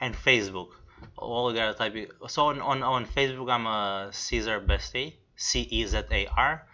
[0.00, 0.70] and Facebook.
[1.16, 2.10] All you gotta type it.
[2.28, 6.66] So on, on, on Facebook I'm a Cezar Bestea, C E Z A R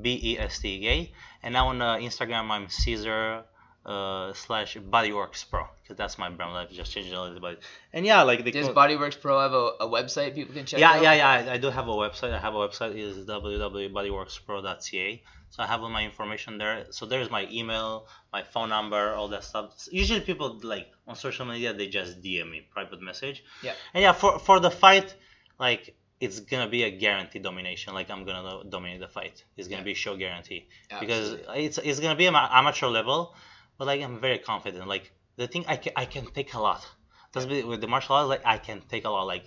[0.00, 1.12] B E S T E A,
[1.42, 3.44] and now on uh, Instagram I'm Cezar
[3.86, 6.54] uh, slash Bodyworks Pro because that's my brand.
[6.54, 6.70] life.
[6.72, 7.58] just changing all the body.
[7.92, 10.80] And yeah, like they Does call- Bodyworks Pro have a, a website people can check
[10.80, 11.02] yeah, out?
[11.02, 11.28] yeah, yeah.
[11.50, 12.32] I, I do have a website.
[12.32, 12.96] I have a website.
[12.96, 15.22] is www.bodyworkspro.ca.
[15.50, 16.86] So I have all my information there.
[16.90, 19.86] So there's my email, my phone number, all that stuff.
[19.90, 23.44] Usually people like on social media they just DM me private message.
[23.62, 23.74] Yeah.
[23.92, 25.14] And yeah, for for the fight,
[25.60, 27.94] like it's gonna be a guaranteed domination.
[27.94, 29.44] Like I'm gonna dominate the fight.
[29.56, 29.84] It's gonna Yeah.
[29.84, 31.06] be show guarantee Absolutely.
[31.06, 33.34] because it's it's gonna be an amateur level,
[33.78, 34.88] but like I'm very confident.
[34.88, 36.86] Like the thing I can I can take a lot.
[37.32, 38.28] That's with with the martial arts.
[38.28, 39.24] Like I can take a lot.
[39.26, 39.46] Like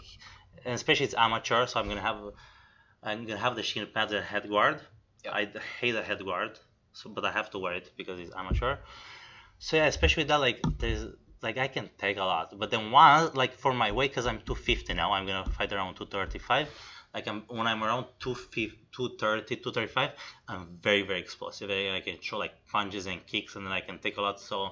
[0.65, 2.19] and especially it's amateur, so I'm gonna have
[3.03, 4.81] I'm gonna have the shin pads and head guard.
[5.23, 5.34] Yeah.
[5.34, 5.47] I
[5.80, 6.59] hate the head guard,
[6.93, 8.77] so but I have to wear it because it's amateur.
[9.59, 11.05] So yeah, especially that, like there's
[11.41, 14.39] like I can take a lot, but then once like for my weight, because I'm
[14.39, 16.68] 250 now, I'm gonna fight around 235.
[17.14, 20.11] Like I'm when I'm around 250, 230, 235,
[20.47, 21.69] I'm very very explosive.
[21.72, 24.39] I, I can throw like punches and kicks, and then I can take a lot.
[24.39, 24.72] So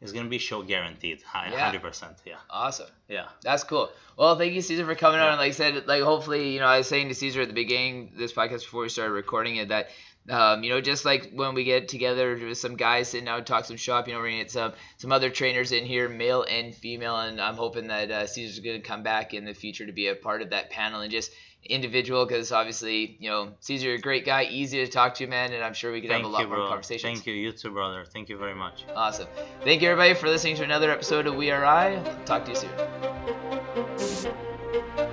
[0.00, 1.72] it's gonna be show guaranteed, Yeah.
[1.72, 2.16] 100%.
[2.24, 2.86] Yeah, Awesome.
[3.08, 3.26] yeah.
[3.42, 3.90] That's cool.
[4.16, 5.26] Well, thank you, Cezar, for coming on.
[5.26, 5.30] Yeah.
[5.32, 7.54] And like I said, like hopefully, you know, I was saying to Cezar at the
[7.54, 9.88] beginning this podcast before we started recording it that,
[10.30, 13.64] um, you know, just like when we get together with some guys sitting out, talk
[13.64, 16.74] some shop, you know, we're gonna get some some other trainers in here, male and
[16.74, 20.08] female, and I'm hoping that uh, Cezar's gonna come back in the future to be
[20.08, 21.32] a part of that panel and just
[21.64, 25.62] individual because obviously, you know, Cezar, a great guy, easy to talk to, man, and
[25.62, 26.68] I'm sure we could Thank have a lot you, more bro.
[26.68, 27.02] conversations.
[27.02, 28.04] Thank you, you too, brother.
[28.04, 28.84] Thank you very much.
[28.94, 29.28] Awesome.
[29.64, 31.96] Thank you, everybody, for listening to another episode of We Are I.
[32.24, 32.56] Talk to you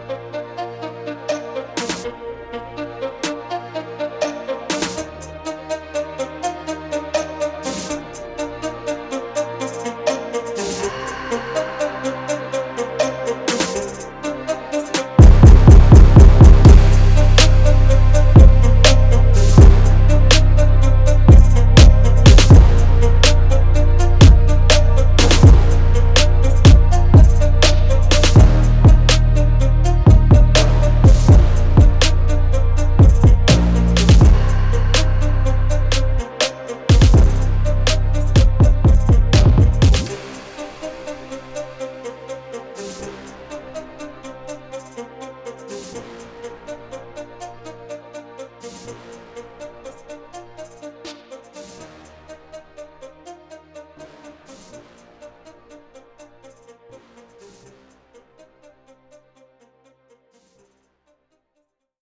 [0.06, 0.12] soon.